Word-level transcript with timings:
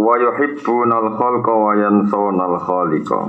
Wa 0.00 0.16
yuhibbunal 0.16 1.12
khalqa 1.12 1.52
wa 1.52 1.76
yansawunal 1.76 2.56
khaliqa. 2.56 3.20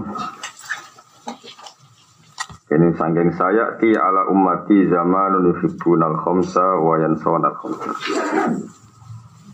Ini 2.71 2.95
sangking 2.95 3.35
saya 3.35 3.75
ti 3.75 3.91
ala 3.91 4.31
ummati 4.31 4.87
zamanun 4.87 5.51
yuhibbunal 5.51 6.15
khamsa 6.23 6.79
wa 6.79 6.95
yansawunal 6.95 7.59
khamsa. 7.59 7.91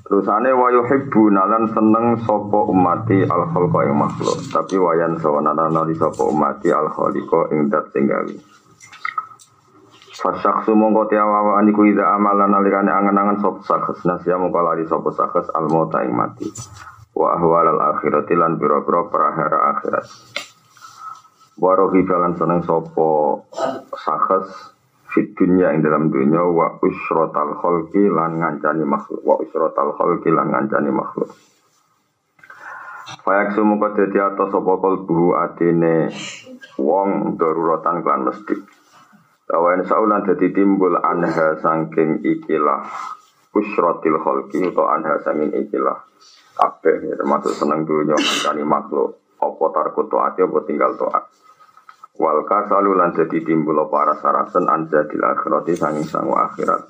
Terusane 0.06 0.54
wa 0.54 0.70
yuhibbunalan 0.70 1.74
seneng 1.74 2.22
sapa 2.22 2.60
ummati 2.70 3.26
al 3.26 3.50
khalqa 3.50 3.80
ing 3.90 3.98
makhluk, 3.98 4.38
tapi 4.54 4.78
wa 4.78 4.94
yansawunal 4.94 5.58
nali 5.74 5.98
sapa 5.98 6.22
ummati 6.22 6.70
al 6.70 6.94
khaliqa 6.94 7.50
ing 7.50 7.66
dat 7.74 7.90
sing 7.98 8.06
gawe. 8.06 8.34
Fasyaksu 10.22 10.78
mongko 10.78 11.10
tiawawa 11.10 11.66
niku 11.66 11.82
ida 11.90 12.14
amalan 12.14 12.54
nalikane 12.54 12.94
angen-angen 12.94 13.42
sapa 13.42 13.58
sakhs 13.66 14.06
nasya 14.06 14.38
mongko 14.38 14.62
lari 14.62 14.86
sapa 14.86 15.10
sakhs 15.18 15.50
al 15.58 15.66
mauta 15.66 16.06
ing 16.06 16.14
mati 16.14 16.46
wa 17.18 17.34
ahwal 17.34 17.66
al 17.66 17.82
akhirati 17.98 18.38
lan 18.38 18.62
biro-biro 18.62 19.10
prahara 19.10 19.74
akhirat. 19.74 20.06
Warohi 21.58 22.06
jalan 22.06 22.38
seneng 22.38 22.62
sopo 22.62 23.42
sakhas 23.98 24.78
fit 25.10 25.34
dunya 25.34 25.74
ing 25.74 25.82
dalam 25.82 26.14
dunya 26.14 26.46
wa 26.46 26.78
usrotal 26.78 27.58
kholki 27.58 28.06
lan 28.06 28.38
ngancani 28.38 28.86
makhluk. 28.86 29.26
Wa 29.26 29.42
usrotal 29.42 29.98
kholki 29.98 30.30
lan 30.30 30.54
ngancani 30.54 30.94
makhluk. 30.94 31.34
Fayak 33.26 33.58
sumu 33.58 33.82
dadi 33.82 34.22
atas 34.22 34.54
sopo 34.54 34.78
kolbu 34.78 35.34
atine 35.34 36.14
wong 36.78 37.40
daruratan 37.42 38.06
klan 38.06 38.30
mesti 38.30 38.56
Kawain 39.48 39.80
saulan 39.88 40.28
dadi 40.28 40.52
timbul 40.52 41.00
anha 41.00 41.56
sangking 41.64 42.20
ikilah 42.20 42.84
usrotil 43.56 44.20
kholki 44.20 44.60
atau 44.60 44.86
anha 44.92 45.24
sangking 45.24 45.56
ikilah 45.56 46.04
kabeh 46.58 46.96
ya, 47.06 47.14
termasuk 47.14 47.54
seneng 47.54 47.86
dunia 47.86 48.18
ngancani 48.18 48.66
makhluk. 48.66 49.22
Apa 49.38 49.66
tarku 49.70 50.10
taat 50.10 50.34
apa 50.42 50.60
tinggal 50.66 50.98
taat 50.98 51.30
wal 52.18 52.42
kasalu 52.50 52.98
lan 52.98 53.14
dadi 53.14 53.46
timbul 53.46 53.78
para 53.94 54.18
sarasen 54.18 54.66
anja 54.66 55.06
di 55.06 55.22
akhirati 55.22 55.74
sanging 55.78 56.06
sangu 56.06 56.34
akhirat. 56.34 56.90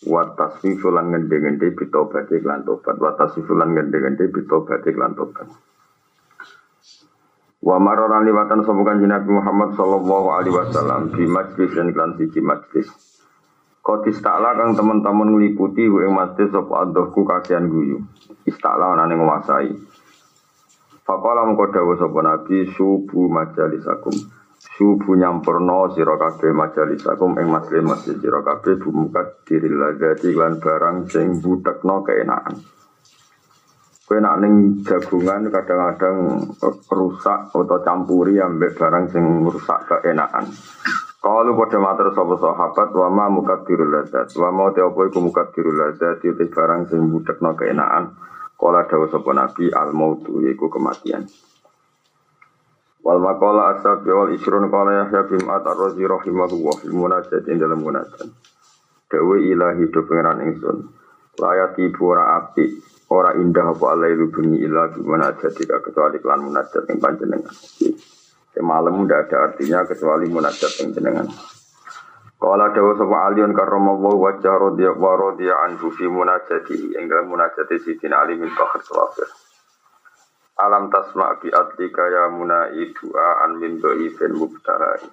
Wa 0.00 0.32
tasfifu 0.32 0.88
lan 0.88 1.12
ngende-ngende 1.12 1.76
bitobati 1.76 2.40
lan 2.40 2.64
tobat. 2.64 2.96
Wa 2.96 3.12
tasfifu 3.20 3.52
lan 3.52 3.76
ngende-ngende 3.76 4.32
bitobati 4.32 4.90
lan 4.96 5.12
tobat. 5.12 5.48
Wa 7.60 7.76
liwatan 7.76 8.64
sobukan 8.64 9.04
Nabi 9.04 9.30
Muhammad 9.36 9.76
sallallahu 9.76 10.28
alaihi 10.32 10.56
wasallam 10.56 11.12
di 11.12 11.28
majlis 11.28 11.76
dan 11.76 11.92
klan 11.92 12.16
siji 12.16 12.40
majlis. 12.40 12.88
Kau 13.80 14.04
istakla 14.04 14.52
kang 14.60 14.76
teman-teman 14.76 15.32
ngeliputi 15.32 15.88
gue 15.88 16.04
mati 16.12 16.44
sop 16.52 16.68
adohku 16.68 17.24
kasihan 17.24 17.64
guyu. 17.64 17.96
Istakla 18.44 18.92
anane 18.92 19.16
nguasai. 19.16 19.72
Fakola 21.00 21.48
mengko 21.48 21.72
dawuh 21.72 21.96
nabi 22.20 22.68
subuh 22.76 23.26
majalisakum. 23.32 24.14
Subuh 24.60 25.16
nyampurno 25.16 25.96
sira 25.96 26.20
kabeh 26.20 26.52
majalisakum 26.52 27.40
ing 27.40 27.48
masjid 27.48 27.80
masjid 27.80 28.14
sira 28.20 28.44
kabeh 28.44 28.76
bumukat 28.76 29.42
diri 29.48 29.72
lagati 29.72 30.36
lan 30.36 30.60
barang 30.60 31.08
sing 31.08 31.40
budekno 31.40 32.04
keenakan. 32.04 32.60
Kowe 34.04 34.18
nak 34.20 34.44
ning 34.44 34.84
jagungan 34.84 35.48
kadang-kadang 35.48 36.46
rusak 36.92 37.40
atau 37.54 37.78
campuri 37.80 38.36
ambek 38.36 38.76
barang 38.76 39.08
sing 39.08 39.24
rusak 39.48 39.88
keenakan. 39.88 40.44
Kalau 41.20 41.52
pada 41.52 41.76
mater 41.76 42.08
sapa 42.16 42.32
sahabat 42.40 42.96
wa 42.96 43.08
ma 43.12 43.28
mukaddirul 43.28 43.92
ladzat. 43.92 44.32
Wa 44.40 44.48
ma 44.48 44.72
te 44.72 44.80
apa 44.80 45.00
iku 45.04 45.20
mukaddirul 45.20 45.76
ladzat 45.76 46.24
itu 46.24 46.48
barang 46.48 46.88
sing 46.88 47.12
budekno 47.12 47.52
keenaan 47.60 48.16
kala 48.56 48.88
dawuh 48.88 49.12
sapa 49.12 49.28
nabi 49.36 49.68
al 49.68 49.92
mautu 49.92 50.40
yaiku 50.40 50.72
kematian. 50.72 51.28
Wal 53.04 53.20
maqala 53.20 53.76
asab 53.76 54.08
wal 54.08 54.32
isrun 54.32 54.72
qala 54.72 55.04
Yahya 55.04 55.28
bin 55.28 55.44
Ma'at 55.44 55.68
ar-Razi 55.68 56.04
rahimahullah 56.08 56.74
fil 56.80 56.96
munajat 56.96 57.44
ing 57.48 57.56
dalam 57.56 57.80
munajat 57.80 58.28
Dawe 59.08 59.36
ilahi 59.40 59.92
do 59.92 60.00
pengeran 60.08 60.40
ingsun. 60.44 60.88
Layati 61.36 61.84
pura 61.92 62.40
api 62.40 62.64
ora 63.12 63.36
indah 63.36 63.76
apa 63.76 63.84
alailu 63.92 64.32
bengi 64.32 64.64
ila 64.64 64.88
bi 64.88 65.04
munajat 65.04 65.52
kecuali 65.52 66.16
kelan 66.16 66.48
munajat 66.48 66.88
ing 66.88 66.96
panjenengan 66.96 67.52
Ya, 68.50 68.62
malam 68.66 69.06
tidak 69.06 69.30
ada 69.30 69.36
artinya 69.50 69.86
kecuali 69.86 70.26
munajat 70.26 70.72
yang 70.82 70.90
jenengan. 70.90 71.26
Kala 72.40 72.72
dawa 72.72 72.96
sapa 72.96 73.16
aliun 73.30 73.52
karramallahu 73.52 74.16
wajah 74.16 74.56
rodiya 74.56 74.96
wa 74.96 75.12
rodiya 75.12 75.60
anhu 75.68 75.92
fi 75.92 76.08
munajati 76.08 76.96
ing 76.96 77.04
munajati 77.06 77.76
sidina 77.84 78.24
ali 78.24 78.40
min 78.40 78.48
fakhr 78.48 78.80
sawafir. 78.80 79.28
Alam 80.56 80.88
tasma 80.88 81.36
bi 81.36 81.52
adlika 81.52 82.00
ya 82.08 82.32
munai 82.32 82.96
du'a 82.96 83.44
an 83.44 83.60
min 83.60 83.76
dhaifin 83.76 84.32
mubtarai. 84.32 85.04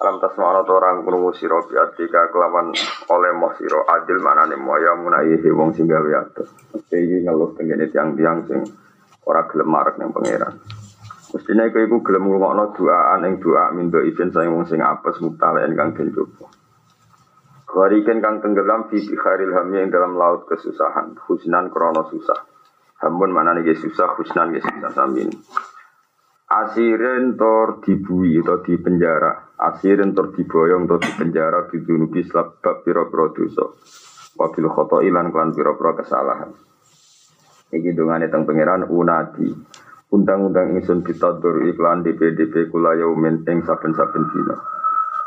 Alam 0.00 0.16
tasma 0.24 0.48
ana 0.48 0.64
orang 0.64 1.04
krungu 1.04 1.36
sira 1.36 1.60
bi 1.68 1.76
adlika 1.76 2.32
kelawan 2.32 2.72
oleh 3.12 3.32
moh 3.36 3.52
sira 3.60 3.84
adil 4.00 4.18
manane 4.24 4.56
mo 4.56 4.80
ya 4.80 4.96
munai 4.96 5.36
wong 5.44 5.76
sing 5.76 5.84
gawe 5.84 6.24
atus. 6.24 6.48
Iki 6.88 7.28
ngeluh 7.28 7.52
tengene 7.52 7.84
tiang-tiang 7.92 8.48
sing 8.48 8.64
ora 9.28 9.44
gelem 9.44 9.68
marek 9.68 10.00
ning 10.00 10.08
pangeran. 10.08 10.77
Mestinya 11.28 11.68
iku 11.68 11.78
iku 11.84 11.96
gelem 12.00 12.24
ngrungokno 12.24 12.72
doaan 12.72 13.26
ing 13.28 13.34
doa 13.44 13.68
mindo 13.76 14.00
izin 14.00 14.32
saya 14.32 14.48
wong 14.48 14.64
sing 14.64 14.80
apes 14.80 15.20
kang 15.20 15.92
den 15.92 16.08
coba. 16.16 16.48
Kariken 17.68 18.24
kang 18.24 18.40
tenggelam 18.40 18.88
fi 18.88 18.96
bikharil 18.96 19.52
hamya 19.52 19.84
ing 19.84 19.92
dalam 19.92 20.16
laut 20.16 20.48
kesusahan, 20.48 21.20
husnan 21.28 21.68
krono 21.68 22.08
susah. 22.08 22.48
Hamun 23.04 23.30
mana 23.30 23.52
nih 23.52 23.76
susah, 23.76 24.16
husnan 24.16 24.56
ge 24.56 24.64
susah 24.64 24.90
samin. 24.96 25.28
Asirin 26.48 27.36
tor 27.36 27.84
dibui 27.84 28.40
atau 28.40 28.64
di 28.64 28.80
penjara, 28.80 29.52
asirin 29.60 30.16
tor 30.16 30.32
diboyong 30.32 30.88
atau 30.88 30.96
di 30.96 31.12
penjara 31.12 31.68
bidunubi 31.68 32.24
sebab 32.24 32.80
piro-piro 32.80 33.36
dosa. 33.36 33.68
Wabil 34.32 34.66
khoto 34.72 35.04
ilan 35.04 35.28
klan 35.28 35.52
piro-piro 35.52 35.92
kesalahan. 35.92 36.48
Iki 37.68 37.92
dongane 37.92 38.32
teng 38.32 38.48
pangeran 38.48 38.88
unadi. 38.88 39.52
Undang-undang 40.08 40.72
ingsun 40.72 41.04
bitaddur 41.04 41.68
iklan 41.68 42.00
DPDP 42.00 42.72
kula 42.72 42.96
yaumin 42.96 43.44
ing 43.44 43.60
saben-saben 43.60 44.24
dina. 44.32 44.56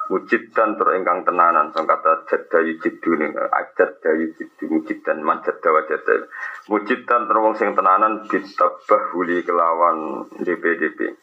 Mujid 0.09 0.49
dan 0.57 0.73
tur 0.73 0.91
ingkang 0.97 1.21
tenanan 1.21 1.69
sang 1.69 1.85
kata 1.85 2.25
jadda 2.25 2.65
yujidu 2.65 3.15
ning 3.15 3.31
ajad 3.31 4.01
dayu 4.01 4.33
jidu 4.35 4.73
mujid 4.73 5.05
dan 5.05 5.21
manjad 5.21 5.55
dawa 5.61 5.85
jadda. 5.85 6.25
Mujid 6.67 7.05
dan 7.05 7.29
tur 7.29 7.45
wong 7.45 7.53
sing 7.55 7.77
tenanan 7.77 8.25
ditabah 8.25 9.13
huli 9.13 9.45
kelawan 9.45 10.25
DPDP. 10.41 11.13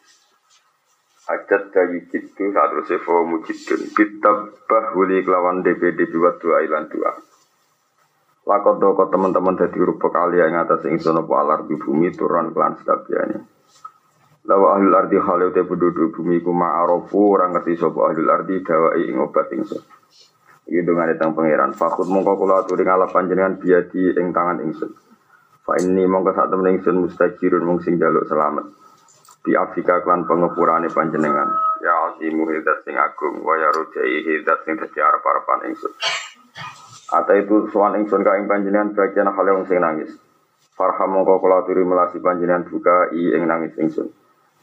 Ajad 1.27 1.69
dayu 1.75 1.99
jidu 2.07 2.55
saat 2.55 2.71
rusifo 2.73 3.27
mujidun 3.27 3.91
ditabah 3.91 4.95
huli 4.95 5.19
kelawan 5.21 5.61
DPDP 5.67 6.15
wa 6.15 6.31
dua 6.39 6.63
ilan 6.63 6.87
dua. 6.87 7.11
Lakot 8.49 8.81
doko 8.81 9.13
teman-teman 9.13 9.53
dari 9.53 9.77
rupa 9.77 10.09
kali 10.09 10.41
yang 10.41 10.57
atas 10.57 10.81
ingsun 10.89 11.21
apa 11.21 11.33
alar 11.37 11.59
di 11.69 11.77
bumi 11.77 12.09
turun 12.09 12.49
kelan 12.49 12.73
sekabiannya. 12.81 13.58
Lawa 14.47 14.79
ahlul 14.79 14.95
ardi 14.95 15.19
khalil 15.19 15.51
te 15.51 15.67
penduduk 15.67 16.15
bumi 16.15 16.39
ku 16.39 16.55
ma'arofu 16.55 17.35
orang 17.35 17.59
ngerti 17.59 17.75
sopa 17.75 18.07
ahlul 18.07 18.31
ardi 18.31 18.63
dawai 18.63 19.03
ing 19.03 19.19
obat 19.19 19.51
ingsun. 19.51 19.83
Iki 20.69 20.85
dengan 20.85 21.11
tentang 21.11 21.35
pangeran. 21.35 21.75
Fakut 21.75 22.07
mongko 22.07 22.39
kula 22.39 22.63
aturi 22.63 22.85
ngalap 22.85 23.11
panjenengan 23.11 23.59
biadi 23.59 24.15
ing 24.15 24.31
tangan 24.31 24.63
ingsun. 24.63 24.95
Fa 25.65 25.75
ini 25.81 26.05
mongko 26.07 26.31
sak 26.37 26.47
temen 26.53 26.77
ingsun 26.77 27.03
mustajirun 27.03 27.67
mung 27.67 27.83
sing 27.83 27.99
jaluk 27.99 28.23
selamat. 28.29 28.69
Bi 29.43 29.57
Afrika 29.59 29.99
klan 30.05 30.23
pengepurane 30.23 30.87
panjenengan. 30.93 31.49
Ya 31.83 31.93
azimu 32.11 32.47
hidat 32.47 32.85
sing 32.87 32.95
agung 32.95 33.43
wa 33.43 33.57
ya 33.59 33.73
rujai 33.75 34.23
hidat 34.23 34.63
sing 34.63 34.77
dadi 34.79 34.99
arep-arepan 35.03 35.67
ingsun. 35.67 35.93
Ata 37.11 37.33
itu 37.33 37.67
suan 37.73 37.97
ingsun 37.97 38.21
ka 38.23 38.37
ing 38.39 38.47
panjenengan 38.47 38.95
bagian 38.95 39.27
hal 39.33 39.45
yang 39.49 39.65
sing 39.67 39.81
nangis. 39.83 40.15
Farham 40.77 41.11
mongko 41.11 41.41
kula 41.43 41.65
aturi 41.65 41.83
melasi 41.83 42.21
panjenengan 42.23 42.69
buka 42.69 43.11
i 43.11 43.35
ing 43.35 43.43
nangis 43.49 43.73
ingsun. 43.75 44.07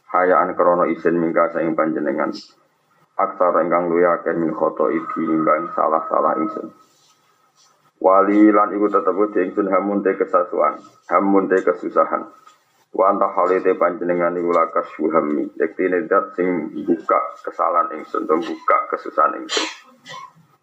Hayaan 0.07 0.55
krono 0.55 0.87
isin 0.87 1.19
mingka 1.19 1.51
saing 1.51 1.75
panjenengan. 1.75 2.31
Aksara 3.17 3.65
ingkang 3.65 3.89
luya 3.89 4.21
akan 4.21 4.37
min 4.45 4.53
khoto 4.53 4.93
iki 4.93 5.25
salah-salah 5.73 6.37
ingsun. 6.37 6.69
Wali 7.97 8.53
lan 8.53 8.77
iku 8.77 8.93
tetep 8.93 9.17
di 9.33 9.41
ingsun 9.49 9.73
hamun 9.73 10.05
te 10.05 10.13
kesasuan, 10.21 10.77
hamun 11.09 11.49
te 11.49 11.65
kesusahan. 11.65 12.29
Wa 12.93 13.09
anta 13.09 13.33
halite 13.33 13.73
panjenengan 13.73 14.37
iku 14.37 14.53
lakas 14.53 14.93
suhami, 14.95 15.49
yektine 15.57 16.05
dat 16.05 16.37
sing 16.37 16.77
buka 16.85 17.21
kesalahan 17.41 17.97
ingsun, 17.97 18.29
dan 18.29 18.37
buka 18.37 18.77
kesusahan 18.93 19.41
ingsun. 19.41 19.65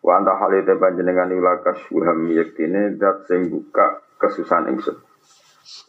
Wa 0.05 0.21
anta 0.21 0.37
halite 0.37 0.77
panjenengan 0.77 1.33
iku 1.33 1.41
lakas 1.41 1.77
suhami, 1.89 2.37
yektine 2.37 3.01
dat 3.01 3.25
sing 3.25 3.49
buka 3.49 3.97
kesusahan 4.21 4.69
ingsun. 4.69 5.01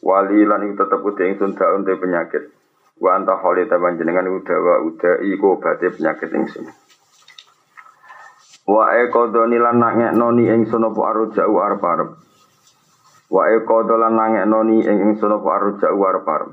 Wali 0.01 0.49
lan 0.49 0.65
iku 0.65 0.81
tetep 0.81 1.01
di 1.12 1.23
ingsun 1.29 1.53
daun 1.53 1.85
te 1.85 1.93
penyakit. 1.93 2.45
Wa 3.05 3.21
anta 3.21 3.37
halite 3.37 3.77
panjenengan 3.77 4.25
iku 4.33 4.41
dawa 4.49 4.81
uda 4.81 5.21
iku 5.29 5.61
obate 5.61 5.93
penyakit 5.93 6.33
ingsun. 6.33 6.73
Wa 8.65 8.97
ekodoni 8.97 9.61
lan 9.61 9.77
ngekno 9.77 10.33
ni 10.33 10.49
ingsun 10.49 10.89
apa 10.89 11.01
aruja'u 11.12 11.53
arep-arep. 11.53 12.11
Wa 13.29 13.53
ekodo 13.53 14.01
lan 14.01 14.17
ngekno 14.17 14.59
ni 14.65 14.81
ing 14.89 15.12
ingsun 15.12 15.37
apa 15.37 15.49
aruja'u 15.53 16.01
arep-arep. 16.01 16.51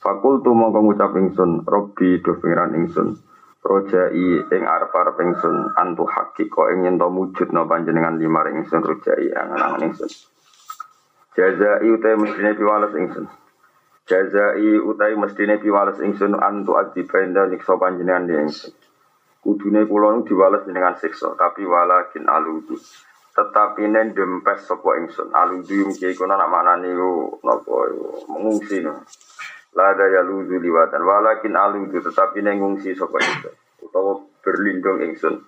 Fakultu 0.00 0.56
mongko 0.56 0.80
ngucap 0.80 1.12
ingsun, 1.20 1.68
Robbi 1.68 2.24
do 2.24 2.40
pengiran 2.40 2.72
ingsun. 2.80 3.20
Rojai 3.60 4.48
ing 4.48 4.62
arep-arep 4.64 5.20
ingsun 5.20 5.76
antu 5.76 6.08
hakiko 6.08 6.72
ing 6.72 6.88
yen 6.88 6.96
to 6.96 7.12
mujudna 7.12 7.68
panjenengan 7.68 8.16
limar 8.16 8.48
ingsun 8.48 8.80
rojai 8.80 9.28
angan-angan 9.36 9.92
ingsun. 9.92 10.08
Jazai 11.36 11.84
utai 11.84 12.16
mestine 12.16 12.56
piwales 12.56 12.96
ingsun. 12.96 13.28
Jazai 14.10 14.74
utai 14.82 15.14
mestine 15.14 15.62
piwales 15.62 16.02
ingsun 16.02 16.34
antu 16.34 16.74
adibenda 16.74 17.46
nyiksa 17.46 17.78
panjenengan 17.78 18.26
di 18.26 18.34
ingsun. 18.34 18.74
Kudune 19.38 19.86
kula 19.86 20.18
nu 20.18 20.26
diwales 20.26 20.66
dengan 20.66 20.98
siksa, 20.98 21.38
tapi 21.38 21.62
walakin 21.62 22.26
aludu. 22.26 22.74
Tetapi 23.30 23.86
nen 23.86 24.10
dempes 24.10 24.66
sapa 24.66 24.98
ingsun. 24.98 25.30
Aludu 25.30 25.86
mungkin 25.86 26.10
iku 26.10 26.26
nak 26.26 26.50
manani 26.50 26.90
ku 26.90 27.38
napa 27.46 27.86
mengungsi 28.26 28.82
no. 28.82 29.06
Lada 29.78 30.04
ya 30.10 30.26
ludu 30.26 30.58
liwatan. 30.58 31.06
Walakin 31.06 31.54
aludu 31.54 32.02
tetapi 32.02 32.42
nen 32.42 32.58
ngungsi 32.58 32.98
sapa 32.98 33.14
ingsun. 33.14 33.54
Utawa 33.86 34.26
berlindung 34.42 35.06
ingsun. 35.06 35.38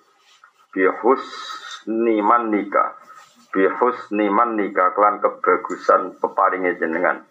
Bihus 0.71 1.23
niman 1.91 2.47
nikah. 2.47 2.95
Bihus 3.51 4.07
niman 4.15 4.55
nikah 4.55 4.95
klan 4.95 5.19
kebagusan 5.19 6.15
peparinge 6.23 6.79
jenengan. 6.79 7.27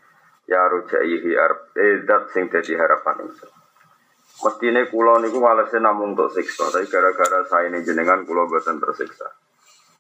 Ya 0.51 0.67
rojaihi 0.67 1.39
arep 1.39 1.61
edat 1.79 2.35
sing 2.35 2.51
dadi 2.51 2.75
harapan 2.75 3.31
ingsun. 3.31 3.51
Mestine 4.43 4.91
kula 4.91 5.23
niku 5.23 5.39
walese 5.39 5.79
namung 5.79 6.19
untuk 6.19 6.35
siksa, 6.35 6.67
tapi 6.67 6.91
gara-gara 6.91 7.47
saya 7.47 7.71
ini 7.71 7.87
jenengan 7.87 8.27
kula 8.27 8.51
boten 8.51 8.83
tersiksa. 8.83 9.31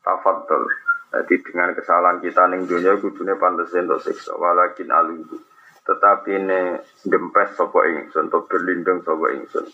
Tafadhol. 0.03 0.67
Jadi 1.13 1.45
dengan 1.47 1.71
kesalahan 1.77 2.19
kita 2.19 2.51
ning 2.51 2.67
dunia 2.67 2.99
kudune 2.99 3.39
pantes 3.39 3.71
untuk 3.77 4.03
siksa, 4.03 4.35
walakin 4.35 4.91
aluhu. 4.91 5.39
Tetapi 5.87 6.31
ini 6.35 6.61
dempes 7.07 7.55
sapa 7.55 7.87
ingsun, 7.87 8.33
untuk 8.33 8.51
berlindung 8.51 9.05
sapa 9.07 9.31
ingsun. 9.31 9.67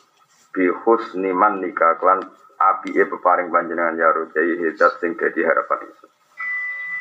Bi 0.53 0.69
husni 0.69 1.33
man 1.33 1.65
nikah 1.65 1.97
klan 1.97 2.21
api 2.59 2.93
e 2.93 3.05
peparing 3.07 3.49
panjenengan 3.49 3.97
ya 3.97 4.11
rojai 4.11 4.53
hidat 4.69 5.01
sing 5.01 5.17
dadi 5.17 5.47
harapan 5.47 5.89
ingsun. 5.89 6.11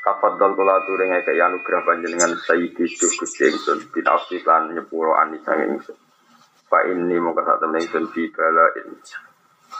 Tafadhol 0.08 0.56
kula 0.56 0.80
aturing 0.80 1.20
eke 1.20 1.36
anugerah 1.36 1.84
panjenengan 1.84 2.32
sayyidi 2.40 2.88
gusti 2.96 3.44
ingsun, 3.44 3.92
bin 3.92 4.08
afsi 4.08 4.40
lan 4.40 4.72
nyepuro 4.72 5.12
anisang 5.20 5.68
ingsun. 5.68 6.00
Fa 6.72 6.88
ini 6.88 7.20
muka 7.20 7.44
saat 7.44 7.60
temen 7.60 7.84
ingsun 7.84 8.08
bala 8.32 8.66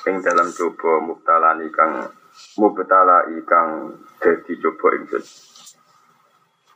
ing 0.04 0.20
dalam 0.20 0.52
coba 0.52 1.00
mubtala 1.00 1.56
kang 1.72 2.12
mubtala 2.60 3.24
ikang 3.40 3.96
dadi 4.20 4.54
coba 4.60 4.88
ingsun. 5.00 5.24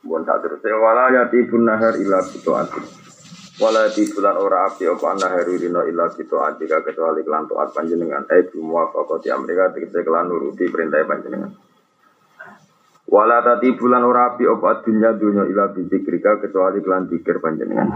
Bon 0.00 0.24
tak 0.24 0.48
terus 0.48 0.64
ya 0.64 0.80
wala 0.80 1.12
yati 1.12 1.44
nahar 1.52 1.92
ila 2.00 2.24
ati. 2.24 2.80
Wala 3.60 3.84
yati 3.84 4.16
bulan 4.16 4.40
ora 4.40 4.72
api 4.72 4.88
apa 4.88 5.08
nahar 5.20 5.44
rino 5.44 5.84
ila 5.84 6.08
kutu 6.08 6.40
ati 6.40 6.64
kecuali 6.64 7.20
kelan 7.20 7.44
taat 7.52 7.68
panjenengan. 7.76 8.24
Eh 8.32 8.48
bumuwa 8.48 8.88
fakoti 8.88 9.28
Amerika 9.28 9.76
tegese 9.76 10.00
kelan 10.00 10.32
nuruti 10.32 10.72
perintah 10.72 11.04
panjenengan. 11.04 11.71
Wala 13.12 13.44
tati 13.44 13.76
bulan 13.76 14.08
ora 14.08 14.32
api 14.32 14.48
apa 14.48 14.80
dunya 14.80 15.12
dunya 15.12 15.44
ila 15.44 15.68
bizikrika 15.76 16.40
kecuali 16.40 16.80
kelan 16.80 17.12
pikir 17.12 17.44
panjenengan. 17.44 17.92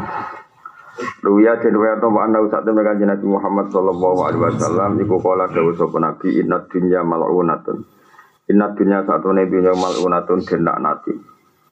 Ruya 1.25 1.57
den 1.57 1.77
wa 1.81 1.97
to 1.97 2.09
ana 2.13 2.45
usah 2.45 2.61
temen 2.61 2.85
kanjeng 2.85 3.09
Nabi 3.09 3.25
Muhammad 3.25 3.73
sallallahu 3.73 4.21
alaihi 4.29 4.45
wasallam 4.45 5.01
iku 5.01 5.17
kala 5.21 5.49
dawuh 5.49 5.73
sapa 5.73 5.97
Nabi 6.05 6.37
inna 6.37 6.69
dunya 6.69 7.01
mal'unatun. 7.01 7.81
Inna 8.53 8.77
dunya 8.77 9.09
satune 9.09 9.49
dunya 9.49 9.73
mal'unatun 9.73 10.45
den 10.45 10.69
nati. 10.69 11.13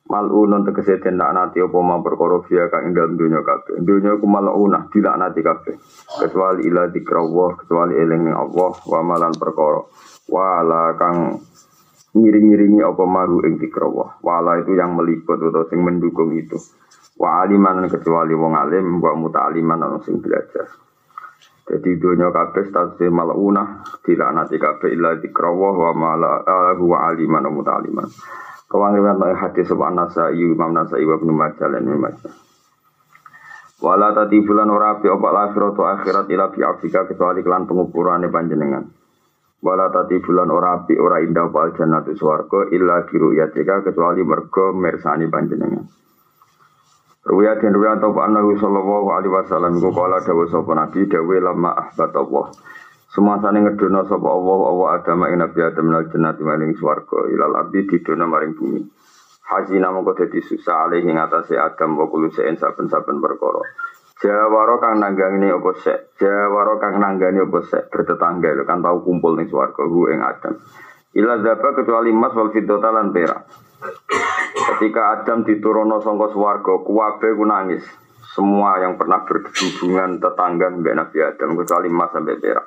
Mal'unun 0.09 0.65
tegese 0.65 1.01
den 1.05 1.21
nati 1.21 1.61
apa 1.61 1.79
ma 1.85 2.01
perkara 2.01 2.41
fiya 2.49 2.73
kang 2.73 2.89
ing 2.89 2.93
dalem 2.97 3.21
dunya 3.21 3.45
kabeh. 3.45 3.77
Dunya 3.85 4.17
ku 4.21 4.25
mal'unah 4.25 4.89
dilaknati 4.89 5.41
kabeh. 5.45 5.75
Kecuali 6.21 6.65
ila 6.69 6.89
dikrawah, 6.89 7.61
kecuali 7.61 7.97
eling 8.01 8.33
Allah 8.33 8.73
wa 8.73 9.01
malan 9.05 9.37
perkara. 9.37 9.85
Wala 10.33 10.97
kang 10.97 11.45
ngiring-ngiringi 12.15 12.81
apa 12.81 13.05
maru 13.05 13.43
ing 13.43 13.59
dikrawah. 13.59 14.23
Wala 14.23 14.63
itu 14.63 14.79
yang 14.79 14.95
meliput 14.95 15.43
atau 15.43 15.67
sing 15.67 15.83
mendukung 15.83 16.31
itu. 16.39 16.57
Wa 17.19 17.43
aliman 17.43 17.87
kecuali 17.91 18.35
wong 18.35 18.55
alim 18.55 19.03
wa 19.03 19.13
muta'aliman 19.19 19.83
ana 19.83 19.99
sing 20.03 20.23
belajar. 20.23 20.67
Jadi 21.65 21.97
dunia 21.97 22.29
kabeh 22.29 22.69
statusnya 22.69 23.09
maluna 23.09 23.83
nanti 24.37 24.57
kabeh 24.61 24.89
illa 24.93 25.17
dikrawa 25.17 25.69
wa 25.73 25.91
mala 25.97 26.45
wa 26.79 26.99
aliman 27.11 27.51
wa 27.51 27.53
muta'aliman. 27.53 28.09
Kawang 28.65 28.99
riwayat 28.99 29.17
no 29.21 29.27
hadis 29.39 29.71
sapa 29.71 29.87
Nasai 29.93 30.41
Imam 30.41 30.75
Nasai 30.75 31.07
wa 31.07 31.15
Ibnu 31.15 31.31
Majah 31.31 31.69
lan. 31.71 31.87
Wala 33.85 34.17
tati 34.17 34.41
bulan 34.41 34.73
ora 34.73 34.97
api 34.97 35.07
apa 35.13 35.29
akhirat 35.51 35.77
akhirat 35.77 36.27
ila 36.33 36.47
bi 36.51 36.89
kecuali 36.89 37.41
kelan 37.45 37.69
pengupurane 37.69 38.33
panjenengan. 38.33 39.04
Wala 39.65 39.89
tati 39.89 40.21
bulan 40.21 40.53
ora 40.53 40.77
api 40.77 40.93
ora 41.01 41.25
indah 41.25 41.49
apa 41.49 41.73
aljannatu 41.73 42.13
swarga 42.13 42.69
illa 42.69 43.01
biru 43.09 43.33
yatika 43.33 43.81
kecuali 43.81 44.21
mergo 44.21 44.77
mersani 44.77 45.25
panjenengan. 45.33 45.89
Ruya 47.25 47.57
dan 47.57 47.73
ruya 47.73 47.97
atau 47.97 48.13
annahu 48.21 48.61
sallallahu 48.61 49.09
alaihi 49.09 49.33
wasallam 49.33 49.81
iku 49.81 49.89
kala 49.97 50.21
dawuh 50.21 50.45
sapa 50.53 50.77
nabi 50.77 51.09
dawuh 51.09 51.41
lama 51.41 51.73
ahbat 51.73 52.13
Allah. 52.13 52.53
Semasane 53.09 53.65
ngedono 53.65 54.05
sapa 54.05 54.29
Allah 54.29 54.59
Allah 54.69 54.89
agama 55.01 55.33
ing 55.33 55.41
nabi 55.41 55.65
Adam 55.65 55.89
lan 55.89 56.13
jannati 56.13 56.45
maring 56.45 56.77
swarga 56.77 57.25
ilal 57.33 57.57
abdi 57.57 57.89
didono 57.89 58.29
maring 58.29 58.53
bumi. 58.53 58.85
Hazina 59.49 59.89
mongko 59.89 60.13
dadi 60.13 60.45
susah 60.45 60.93
alih 60.93 61.01
ing 61.01 61.17
atase 61.17 61.57
Adam 61.57 61.97
wa 61.97 62.05
sen 62.29 62.61
saben-saben 62.61 63.17
perkara. 63.17 63.65
Jawara 64.25 64.81
kang 64.81 65.05
nanggani 65.05 65.53
apa 65.53 65.77
sek, 65.85 66.17
jawara 66.17 66.81
kang 66.81 66.97
nanggani 66.97 67.45
apa 67.45 67.61
sek 67.61 67.93
bertetangga 67.93 68.57
lho 68.57 68.65
kan 68.65 68.81
tau 68.81 69.05
kumpul 69.05 69.37
ning 69.37 69.53
swarga 69.53 69.85
hu 69.85 70.09
ing 70.09 70.25
Adam. 70.25 70.65
Ila 71.13 71.45
zaba 71.45 71.77
kecuali 71.77 72.09
emas 72.09 72.33
wal 72.33 72.49
fiddata 72.49 72.89
lan 72.89 73.13
perak. 73.13 73.45
Ketika 74.57 75.21
Adam 75.21 75.45
diturunno 75.45 76.01
sangka 76.01 76.33
swarga, 76.33 76.73
kuwabe 76.81 77.37
ku 77.37 77.45
nangis. 77.45 77.85
Semua 78.33 78.81
yang 78.81 78.97
pernah 78.97 79.29
berhubungan 79.29 80.17
tetangga 80.17 80.73
mbek 80.73 80.97
Nabi 80.97 81.19
Adam 81.21 81.61
kecuali 81.61 81.93
emas 81.93 82.09
sampai 82.17 82.41
perak. 82.41 82.67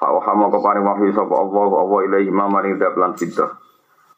Fa'awha 0.00 0.32
ke 0.32 0.58
paring 0.64 0.84
wahyu 0.88 1.12
sapa 1.12 1.34
Allah 1.36 1.68
Allah 1.76 2.00
ilaihi 2.08 2.32
ma 2.32 2.48
maring 2.48 2.80
lan 2.80 3.20
fiddah. 3.20 3.52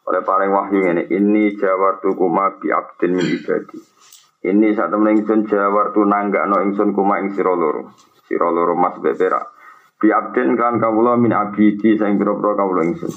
Oleh 0.06 0.22
paring 0.22 0.54
wahyu 0.54 0.78
ini, 0.94 1.10
ini 1.10 1.58
jawartu 1.58 2.14
kuma 2.14 2.54
bi 2.54 2.70
abdin 2.70 3.18
min. 3.18 3.26
Ini 4.42 4.74
saat 4.74 4.90
temen 4.90 5.22
ingsun 5.22 5.46
jawartu 5.46 6.02
no 6.02 6.56
ingsun 6.66 6.90
kuma 6.98 7.22
ing 7.22 7.30
sira 7.30 7.54
loro. 7.54 7.94
Sira 8.26 8.50
loro 8.50 8.74
mas 8.74 8.98
beberak. 8.98 9.54
Bi 10.02 10.10
abdin 10.10 10.58
kan 10.58 10.82
kawula 10.82 11.14
min 11.14 11.30
abidi 11.30 11.94
sing 11.94 12.18
pira-pira 12.18 12.58
kawula 12.58 12.82
ingsun. 12.82 13.14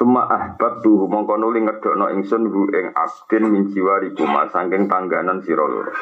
Suma 0.00 0.24
ahbab 0.24 0.80
tuh 0.80 1.04
mongko 1.04 1.36
nuli 1.36 1.68
ngedokno 1.68 2.08
ingsun 2.16 2.48
hu 2.48 2.64
ing 2.72 2.96
abdin 2.96 3.44
min 3.52 3.76
jiwari 3.76 4.16
kuma 4.16 4.48
saking 4.48 4.88
tangganan 4.88 5.44
sira 5.44 5.68
loro. 5.68 5.92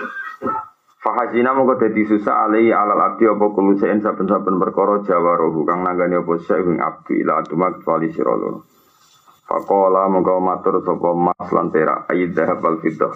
Fahazina 1.03 1.51
mongko 1.51 1.83
dadi 1.83 2.07
susah 2.07 2.47
alai 2.47 2.71
alal 2.71 3.03
abdi 3.03 3.27
apa 3.27 3.51
kulo 3.51 3.75
saben-saben 3.83 4.63
perkara 4.63 5.03
jawa 5.11 5.43
rohu 5.43 5.67
kang 5.67 5.83
nanggani 5.83 6.23
apa 6.23 6.39
sek 6.39 6.63
ing 6.71 6.79
abdi 6.79 7.27
ila 7.27 7.43
atuma 7.43 7.75
kecuali 7.75 8.15
sira 8.15 8.31
loro. 8.31 8.63
Fakola 9.43 10.07
mongko 10.07 10.39
matur 10.39 10.87
sapa 10.87 11.11
mas 11.19 11.51
lan 11.51 11.75
perak 11.75 12.07
al 12.07 12.77
fiddah. 12.79 13.11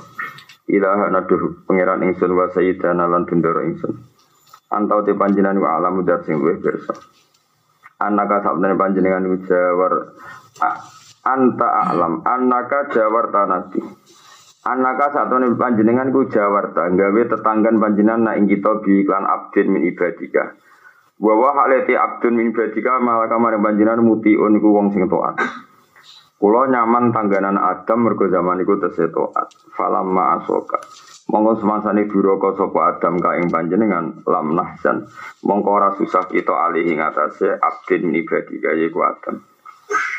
Ilaha 0.65 1.13
naduh 1.13 1.69
pangeran 1.69 2.01
ingsun 2.09 2.33
wa 2.33 2.49
sayyidana 2.49 3.05
lan 3.05 3.29
bendoro 3.29 3.61
ingsun. 3.69 4.01
Antau 4.73 5.05
te 5.05 5.13
panjenengan 5.13 5.61
wa 5.61 5.77
alamu 5.77 6.01
dar 6.09 6.25
sing 6.25 6.41
luwih 6.41 6.57
pirsa. 6.57 6.97
Anaka 8.01 8.41
sabdane 8.41 8.73
panjenengan 8.75 9.29
jawar 9.45 10.17
anta 11.25 11.69
alam. 11.69 12.25
Anaka 12.25 12.89
jawarta 12.97 13.45
nabi. 13.45 13.81
Anaka 14.65 15.13
satu 15.13 15.37
nih 15.37 15.53
panjenengan 15.61 16.09
ku 16.09 16.25
jawarta 16.33 16.89
gawe 16.89 17.23
tetanggan 17.29 17.77
panjenengan 17.77 18.25
na 18.25 18.33
ing 18.41 18.49
kita 18.49 18.81
bi 18.81 19.05
iklan 19.05 19.29
abdin 19.29 19.69
min 19.69 19.85
ibadika. 19.85 20.57
Bahwa 21.21 21.53
haleti 21.61 21.93
abdun 21.93 22.41
min 22.41 22.57
ibadika 22.57 22.97
malah 23.05 23.29
kamar 23.29 23.61
panjenengan 23.61 24.01
mutiun 24.01 24.57
iku 24.57 24.69
wong 24.73 24.97
sing 24.97 25.05
taat 25.13 25.37
Kulo 26.45 26.69
nyaman 26.69 27.09
tangganan 27.09 27.57
Adam 27.57 28.05
mergo 28.05 28.29
zaman 28.29 28.61
iku 28.61 28.77
tesih 28.77 29.09
taat. 29.09 29.49
Falamma 29.73 30.37
asoka. 30.37 30.77
Monggo 31.33 31.57
semasane 31.57 32.05
duraka 32.05 32.53
sapa 32.61 32.93
Adam 32.93 33.17
ka 33.17 33.41
ing 33.41 33.49
panjenengan 33.49 34.21
lam 34.29 34.53
nahsan. 34.53 35.09
Mongko 35.41 35.73
ora 35.73 35.97
susah 35.97 36.29
kita 36.29 36.53
alih 36.53 36.85
ing 36.85 37.01
atase 37.01 37.49
abdin 37.49 38.13
ibadi 38.13 38.61
kaya 38.61 38.93
iku 38.93 39.01
Adam. 39.09 39.41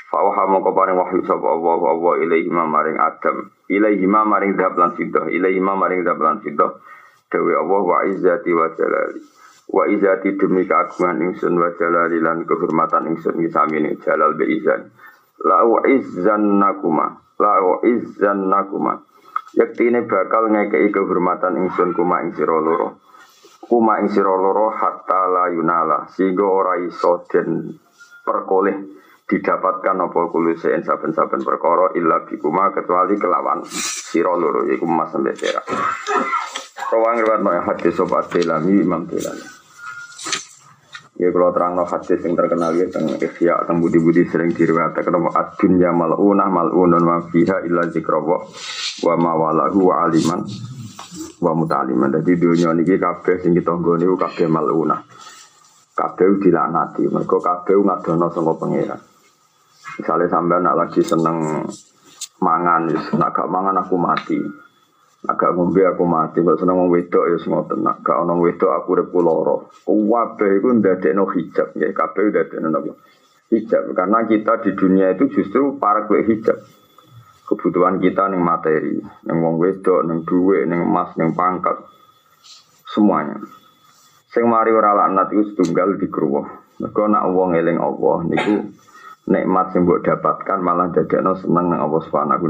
Fawaha 0.10 0.50
mongko 0.50 0.74
paring 0.74 0.98
wahyu 0.98 1.22
sapa 1.30 1.46
Allah 1.46 1.94
Allah 1.94 2.14
ilaihi 2.18 2.50
maring 2.50 2.98
Adam. 2.98 3.38
Ilaihi 3.70 4.10
maring 4.10 4.58
dhab 4.58 4.82
lan 4.82 4.98
fidah. 4.98 5.30
Ilaihi 5.30 5.62
maring 5.62 6.02
dhab 6.10 6.18
lan. 6.26 6.42
Dewi 6.42 7.54
Allah 7.54 7.82
wa 7.86 8.02
izzati 8.02 8.50
wa 8.50 8.74
jalali. 8.74 9.22
Wa 9.70 9.86
izzati 9.94 10.34
demi 10.42 10.66
keagungan 10.66 11.22
ingsun 11.22 11.54
wa 11.54 11.70
jalali 11.78 12.18
lan 12.18 12.50
kehormatan 12.50 13.14
ingsun 13.14 13.38
ngisamine 13.38 14.02
jalal 14.02 14.34
be 14.34 14.50
izan. 14.50 14.90
La 15.44 15.68
wa 15.68 15.84
izzannakuma. 15.84 17.06
La 17.40 17.54
wa 17.60 17.76
izzannakuma. 17.84 18.94
Yaktine 19.56 20.08
bakal 20.08 20.52
ngekei 20.52 20.92
kehormatan 20.92 21.60
ingsun 21.60 21.92
kuma 21.96 22.24
ing 22.24 22.32
sira 22.36 22.56
loro. 22.60 23.00
Kuma 23.68 24.00
ing 24.00 24.08
sira 24.08 24.32
loro 24.32 24.72
hatta 24.72 25.28
la 25.32 25.52
yunala 25.52 26.08
sehingga 26.12 26.44
ora 26.44 26.74
iso 26.84 27.28
den 27.28 27.76
perkoleh 28.24 28.78
didapatkan 29.26 30.06
apa 30.06 30.22
kulusein 30.30 30.86
saben-saben 30.86 31.42
perkara 31.42 31.98
illa 31.98 32.22
bikuma 32.30 32.70
kecuali 32.70 33.18
kelawan 33.18 33.66
sira 33.66 34.38
loro 34.38 34.70
iku 34.70 34.86
mas 34.86 35.10
sampe 35.10 35.34
sira. 35.34 35.66
Rawang 36.94 37.18
riwayat 37.26 37.66
hadis 37.66 37.98
sobat 37.98 38.30
Delami 38.30 38.86
Imam 38.86 39.10
Delami. 39.10 39.65
Ya 41.16 41.32
kalau 41.32 41.56
terang 41.56 41.80
no 41.80 41.88
hadis 41.88 42.20
yang 42.28 42.36
terkenal 42.36 42.76
ya 42.76 42.92
tentang 42.92 43.16
ikhya 43.16 43.64
tentang 43.64 43.80
budi-budi 43.80 44.28
sering 44.28 44.52
diriwayatkan 44.52 45.16
nama 45.16 45.32
ad-dunya 45.32 45.96
mal'unah 45.96 46.52
mal'unun 46.52 47.04
wa 47.08 47.24
fiha 47.32 47.64
illa 47.64 47.88
zikrullah 47.88 48.44
wa 49.00 49.14
mawalahu 49.16 49.80
wa 49.80 49.96
aliman 50.04 50.44
wa 51.40 51.52
mutaliman. 51.56 52.12
Jadi 52.20 52.36
dunia 52.36 52.76
ini 52.76 52.84
kabeh 53.00 53.40
sing 53.40 53.56
kita 53.56 53.72
nggone 53.80 54.04
kabeh 54.12 54.48
mal'unah. 54.52 55.00
Kabeh 55.96 56.44
dilaknati, 56.44 57.08
mergo 57.08 57.40
kabeh 57.40 57.80
ngadono 57.80 58.28
saka 58.28 58.52
pangeran. 58.60 59.00
Misalnya 59.96 60.28
sampai 60.28 60.60
nak 60.60 60.76
lagi 60.76 61.00
seneng 61.00 61.64
mangan, 62.44 62.92
nak 63.16 63.32
gak 63.32 63.48
mangan 63.48 63.80
aku 63.80 63.96
mati. 63.96 64.40
Agak 65.26 65.58
ngombe 65.58 65.82
aku 65.82 66.06
mati, 66.06 66.46
kok 66.46 66.62
seneng 66.62 66.78
wong 66.78 66.90
wedok 66.94 67.26
ya 67.34 67.38
semua 67.42 67.66
tenang. 67.66 67.98
Gak 68.06 68.18
ono 68.22 68.38
wedok 68.40 68.72
aku 68.72 68.88
urip 68.94 69.10
loro. 69.18 69.74
Kabeh 69.86 70.50
iku 70.62 70.70
ndadekno 70.78 71.26
hijab, 71.34 71.74
ya 71.78 71.90
kabeh 71.90 72.30
ndadekno 72.30 72.68
napa? 72.70 72.94
Hijab 73.50 73.94
karena 73.94 74.26
kita 74.26 74.54
di 74.66 74.72
dunia 74.74 75.14
itu 75.14 75.30
justru 75.34 75.82
para 75.82 76.06
kue 76.06 76.22
hijab. 76.26 76.58
Kebutuhan 77.46 78.02
kita 78.02 78.30
ning 78.30 78.42
materi, 78.42 78.98
ning 79.02 79.38
wong 79.38 79.62
wedok, 79.62 80.02
ning 80.06 80.26
duit, 80.26 80.66
ning 80.66 80.82
emas, 80.82 81.14
ning 81.14 81.34
pangkat. 81.38 81.78
Semuanya. 82.90 83.38
Sing 84.34 84.50
mari 84.50 84.74
ora 84.74 84.98
laknat 84.98 85.30
iku 85.30 85.44
setunggal 85.54 85.98
dikruwuh. 86.02 86.66
Mergo 86.82 87.08
nak 87.08 87.24
wong 87.32 87.56
eling 87.56 87.80
Allah 87.80 88.18
niku 88.28 88.56
nikmat 89.26 89.74
yang 89.74 89.90
buat 89.90 90.06
dapatkan 90.06 90.62
malah 90.62 90.94
dadekno 90.94 91.34
seneng 91.34 91.74
nang 91.74 91.82
Allah 91.90 92.02
Subhanahu 92.06 92.46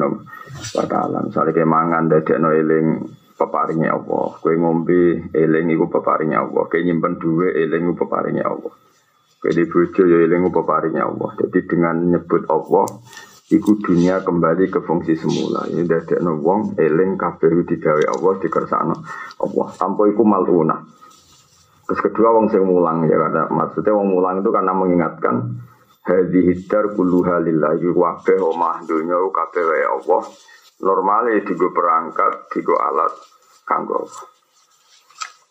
wa 0.76 0.86
taala. 0.86 1.24
Misale 1.24 1.56
ke 1.56 1.64
mangan 1.64 2.12
dadekno 2.12 2.52
eling 2.52 2.88
peparingnya 3.40 3.96
Allah. 3.96 4.36
Kowe 4.40 4.56
ngombe 4.56 5.32
eling 5.32 5.66
iku 5.72 5.88
peparingnya 5.88 6.44
Allah. 6.44 6.64
Kowe 6.68 6.80
nyimpen 6.84 7.16
duwe 7.16 7.56
eling 7.56 7.92
iku 7.92 7.96
peparingnya 8.04 8.44
Allah. 8.44 8.74
Kowe 9.40 9.52
di 9.56 9.64
bojo 9.64 10.04
ya 10.04 10.18
eling 10.28 10.40
iku 10.44 10.52
peparingnya 10.64 11.04
Allah. 11.08 11.30
Jadi 11.40 11.60
dengan 11.64 11.96
nyebut 12.12 12.44
Allah 12.52 12.86
iku 13.46 13.72
dunia 13.80 14.20
kembali 14.20 14.68
ke 14.68 14.80
fungsi 14.84 15.16
semula. 15.16 15.72
Ini 15.72 15.88
dadekno 15.88 16.44
wong 16.44 16.76
eling 16.76 17.16
kabeh 17.16 17.56
digawe 17.64 18.04
Allah 18.04 18.34
dikersakno 18.44 18.96
Allah. 19.48 19.68
Tanpa 19.80 20.12
iku 20.12 20.28
maluna. 20.28 20.76
Terus 21.86 22.02
kedua 22.02 22.34
wong 22.36 22.50
sing 22.50 22.66
mulang 22.66 23.06
ya 23.06 23.16
karena 23.16 23.46
maksudnya 23.48 23.94
wong 23.94 24.10
mulang 24.10 24.42
itu 24.42 24.50
karena 24.50 24.74
mengingatkan 24.74 25.36
hadhihi 26.06 26.70
dar 26.70 26.94
kulluha 26.94 27.42
lillahi 27.42 27.90
kabeh 27.90 28.38
omah 28.38 28.86
dunya 28.86 29.18
kabeh 29.34 29.64
wae 29.66 29.86
Allah 29.90 30.24
normale 30.86 31.42
digo 31.42 31.74
perangkat 31.74 32.54
digo 32.54 32.78
alat 32.78 33.14
kanggo 33.66 34.06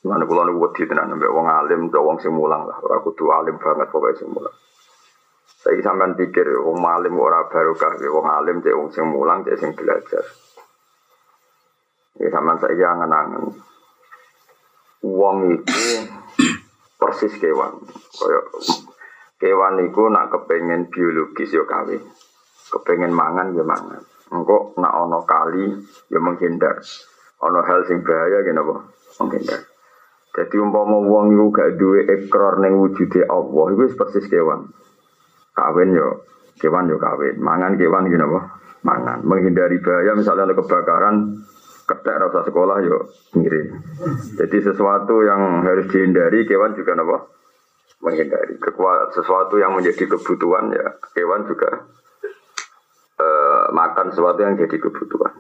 Mana 0.05 0.29
kula 0.29 0.45
niku 0.45 0.69
wedi 0.69 0.85
tenan 0.85 1.17
mbek 1.17 1.33
wong 1.33 1.49
alim 1.49 1.89
to 1.89 1.97
wong 1.97 2.21
mulang 2.37 2.69
lah 2.69 2.77
ora 2.85 3.01
kudu 3.01 3.25
alim 3.33 3.57
banget 3.57 3.89
pokoke 3.89 4.13
sing 4.21 4.29
mulang. 4.29 4.53
Saiki 5.65 5.81
sampean 5.81 6.13
pikir 6.13 6.45
wong 6.61 6.77
alim 6.85 7.17
ora 7.17 7.49
barokah 7.49 7.97
wong 8.13 8.29
alim 8.29 8.61
cek 8.61 8.77
wong 8.77 8.93
sing 8.93 9.09
mulang 9.09 9.41
cek 9.49 9.57
sing 9.57 9.73
belajar. 9.73 10.21
Ya 12.21 12.29
sampean 12.29 12.61
saiki 12.61 12.85
angen-angen. 12.85 13.57
Wong 15.09 15.57
itu 15.57 16.05
persis 17.01 17.41
kewan. 17.41 17.73
Kaya 18.13 18.41
Kewan 19.35 19.83
itu 19.83 20.03
nak 20.15 20.31
kepengen 20.31 20.87
biologis 20.95 21.51
yo 21.51 21.67
kawin. 21.67 21.99
Kepengen 22.71 23.11
mangan 23.11 23.51
ya 23.51 23.67
mangan. 23.67 24.03
Engkau 24.31 24.79
nak 24.79 24.95
ono 24.95 25.27
kali 25.27 25.75
ya 26.11 26.23
menghindar. 26.23 26.79
Ono 27.43 27.61
hal 27.67 27.83
sing 27.85 28.07
bahaya 28.07 28.47
gini 28.47 28.57
apa? 28.63 28.75
Menghindar. 29.21 29.61
Jadi 30.35 30.57
umpama 30.59 30.99
wong 30.99 31.35
iku 31.35 31.47
gak 31.55 31.79
duwe 31.79 32.11
ekor 32.11 32.59
ning 32.59 32.75
wujude 32.75 33.23
Allah, 33.31 33.67
iku 33.71 33.83
persis 33.95 34.27
kewan. 34.27 34.71
Kawin 35.55 35.95
yo 35.95 36.27
kewan 36.59 36.91
yo 36.91 36.99
kawin. 36.99 37.39
Mangan 37.39 37.79
kewan 37.79 38.11
gini 38.11 38.23
apa? 38.23 38.41
Mangan. 38.83 39.19
Menghindari 39.23 39.79
bahaya 39.79 40.15
misalnya 40.19 40.51
ada 40.51 40.59
kebakaran, 40.59 41.43
ketek 41.87 42.17
rasa 42.19 42.41
sekolah 42.47 42.77
yo 42.83 42.99
ngirim. 43.39 43.83
Jadi 44.39 44.57
sesuatu 44.63 45.23
yang 45.23 45.63
harus 45.63 45.87
dihindari 45.91 46.47
kewan 46.47 46.75
juga 46.75 46.99
apa? 46.99 47.19
Menghindari 48.05 48.61
kekuatan 48.61 49.11
sesuatu 49.17 49.57
yang 49.57 49.73
menjadi 49.73 50.05
kebutuhan 50.05 50.69
ya. 50.71 51.01
Hewan 51.17 51.49
juga 51.49 51.89
uh, 53.17 53.65
makan 53.73 54.13
sesuatu 54.13 54.45
yang 54.45 54.61
jadi 54.61 54.77
kebutuhan. 54.77 55.33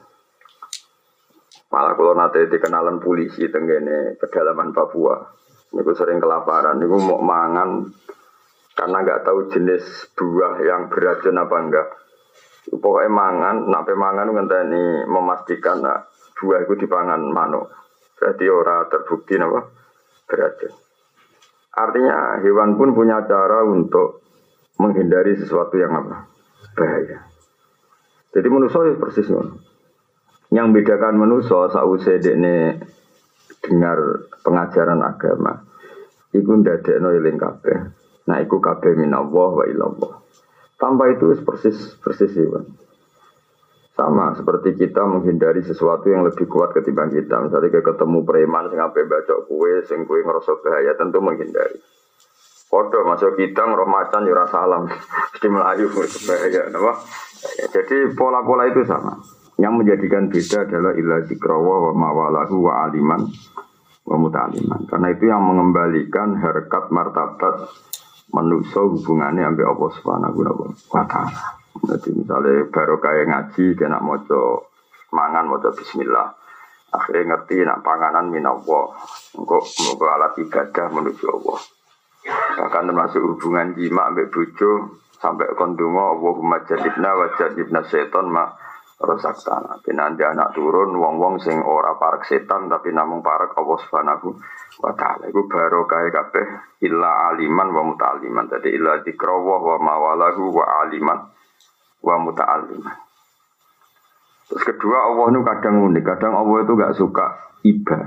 Malah 1.68 1.92
kalau 1.98 2.14
nanti 2.16 2.48
dikenalan 2.48 3.02
polisi 3.02 3.50
tenggene 3.52 4.16
pedalaman 4.16 4.72
Papua 4.72 5.20
niku 5.76 5.92
sering 5.92 6.18
kelaparan. 6.18 6.80
Niku 6.80 6.96
mau 7.04 7.20
mangan 7.20 7.84
karena 8.72 8.96
nggak 9.04 9.22
tahu 9.28 9.52
jenis 9.52 10.16
buah 10.16 10.58
yang 10.64 10.88
beracun 10.88 11.36
apa 11.36 11.56
enggak. 11.60 11.88
Pokoknya 12.64 13.12
mangan 13.12 13.56
nak 13.68 13.84
mangan 13.92 14.32
ngenteni 14.32 15.04
memastikan 15.04 15.84
nah, 15.84 16.00
buah 16.40 16.64
itu 16.64 16.74
dipangan 16.80 17.20
mano 17.28 17.84
jadi 18.18 18.46
ora 18.50 18.86
terbukti 18.90 19.36
apa 19.38 19.60
beracun 20.26 20.83
Artinya 21.74 22.38
hewan 22.38 22.78
pun 22.78 22.94
punya 22.94 23.18
cara 23.26 23.66
untuk 23.66 24.22
menghindari 24.78 25.34
sesuatu 25.34 25.74
yang 25.74 25.90
apa? 25.90 26.30
Bahaya. 26.78 27.26
Jadi 28.34 28.48
manusia 28.50 28.82
ya 28.82 28.94
persis 28.98 29.30
Yang 30.54 30.66
bedakan 30.70 31.18
manusia 31.18 31.66
sausai 31.70 32.22
ini 32.22 32.78
dengar 33.62 33.98
pengajaran 34.46 35.02
agama. 35.02 35.66
Iku 36.34 36.62
ndadekno 36.62 37.14
eling 37.14 37.38
kabeh. 37.38 37.78
Nah 38.26 38.38
iku 38.42 38.58
kabeh 38.58 38.94
minallah 38.94 39.50
wa 39.54 39.64
ilallah. 39.66 40.14
Tanpa 40.78 41.10
itu 41.10 41.30
persis 41.42 41.98
persis 42.02 42.34
hewan. 42.38 42.66
Sama 43.94 44.34
seperti 44.34 44.74
kita 44.74 45.06
menghindari 45.06 45.62
sesuatu 45.62 46.10
yang 46.10 46.26
lebih 46.26 46.50
kuat 46.50 46.74
ketimbang 46.74 47.14
kita. 47.14 47.46
Misalnya 47.46 47.70
kayak 47.70 47.94
ketemu 47.94 48.26
preman 48.26 48.66
sing 48.66 48.82
ape 48.82 49.06
baca 49.06 49.34
kue, 49.46 49.86
sing 49.86 50.02
kue 50.02 50.18
ngerasa 50.26 50.50
bahaya, 50.66 50.98
tentu 50.98 51.22
menghindari. 51.22 51.78
Foto 52.66 53.06
masuk 53.06 53.38
kita 53.38 53.62
ngeroh 53.62 53.86
macan 53.86 54.26
yura 54.26 54.50
salam, 54.50 54.90
mesti 55.30 55.46
melayu 55.46 55.86
bahaya, 55.94 56.74
apa? 56.74 56.92
Jadi 57.70 57.96
pola-pola 58.18 58.66
itu 58.66 58.82
sama. 58.82 59.14
Yang 59.62 59.74
menjadikan 59.78 60.26
beda 60.26 60.66
adalah 60.66 60.92
ilah 60.98 61.20
zikrawa 61.30 61.74
wa 61.86 61.92
mawalahu 61.94 62.66
wa 62.66 62.90
aliman 62.90 63.30
wa 64.10 64.16
mutaliman. 64.18 64.90
Karena 64.90 65.06
itu 65.14 65.30
yang 65.30 65.46
mengembalikan 65.46 66.34
harkat 66.42 66.90
martabat 66.90 67.70
manusia 68.34 68.82
hubungannya 68.82 69.46
sampai 69.46 69.64
Allah 69.70 69.90
Subhanahu 69.94 70.38
wa 70.90 71.04
taala. 71.06 71.63
Jadi 71.84 72.08
misalnya 72.16 72.64
baru 72.72 72.96
kayak 72.98 73.28
ngaji, 73.28 73.64
kena 73.76 74.00
mojo 74.00 74.72
mangan, 75.12 75.44
mojo 75.48 75.70
Bismillah. 75.76 76.44
Akhirnya 76.94 77.34
ngerti 77.34 77.66
nak 77.66 77.82
panganan 77.82 78.30
minallah. 78.30 78.94
Engkau 79.34 79.60
mau 79.98 80.06
alat 80.14 80.38
ibadah 80.38 80.86
menuju 80.94 81.26
Allah. 81.26 81.58
Bahkan 82.54 82.82
termasuk 82.88 83.20
hubungan 83.20 83.74
jima 83.74 84.08
ambek 84.08 84.30
bojo 84.30 85.02
sampai 85.18 85.52
kondungo 85.58 86.14
Allahumma 86.14 86.62
jadibna 86.62 87.18
wa 87.18 87.26
jadibna 87.34 87.82
seton 87.90 88.30
ma 88.30 88.46
rusak 89.02 89.42
tanah. 89.42 89.82
Nanti 89.90 90.22
anak 90.22 90.54
turun 90.54 90.94
wong-wong 90.94 91.42
sing 91.42 91.58
ora 91.58 91.98
parak 91.98 92.24
setan 92.24 92.70
tapi 92.70 92.94
namung 92.94 93.26
parak 93.26 93.52
Allah 93.58 93.78
Subhanahu 93.82 94.38
wa 94.80 94.94
taala. 94.94 95.26
Baru 95.28 95.90
kaya 95.90 96.14
kabeh 96.14 96.78
illa 96.86 97.34
aliman 97.34 97.74
wa 97.74 97.82
mutaliman. 97.90 98.46
Jadi 98.46 98.70
illa 98.70 99.02
dikrawah 99.02 99.60
wa 99.60 99.76
mawalahu 99.82 100.54
wa 100.54 100.86
aliman 100.86 101.34
wa 102.04 102.20
muta'alliman. 102.20 102.96
Terus 104.44 104.62
kedua 104.68 105.08
Allah 105.08 105.32
itu 105.32 105.40
kadang 105.40 105.74
unik, 105.88 106.04
kadang 106.04 106.36
Allah 106.36 106.58
itu 106.60 106.72
gak 106.76 106.94
suka 107.00 107.26
iba. 107.64 107.98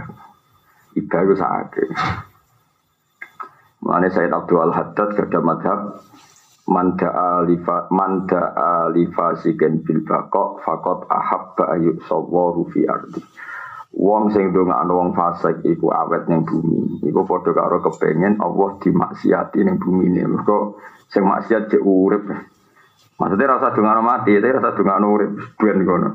Iba 0.94 1.18
itu 1.26 1.34
sakit. 1.34 1.90
Mulanya 3.82 4.10
Sayyid 4.14 4.34
Abdul 4.34 4.62
Al-Haddad 4.70 5.10
kerja 5.18 5.40
madhab 5.42 6.02
Manda 6.68 8.44
alifa 8.60 9.40
sigen 9.40 9.88
bil 9.88 10.04
bakok 10.04 10.60
fakot 10.68 11.08
ahabba 11.08 11.80
ayu 11.80 11.96
sawaru 12.04 12.68
fi 12.68 12.84
ardi. 12.84 13.24
Wong 13.96 14.36
sing 14.36 14.52
ndongakno 14.52 14.92
wong 15.00 15.10
fasik 15.16 15.64
iku 15.64 15.96
awet 15.96 16.28
ning 16.28 16.44
bumi. 16.44 17.08
Iku 17.08 17.24
padha 17.24 17.56
karo 17.56 17.80
kepengen 17.80 18.44
Allah 18.44 18.76
dimaksiati 18.84 19.64
ning 19.64 19.80
bumi 19.80 20.12
ini. 20.12 20.28
Mergo 20.28 20.76
sing 21.08 21.24
maksiat 21.24 21.72
cek 21.72 21.82
urip. 21.88 22.28
Maksudnya 23.18 23.58
rasa 23.58 23.74
dongakno 23.74 24.02
mati, 24.06 24.38
tapi 24.38 24.54
rasa 24.54 24.78
dongakno 24.78 25.06
urip 25.10 25.32
ben 25.58 25.80
kono. 25.82 26.10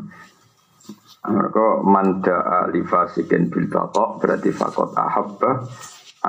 Mereka 1.23 1.67
manda 1.87 2.67
alifa 2.67 3.07
sigen 3.11 3.47
bil 3.47 3.71
berarti 3.71 4.51
fakot 4.51 4.91
ahabba 4.95 5.67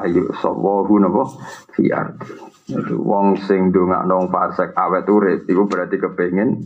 ayu 0.01 0.29
sawahu 0.37 1.01
napa 1.01 1.23
fi 1.73 1.89
ardi. 1.93 2.29
Itu 2.69 3.01
wong 3.01 3.37
sing 3.45 3.69
ndongakno 3.69 4.29
fasik 4.33 4.73
awet 4.73 5.05
urip 5.09 5.45
iku 5.45 5.65
berarti 5.69 5.97
kepengin 6.01 6.65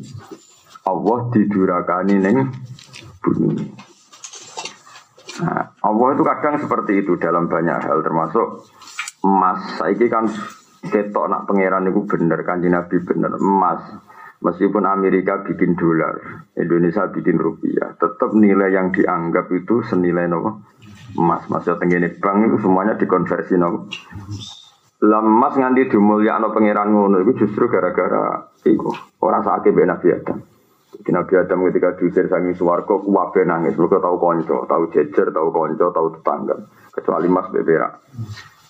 Allah 0.88 1.18
didurakani 1.36 2.16
ning 2.20 2.38
bumi. 3.20 3.56
Nah, 5.38 5.64
Allah 5.84 6.08
itu 6.16 6.24
kadang 6.26 6.56
seperti 6.58 7.06
itu 7.06 7.20
dalam 7.20 7.46
banyak 7.52 7.78
hal 7.84 8.02
termasuk 8.02 8.66
emas. 9.22 9.60
Saiki 9.78 10.08
kan 10.08 10.26
ketok 10.88 11.28
nak 11.28 11.46
pangeran 11.48 11.92
itu 11.92 12.04
bener 12.08 12.40
kanji 12.44 12.68
Nabi 12.72 12.96
bener 13.04 13.36
emas. 13.38 13.82
Meskipun 14.38 14.86
Amerika 14.86 15.42
bikin 15.42 15.74
dolar, 15.74 16.46
Indonesia 16.54 17.10
bikin 17.10 17.42
rupiah, 17.42 17.98
tetap 17.98 18.38
nilai 18.38 18.70
yang 18.70 18.94
dianggap 18.94 19.50
itu 19.50 19.82
senilai 19.82 20.30
nopo 20.30 20.62
emas. 21.18 21.50
Maksudnya 21.50 21.82
tenggine 21.82 22.08
bank 22.22 22.46
itu 22.46 22.58
semuanya 22.62 22.94
dikonversi 23.02 23.58
nopo 23.58 23.90
Lemas 24.98 25.54
nganti 25.54 25.94
no 25.94 26.50
pangeran 26.50 26.90
ngono 26.90 27.22
itu 27.22 27.46
justru 27.46 27.70
gara-gara 27.70 28.50
iku. 28.66 28.90
Orang 29.22 29.46
sakit 29.46 29.70
be 29.70 29.86
Nabi 29.86 30.10
Adam. 30.10 30.42
Jadi 30.90 31.10
Nabi 31.14 31.34
Adam 31.38 31.70
ketika 31.70 31.94
diusir 32.02 32.26
sangi 32.26 32.58
suwargo 32.58 33.06
kuwabe 33.06 33.46
nangis. 33.46 33.78
Mereka 33.78 34.02
tahu 34.02 34.18
konco, 34.18 34.66
tahu 34.66 34.90
jejer, 34.90 35.30
tahu 35.30 35.54
konco, 35.54 35.94
tahu 35.94 36.08
tetangga. 36.18 36.58
Kecuali 36.90 37.30
Mas 37.30 37.46
Beberak. 37.54 37.94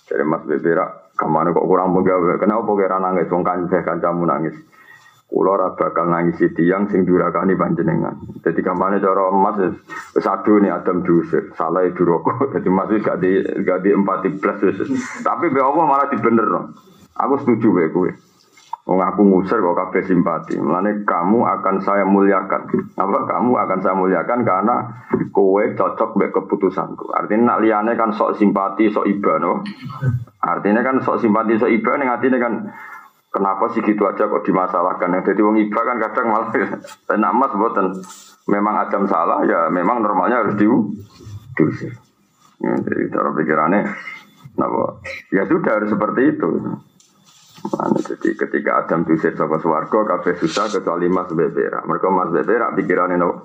Jadi 0.04 0.24
Mas 0.28 0.44
Beberak, 0.44 1.07
ke 1.18 1.26
mana 1.26 1.50
kok 1.50 1.66
kurang 1.66 1.90
penggawe? 1.98 2.38
Kenapa 2.38 2.70
kira 2.78 3.02
nangis? 3.02 3.26
Wong 3.26 3.42
kanceh 3.42 3.82
kancamu 3.82 4.22
nangis. 4.22 4.54
Kulo 5.28 5.60
ora 5.60 5.76
bakal 5.76 6.08
nangisi 6.08 6.48
tiang 6.56 6.88
sing 6.88 7.04
durakani 7.04 7.52
panjenengan. 7.52 8.16
Jadi 8.40 8.64
kampanye 8.64 8.96
cara 8.96 9.28
emas 9.28 9.60
wis 10.16 10.24
adu 10.24 10.56
nih 10.56 10.72
Adam 10.72 11.04
diusir, 11.04 11.52
salah 11.52 11.84
itu 11.84 12.00
rokok. 12.00 12.48
Jadi 12.56 12.68
mas 12.72 12.88
gak 13.04 13.20
di 13.20 13.44
gak 13.60 13.84
di 13.84 13.92
empati 13.92 14.32
plus 14.40 14.56
Tapi 15.20 15.52
be 15.52 15.60
malah 15.60 16.08
dibener. 16.08 16.72
Aku 17.12 17.34
setuju 17.44 17.68
be 17.76 17.84
gue. 17.92 18.10
Wong 18.88 19.04
aku 19.04 19.20
ngusir 19.20 19.60
kok 19.60 19.76
kabeh 19.76 20.00
simpati. 20.00 20.56
Mulane 20.56 21.04
kamu 21.04 21.44
akan 21.44 21.76
saya 21.84 22.08
muliakan. 22.08 22.72
Apa 22.96 23.18
kamu 23.28 23.52
akan 23.52 23.78
saya 23.84 23.92
muliakan 23.92 24.48
karena 24.48 25.04
kowe 25.28 25.60
cocok 25.76 26.16
be 26.16 26.32
keputusanku. 26.32 27.12
Artinya 27.12 27.52
nak 27.52 27.60
liyane 27.60 27.92
kan 28.00 28.16
sok 28.16 28.40
simpati, 28.40 28.88
sok 28.88 29.04
iba 29.04 29.36
no. 29.44 29.60
Artinya 30.40 30.80
kan 30.80 31.04
sok 31.04 31.20
simpati, 31.20 31.60
sok 31.60 31.68
iba 31.68 32.00
ning 32.00 32.08
atine 32.08 32.40
kan 32.40 32.54
Kenapa 33.28 33.68
sih 33.76 33.84
gitu 33.84 34.08
aja 34.08 34.24
kok 34.24 34.40
dimasalahkan? 34.40 35.20
Jadi 35.20 35.40
wong 35.44 35.60
iba 35.60 35.80
kan 35.84 36.00
kadang 36.00 36.32
malah 36.32 36.48
enak 37.12 37.32
mas 37.36 37.52
buatan. 37.52 37.92
Memang 38.48 38.88
ajam 38.88 39.04
salah 39.04 39.44
ya 39.44 39.68
memang 39.68 40.00
normalnya 40.00 40.40
harus 40.40 40.56
diu 40.56 40.96
diusir. 41.52 41.92
Ya, 42.58 42.72
jadi 42.80 43.12
cara 43.12 43.30
pikirannya, 43.36 43.80
kenapa? 44.56 45.04
Ya 45.30 45.44
sudah 45.44 45.72
harus 45.76 45.92
seperti 45.92 46.34
itu. 46.34 46.48
Jadi 48.08 48.34
ketika 48.34 48.84
Adam 48.84 49.04
diusir 49.04 49.34
sama 49.34 49.58
suwargo, 49.60 50.06
kafe 50.06 50.38
susah 50.38 50.70
kecuali 50.70 51.10
Mas 51.10 51.30
Bebera. 51.30 51.84
Mereka 51.84 52.08
Mas 52.08 52.30
Bebera 52.32 52.72
pikirannya, 52.72 53.18
no, 53.18 53.44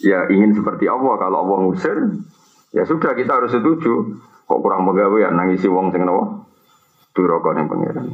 ya 0.00 0.26
ingin 0.30 0.56
seperti 0.56 0.88
Allah. 0.88 1.14
Kalau 1.20 1.38
Allah 1.46 1.58
ngusir, 1.68 1.96
ya 2.72 2.82
sudah 2.88 3.12
kita 3.12 3.42
harus 3.42 3.52
setuju. 3.52 4.18
Kok 4.46 4.60
kurang 4.60 4.84
pegawai 4.90 5.28
ya 5.28 5.30
nangisi 5.30 5.70
wong 5.70 5.94
sing 5.94 6.02
nawa 6.04 6.42
duraka 7.14 7.56
yang 7.56 7.68
pengiran. 7.68 8.06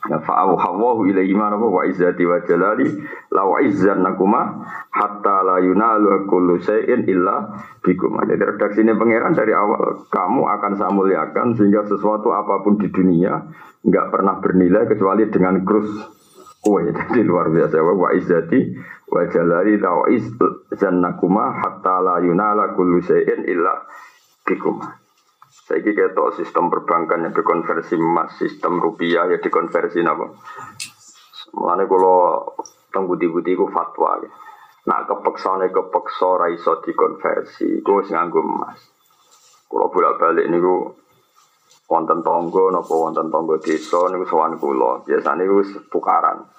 Fa'au 0.00 0.56
hawahu 0.56 1.12
ilaihi 1.12 1.36
ma 1.36 1.52
wa 1.52 1.84
izzati 1.84 2.24
wa 2.24 2.40
jalali 2.48 2.88
la 3.28 3.44
wa 3.44 3.60
nakuma 4.00 4.64
hatta 4.88 5.44
la 5.44 5.60
yunalu 5.60 6.24
kullu 6.24 6.56
syai'in 6.56 7.04
illa 7.04 7.52
bikum. 7.84 8.16
Jadi 8.24 8.40
redaksi 8.40 8.80
ini 8.80 8.96
pangeran 8.96 9.36
dari 9.36 9.52
awal 9.52 10.08
kamu 10.08 10.42
akan 10.48 10.72
saya 10.80 10.88
muliakan 10.96 11.52
sehingga 11.52 11.84
sesuatu 11.84 12.32
apa 12.32 12.64
pun 12.64 12.80
di 12.80 12.88
dunia 12.88 13.44
nggak 13.84 14.06
pernah 14.08 14.40
bernilai 14.40 14.88
kecuali 14.88 15.28
dengan 15.28 15.60
krus 15.68 15.92
kue. 16.64 16.88
Jadi 16.88 17.20
luar 17.28 17.52
biasa 17.52 17.76
wa 17.84 18.10
izzati 18.16 18.60
wa 19.12 19.22
jalali 19.28 19.76
la 19.76 20.00
wa 20.00 20.08
nakuma 20.96 21.60
hatta 21.60 22.00
la 22.00 22.24
yunala 22.24 22.72
kullu 22.72 23.04
syai'in 23.04 23.44
illa 23.44 23.84
bikum. 24.48 24.80
Saya 25.70 25.86
kira 25.86 26.10
ketok 26.10 26.34
sistem 26.34 26.66
perbankan 26.66 27.22
yang 27.22 27.30
dikonversi 27.30 27.94
emas, 27.94 28.34
sistem 28.42 28.82
rupiah 28.82 29.30
ya 29.30 29.38
dikonversi 29.38 30.02
apa? 30.02 30.26
Mulane 31.54 31.86
kalau 31.86 32.42
tunggu 32.90 33.14
budi-budi 33.14 33.54
ku 33.54 33.70
fatwa 33.70 34.18
ya. 34.18 34.26
Nah 34.90 35.06
kepeksane 35.06 35.70
kepeksa 35.70 36.42
ra 36.42 36.50
iso 36.50 36.82
dikonversi, 36.82 37.86
ku 37.86 38.02
wis 38.02 38.10
nganggo 38.10 38.42
emas. 38.42 38.82
Kalau 39.70 39.86
bolak-balik 39.94 40.50
niku 40.50 40.90
wonten 41.86 42.18
tonggo 42.26 42.74
napa 42.74 42.90
wonten 42.90 43.30
tonggo 43.30 43.62
desa 43.62 44.10
niku 44.10 44.26
sowan 44.26 44.58
kula. 44.58 45.06
Biasane 45.06 45.46
niku 45.46 45.86
tukaran. 45.86 46.50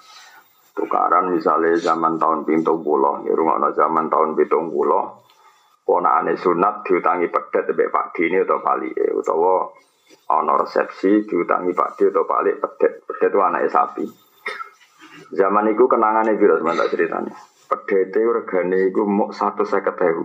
Tukaran 0.72 1.36
misalnya 1.36 1.76
zaman 1.76 2.16
tahun 2.16 2.48
pintu 2.48 2.80
pulau, 2.80 3.20
ya 3.28 3.36
rumah 3.36 3.60
zaman 3.76 4.08
tahun 4.08 4.32
pintu 4.32 4.56
pulau, 4.72 5.20
ponakane 5.82 6.38
sunat 6.38 6.86
diutangi 6.86 7.26
pedet 7.28 7.66
mbek 7.74 7.90
Pak 7.90 8.06
Dini 8.14 8.38
atau 8.42 8.62
Pali 8.62 8.90
utawa 9.12 9.66
ana 10.30 10.54
resepsi 10.62 11.26
diutangi 11.26 11.74
Pak 11.74 11.98
Di 11.98 12.08
atau 12.08 12.24
Pali 12.24 12.54
pedet. 12.54 13.02
Pedet 13.06 13.30
itu 13.34 13.38
anaknya 13.42 13.68
sapi. 13.70 14.06
Zaman 15.32 15.72
itu 15.72 15.84
kenangannya 15.90 16.38
biro 16.38 16.56
sebentar 16.56 16.88
ceritanya? 16.88 17.34
Pedet 17.66 18.14
itu 18.14 18.30
regane 18.30 18.92
satu 19.34 19.64
seket 19.66 19.96
ewu. 20.00 20.24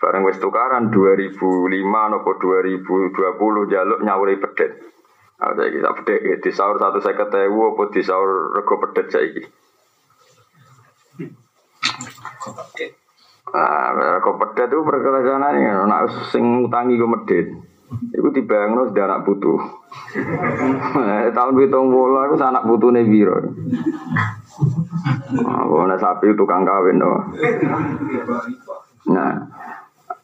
Bareng 0.00 0.24
wis 0.24 0.40
tukaran 0.40 0.88
2005 0.88 1.36
nopo 1.84 2.30
2020 2.40 3.68
jaluk 3.68 4.00
nyawuri 4.00 4.40
pedet. 4.40 4.72
Ada 5.40 5.68
kita 5.68 5.90
pedet 6.00 6.40
di 6.40 6.50
sahur 6.52 6.80
satu 6.80 7.04
seket 7.04 7.28
ewu 7.48 7.76
apa 7.76 7.92
di 7.92 8.00
sahur 8.00 8.56
rego 8.56 8.80
pedet 8.80 9.12
saiki 9.12 9.44
Ah, 13.50 14.22
kok 14.22 14.38
pedet 14.38 14.70
itu 14.70 14.86
perkelajanan 14.86 15.58
ya, 15.58 15.82
nak 15.82 16.06
sing 16.30 16.66
utangi 16.66 16.94
gue 16.94 17.10
medit. 17.10 17.46
Iku 17.90 18.30
sudah 18.30 19.04
anak 19.10 19.26
butuh. 19.26 19.58
Eh, 20.94 21.34
tahun 21.34 21.90
bola, 21.90 22.30
aku 22.30 22.38
anak 22.38 22.62
butuh 22.62 22.94
nih 22.94 23.02
biro. 23.10 23.34
Nah, 25.42 25.98
sapi 25.98 26.30
tukang 26.38 26.62
kawin 26.62 27.02
doh. 27.02 27.18
Nah, 29.10 29.34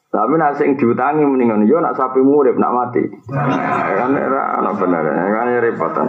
tapi 0.07 0.35
nak 0.39 0.55
sing 0.55 0.79
diutangi 0.79 1.27
mendingan 1.27 1.67
yo 1.67 1.83
nak 1.83 1.99
sapi 1.99 2.23
murid 2.23 2.55
nak 2.55 2.71
mati. 2.71 3.03
Kan 3.27 4.15
era 4.15 4.63
ana 4.63 4.71
bener, 4.71 5.03
kan 5.03 5.51
repotan. 5.59 6.07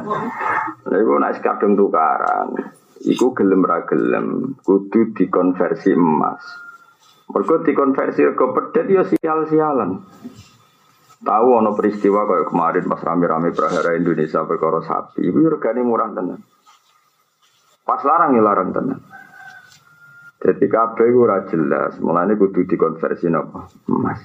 Lha 0.86 0.96
iku 1.02 1.18
nak 1.18 1.42
kadung 1.42 1.74
tukaran. 1.74 2.54
Iku 3.02 3.34
gelem 3.34 3.66
ra 3.66 3.82
gelem 3.90 4.54
kudu 4.62 5.18
dikonversi 5.18 5.98
emas. 5.98 6.67
Mereka 7.28 7.68
dikonversi 7.68 8.24
ke 8.32 8.46
pedet 8.56 8.88
ya 8.88 9.04
sial-sialan. 9.04 10.00
Tahu 11.18 11.48
ono 11.60 11.76
peristiwa 11.76 12.24
kayak 12.24 12.48
kemarin 12.54 12.86
pas 12.88 13.02
rame-rame 13.04 13.52
prahara 13.52 14.00
Indonesia 14.00 14.48
perkara 14.48 14.80
sapi, 14.80 15.28
itu 15.28 15.50
regane 15.50 15.84
murah 15.84 16.14
tenan. 16.14 16.40
Pas 17.84 18.00
larang 18.06 18.32
ya 18.38 18.42
larang 18.46 18.70
tenan. 18.72 19.00
Jadi 20.38 20.66
kabeh 20.70 21.10
ora 21.18 21.44
jelas, 21.50 21.98
mulane 22.00 22.38
kudu 22.38 22.64
dikonversi 22.70 23.28
napa? 23.28 23.66
Emas. 23.90 24.22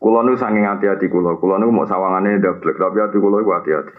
Kulo 0.00 0.24
nu 0.24 0.32
saking 0.32 0.64
hati-hati 0.64 1.12
kulo, 1.12 1.36
kulo 1.36 1.60
nu 1.60 1.68
mau 1.68 1.84
sawangane 1.84 2.40
double, 2.40 2.72
tapi 2.72 3.04
hati 3.04 3.20
kulo 3.20 3.44
iku 3.44 3.52
hati-hati. 3.52 3.94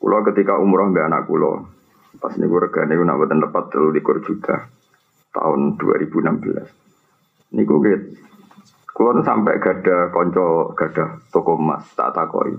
Kulo 0.00 0.16
ketika 0.24 0.56
umroh 0.56 0.88
mbak 0.88 1.12
anak 1.12 1.28
kulo, 1.28 1.68
pas 2.16 2.32
niku 2.40 2.56
regane 2.56 2.96
ku 2.96 3.04
nak 3.04 3.20
boten 3.20 3.44
tepat 3.44 3.68
23 3.68 4.24
juta 4.24 4.56
tahun 5.34 5.76
2016. 5.76 7.58
Niku 7.58 7.74
gitu. 7.82 8.06
Kulon 8.94 9.26
sampai 9.26 9.58
gada 9.58 10.14
konco 10.14 10.70
gada 10.78 11.18
toko 11.34 11.58
emas 11.58 11.82
tak 11.98 12.14
takoi. 12.14 12.54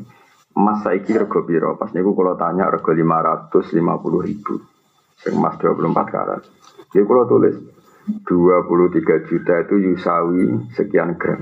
Emas 0.55 0.83
saya 0.83 0.99
kira 0.99 1.23
rego 1.23 1.47
biro. 1.47 1.79
Pas 1.79 1.95
niku 1.95 2.11
kalau 2.11 2.35
tanya 2.35 2.67
rego 2.67 2.91
550 2.91 4.27
ribu. 4.27 4.59
Sing 5.15 5.39
emas 5.39 5.55
24 5.55 5.95
karat. 6.11 6.43
Jadi 6.91 7.03
kalau 7.07 7.23
tulis 7.23 7.55
23 8.27 9.27
juta 9.31 9.53
itu 9.63 9.75
yusawi 9.79 10.43
sekian 10.75 11.15
gram. 11.15 11.39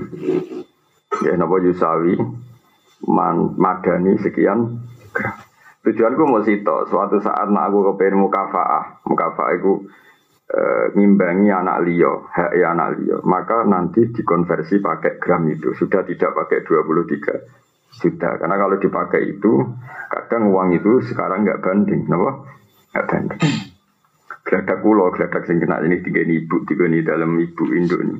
Ya 1.26 1.34
napa 1.34 1.58
yusawi 1.58 2.14
man, 3.10 3.58
madani 3.58 4.14
sekian 4.22 4.78
gram. 5.10 5.34
Tujuanku 5.84 6.24
mau 6.24 6.40
sitok, 6.40 6.88
suatu 6.88 7.20
saat 7.20 7.52
nak 7.52 7.68
aku 7.68 7.92
kepengen 7.92 8.24
mukafaah, 8.24 9.04
mukafaah 9.04 9.52
itu 9.52 9.84
ngimbangi 10.94 11.50
anak 11.50 11.82
liyo, 11.82 12.30
hak 12.30 12.54
ya 12.54 12.70
anak 12.74 13.00
liyo. 13.00 13.18
Maka 13.26 13.66
nanti 13.66 14.06
dikonversi 14.14 14.78
pakai 14.78 15.18
gram 15.18 15.46
itu, 15.50 15.74
sudah 15.74 16.06
tidak 16.06 16.30
pakai 16.30 16.62
23 16.62 17.98
juta. 17.98 18.30
Karena 18.38 18.56
kalau 18.58 18.76
dipakai 18.78 19.22
itu, 19.34 19.52
kadang 20.10 20.50
uang 20.50 20.74
itu 20.74 21.02
sekarang 21.10 21.42
nggak 21.42 21.62
banding, 21.62 22.06
kenapa? 22.06 22.46
Nggak 22.94 23.06
banding. 23.10 23.42
Geladak 24.44 24.78
kulo, 24.84 25.08
geladak 25.10 25.42
sing 25.48 25.56
kena 25.58 25.80
ini 25.82 26.04
tiga 26.04 26.20
ibu, 26.20 26.56
tiga 26.68 26.84
ini 26.86 27.00
dalam 27.00 27.32
ibu 27.40 27.64
Indo 27.72 27.96
ini. 27.98 28.16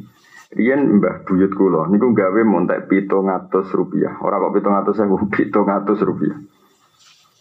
Rian 0.54 1.02
mbah 1.02 1.26
buyut 1.26 1.52
kulo, 1.52 1.90
niku 1.90 2.14
gawe 2.14 2.40
montek 2.46 2.86
pito 2.86 3.20
ngatus 3.26 3.74
rupiah. 3.74 4.22
Orang 4.22 4.48
kok 4.48 4.54
pito 4.56 4.68
ngatus 4.70 4.94
saya 4.94 5.10
pito 5.36 5.60
ngatus 5.66 5.98
rupiah. 6.06 6.38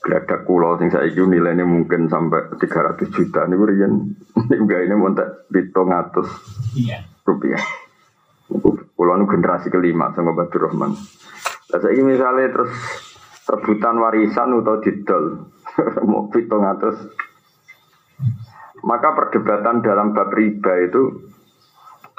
Geladak 0.03 0.43
kulo 0.43 0.75
sing 0.77 0.91
saya 0.91 1.07
itu 1.07 1.23
nilainya 1.23 1.63
mungkin 1.63 2.11
sampai 2.11 2.59
300 2.59 3.07
juta. 3.15 3.47
Niku 3.47 3.63
ini 3.71 4.95
montek 4.99 5.47
pito 5.47 5.87
ngatus 5.87 6.27
rupiah. 7.23 7.63
Kulo 8.93 9.11
nu 9.15 9.25
generasi 9.31 9.71
kelima 9.71 10.11
sama 10.11 10.35
Badur 10.35 10.67
Rahman. 10.67 10.91
Lah 11.71 11.79
saya 11.79 12.03
misalnya 12.03 12.51
terus 12.51 12.71
rebutan 13.47 13.95
warisan 13.99 14.59
atau 14.59 14.83
didol, 14.83 15.23
mau 16.09 16.27
pito 16.27 16.59
ngatus 16.59 16.97
maka 18.83 19.15
perdebatan 19.15 19.79
dalam 19.79 20.11
bab 20.11 20.29
riba 20.35 20.73
itu 20.83 21.31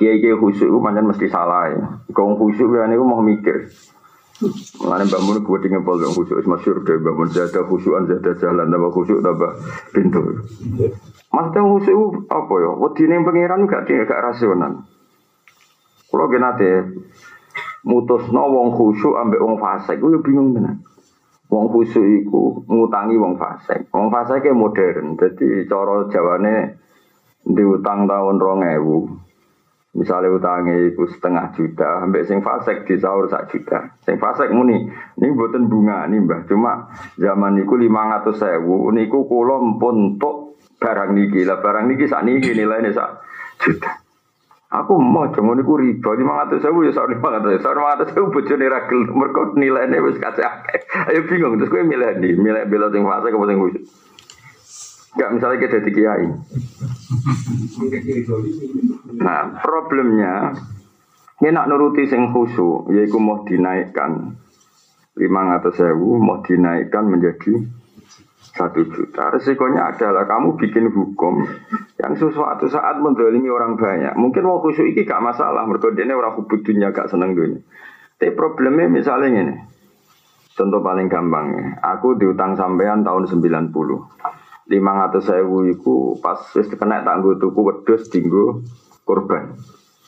kiai 0.01 0.19
kiai 0.19 0.35
khusyuk 0.35 0.73
itu 0.73 0.79
mesti 0.81 1.27
salah 1.29 1.71
ya. 1.71 1.81
Kau 2.17 2.35
khusyuk 2.35 2.73
ya 2.75 2.89
ini 2.89 2.97
mau 2.99 3.21
mikir. 3.21 3.69
Mengenai 4.35 5.07
bangun 5.07 5.47
gue 5.47 5.59
tinggal 5.63 5.87
pol 5.87 6.03
yang 6.03 6.11
khusyuk 6.11 6.43
masyur 6.43 6.83
deh 6.83 6.99
bangun 6.99 7.31
zada 7.31 7.63
khusyuan 7.71 8.11
zada 8.11 8.35
jalan 8.35 8.67
tambah 8.67 8.91
khusyuk 8.91 9.23
tambah 9.23 9.51
pintu. 9.95 10.43
Maksudnya 11.31 11.61
khusyuk 11.63 12.27
apa 12.27 12.55
ya? 12.59 12.71
Ini 12.75 13.23
pangeran 13.23 13.71
gak 13.71 13.87
gak 13.87 14.23
rasional. 14.27 14.83
Kalau 16.11 16.27
gini 16.31 16.71
mutus 17.87 18.27
no 18.35 18.43
wong 18.51 18.75
khusyuk 18.75 19.15
ambek 19.15 19.39
wong 19.39 19.55
fasik, 19.63 20.03
gue 20.03 20.19
bingung 20.25 20.51
tenan. 20.51 20.83
Wong 21.47 21.71
khusyuk 21.71 22.03
iku 22.03 22.67
ngutangi 22.67 23.15
wong 23.15 23.39
fasik. 23.39 23.87
Wong 23.95 24.11
fasik 24.11 24.51
modern. 24.51 25.15
Jadi 25.15 25.69
cara 25.71 26.11
Jawane 26.11 26.57
diutang 27.47 28.11
tahun 28.11 28.37
rong 28.43 28.61
ewu. 28.67 28.99
Misalnya 29.95 30.35
utangnya 30.35 30.75
itu 30.91 31.07
setengah 31.07 31.55
juta, 31.55 32.03
sampai 32.03 32.27
sing 32.27 32.43
fasek 32.43 32.83
di 32.83 32.99
sahur 32.99 33.31
sak 33.31 33.47
juta. 33.55 33.95
Sing 34.03 34.19
fasek 34.19 34.51
muni, 34.51 34.91
ini 34.91 35.31
buatan 35.31 35.71
bunga 35.71 36.11
nih 36.11 36.19
mbah. 36.19 36.51
Cuma 36.51 36.91
zaman 37.15 37.55
niku 37.55 37.79
lima 37.79 38.19
ratus 38.19 38.43
sewu, 38.43 38.91
niku 38.91 39.23
kulo 39.31 39.79
pun 39.79 40.19
tok 40.19 40.59
barang 40.83 41.15
niki 41.15 41.47
lah 41.47 41.63
barang 41.63 41.87
niki 41.87 42.11
sak 42.11 42.27
niki 42.27 42.59
nilainya 42.59 42.91
sak 42.91 43.23
juta. 43.63 44.03
Aku 44.75 44.99
mau 44.99 45.31
jangan 45.31 45.63
niku 45.63 45.79
riba 45.79 46.11
lima 46.19 46.43
ratus 46.43 46.67
sewu 46.67 46.83
ya 46.83 46.91
sak 46.91 47.15
lima 47.15 47.39
ratus, 47.39 47.63
sak 47.63 47.79
lima 47.79 47.95
ratus 47.95 48.09
sewu 48.11 48.35
bojone 48.35 48.67
ragil, 48.67 49.01
mereka 49.15 49.43
nilainya 49.55 50.03
wis 50.03 50.19
kasih 50.19 50.43
Ayo 51.07 51.23
bingung 51.31 51.55
terus 51.63 51.71
gue 51.71 51.87
milih 51.87 52.19
nih, 52.19 52.35
milih 52.35 52.67
bela 52.67 52.91
sing 52.91 53.07
fasek 53.07 53.31
apa 53.31 53.47
sing 53.47 53.59
khusyuk. 53.63 53.85
Enggak 55.15 55.31
misalnya 55.31 55.59
kita 55.63 55.79
jadi 55.79 55.91
kiai. 55.95 56.27
Nah, 59.23 59.41
problemnya 59.63 60.35
ini 61.39 61.51
nak 61.55 61.71
nuruti 61.71 62.07
sing 62.11 62.35
khusyuk, 62.35 62.91
yaitu 62.91 63.19
mau 63.23 63.47
dinaikkan 63.47 64.35
500 65.15 65.71
sewu, 65.71 66.19
mau 66.19 66.43
dinaikkan 66.43 67.07
menjadi 67.07 67.63
satu 68.55 68.87
juta. 68.87 69.35
Resikonya 69.35 69.95
adalah 69.95 70.27
kamu 70.27 70.59
bikin 70.59 70.91
hukum 70.91 71.47
yang 71.99 72.15
sesuatu 72.19 72.67
saat 72.71 72.99
mendolimi 72.99 73.51
orang 73.51 73.79
banyak. 73.79 74.15
Mungkin 74.19 74.43
mau 74.43 74.63
khusyuk 74.63 74.95
ini 74.95 75.07
gak 75.07 75.23
masalah, 75.23 75.63
mereka 75.67 75.95
ini 75.95 76.15
orang 76.15 76.39
hubud 76.39 76.63
dunia 76.63 76.91
gak 76.91 77.11
seneng 77.11 77.35
dunia. 77.39 77.63
Tapi 78.15 78.31
problemnya 78.35 78.87
misalnya 78.87 79.31
ini, 79.31 79.55
contoh 80.55 80.83
paling 80.83 81.11
gampang 81.11 81.79
aku 81.83 82.15
diutang 82.15 82.55
sampean 82.55 83.03
tahun 83.03 83.27
90 83.27 83.75
lima 84.65 84.93
ratus 85.05 85.29
sewu 85.29 85.69
iku 85.69 86.17
pas 86.25 86.41
wis 86.57 86.73
kena 86.73 87.05
tanggo 87.05 87.37
tuku 87.37 87.61
wedhus 87.61 88.09
dinggo 88.09 88.65
korban. 89.05 89.61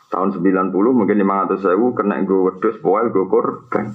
Tahun 0.09 0.33
90 0.33 0.73
mungkin 0.73 1.17
lima 1.19 1.45
ratus 1.45 1.61
sewu 1.61 1.93
kena 1.93 2.25
nggo 2.25 2.49
wedhus 2.49 2.81
poel 2.81 3.13
nggo 3.13 3.29
korban. 3.29 3.93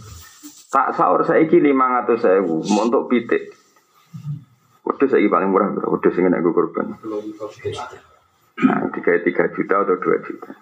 Tak 0.71 0.93
sahur 0.93 1.25
saiki 1.25 1.57
lima 1.57 2.01
ratus 2.01 2.21
sewu 2.21 2.61
untuk 2.61 3.09
pitik. 3.09 3.57
Wedhus 4.85 5.09
saiki 5.09 5.31
paling 5.33 5.49
murah 5.49 5.73
berapa? 5.73 5.89
Wedhus 5.97 6.13
sing 6.13 6.29
kena 6.29 6.45
nggo 6.45 6.53
korban. 6.53 6.93
Nah, 8.61 8.93
tiga 8.93 9.17
tiga 9.25 9.49
juta 9.49 9.81
atau 9.81 9.97
dua 9.97 10.21
juta. 10.21 10.53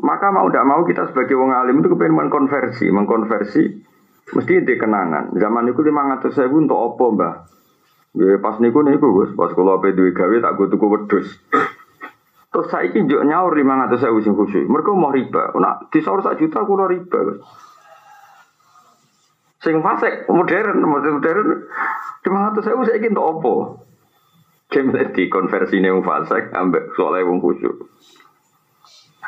Maka 0.00 0.32
mau 0.32 0.48
tidak 0.48 0.64
mau 0.64 0.80
kita 0.88 1.12
sebagai 1.12 1.36
wong 1.36 1.52
alim 1.52 1.84
itu 1.84 1.92
kepengen 1.92 2.16
mengkonversi, 2.16 2.88
mengkonversi 2.88 3.62
mesti 4.32 4.64
dikenangan. 4.64 5.36
Zaman 5.36 5.68
itu 5.68 5.84
lima 5.84 6.16
ratus 6.16 6.40
sewu 6.40 6.64
untuk 6.64 6.80
apa 6.80 7.04
mbah? 7.12 7.34
Ya 8.10 8.42
pas 8.42 8.58
niku 8.58 8.82
niku 8.82 9.14
Gus, 9.14 9.30
pas 9.38 9.54
kula 9.54 9.78
ape 9.78 9.94
duwe 9.94 10.10
gawe 10.10 10.36
tak 10.42 10.58
go 10.58 10.66
tuku 10.66 10.86
wedhus. 10.90 11.28
Terus 12.50 12.66
saiki 12.66 13.06
njuk 13.06 13.22
nyaur 13.22 13.54
500.000 13.54 14.26
sing 14.26 14.34
khusyuk. 14.34 14.66
Mergo 14.66 14.98
mau 14.98 15.14
riba. 15.14 15.54
Nak 15.54 15.94
disaur 15.94 16.18
sak 16.18 16.42
juta 16.42 16.66
kula 16.66 16.90
riba. 16.90 17.38
Sing 19.62 19.78
fasik 19.78 20.26
modern, 20.26 20.82
modern 20.82 21.22
500.000 21.22 22.90
saiki 22.90 23.06
entuk 23.14 23.26
apa? 23.38 23.54
Jem 24.70 24.90
di 24.90 25.30
konversi 25.30 25.78
wong 25.78 26.02
fasik 26.02 26.50
ambek 26.50 26.90
soalnya 26.98 27.30
wong 27.30 27.38
khusyuk. 27.38 27.86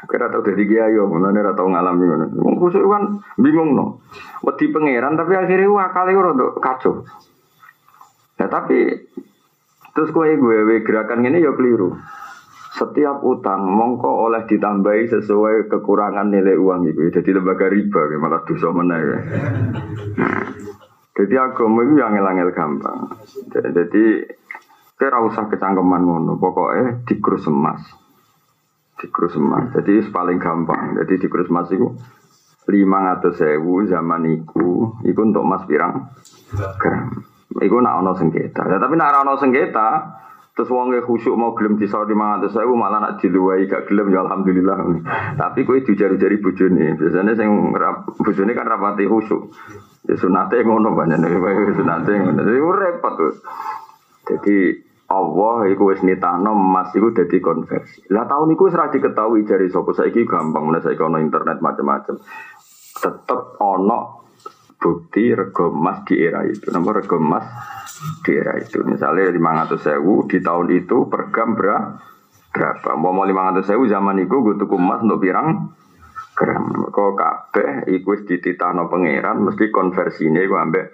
Kira 0.02 0.26
tau 0.34 0.42
jadi 0.42 0.66
kiai 0.66 0.98
yo, 0.98 1.06
mana 1.06 1.30
ora 1.30 1.54
tau 1.54 1.70
ngalami 1.70 2.04
ngono. 2.10 2.26
Wong 2.42 2.58
khusyuk 2.58 2.90
kan 2.90 3.22
bingung 3.38 3.78
no. 3.78 4.02
Wedi 4.42 4.74
pangeran 4.74 5.14
tapi 5.14 5.38
akhirnya 5.38 5.70
wah 5.70 5.94
kali 5.94 6.18
ora 6.18 6.34
kacau. 6.58 7.06
Nah 8.42 8.50
tapi 8.50 8.90
terus 9.94 10.10
kue 10.10 10.34
gue 10.34 10.82
gerakan 10.82 11.22
ini 11.22 11.38
ya 11.38 11.54
keliru. 11.54 11.94
Setiap 12.74 13.22
utang 13.22 13.70
mongko 13.70 14.26
oleh 14.26 14.42
ditambahi 14.50 15.06
sesuai 15.06 15.70
kekurangan 15.70 16.26
nilai 16.26 16.58
uang 16.58 16.90
itu. 16.90 17.14
Jadi 17.14 17.38
lembaga 17.38 17.70
riba, 17.70 18.10
malah 18.18 18.42
dosa 18.42 18.74
mana 18.74 18.98
ya. 18.98 19.18
Nah, 20.18 20.42
jadi 21.14 21.34
agama 21.38 21.86
itu 21.86 22.00
yang 22.02 22.18
ngel 22.18 22.50
gampang. 22.50 23.12
Jadi 23.52 24.26
kira 24.98 25.18
usah 25.22 25.46
kecangkeman 25.46 26.02
ngono. 26.02 26.34
Pokoknya 26.40 27.06
dikrus 27.06 27.46
emas. 27.46 27.86
Dikrus 28.98 29.38
emas. 29.38 29.70
Jadi 29.78 30.02
paling 30.10 30.42
gampang. 30.42 30.98
Jadi 30.98 31.22
dikrus 31.22 31.52
emas 31.52 31.70
itu 31.70 31.86
lima 32.66 32.98
ratus 33.14 33.38
sewu 33.38 33.86
zaman 33.86 34.26
itu, 34.42 34.96
itu 35.06 35.20
untuk 35.22 35.46
emas 35.46 35.66
pirang 35.70 36.10
gram. 36.80 37.31
Iku 37.60 37.76
nak 37.84 38.00
ono 38.00 38.12
sengketa. 38.16 38.64
Ya, 38.64 38.80
tapi 38.80 38.96
nak 38.96 39.26
ono 39.26 39.36
sengketa, 39.36 39.88
terus 40.56 40.72
wonge 40.72 41.04
khusyuk 41.04 41.36
mau 41.36 41.52
gelem 41.52 41.76
di 41.76 41.88
mana 42.16 42.44
saya 42.48 42.68
malah 42.68 43.00
nak 43.00 43.12
diluai 43.20 43.68
gak 43.68 43.92
gelem 43.92 44.12
ya 44.12 44.24
alhamdulillah. 44.24 44.78
Tapi 45.36 45.64
kue 45.68 45.84
dijari-jari 45.84 46.40
bujuni. 46.40 46.96
Biasanya 46.96 47.36
sing 47.36 47.48
bujuni 48.20 48.52
kan 48.56 48.68
rapati 48.68 49.04
khusyuk. 49.04 49.52
Ya 50.08 50.16
sunate 50.18 50.64
ngono 50.64 50.96
banyak 50.96 51.20
nih, 51.20 51.76
sunate 51.76 52.12
ngono. 52.16 52.40
Jadi 52.42 52.58
repot 52.58 53.12
tuh. 53.16 53.34
Jadi 54.22 54.56
Allah 55.12 55.68
iku 55.68 55.92
wis 55.92 56.00
nitahno 56.00 56.56
emas 56.56 56.88
iku 56.96 57.12
dadi 57.12 57.36
konversi. 57.36 58.08
Lah 58.08 58.24
tahun 58.24 58.56
iku 58.56 58.72
wis 58.72 58.76
ra 58.78 58.88
diketahui 58.88 59.44
jari 59.44 59.68
sapa 59.68 59.92
saiki 59.92 60.24
gampang 60.24 60.64
menawa 60.64 60.80
saiki 60.80 61.02
ono 61.04 61.20
internet 61.20 61.60
macam-macam. 61.60 62.16
Tetep 62.96 63.40
ono 63.60 64.21
bukti 64.82 65.30
rego 65.30 65.70
emas 65.70 66.02
di 66.02 66.18
era 66.18 66.42
itu. 66.42 66.74
Nomor 66.74 66.98
rego 66.98 67.22
emas 67.22 67.46
di 68.26 68.34
era 68.34 68.58
itu. 68.58 68.82
Misalnya 68.82 69.30
500 69.30 69.78
sewu 69.78 70.26
di 70.26 70.42
tahun 70.42 70.66
itu 70.74 71.06
per 71.06 71.30
gram 71.30 71.54
berapa? 71.54 72.90
Mau 72.98 73.14
mau 73.14 73.22
500 73.22 73.62
sewu 73.62 73.86
zaman 73.86 74.18
itu 74.18 74.34
gue 74.42 74.58
tuku 74.58 74.74
emas 74.74 75.06
untuk 75.06 75.22
pirang 75.22 75.70
gram. 76.34 76.90
Kok 76.90 77.12
kabeh 77.14 77.70
iku 77.94 78.18
wis 78.18 78.26
dititahno 78.26 78.90
pangeran 78.90 79.46
mesti 79.46 79.70
konversinya 79.70 80.42
gue 80.42 80.58
ambek 80.58 80.86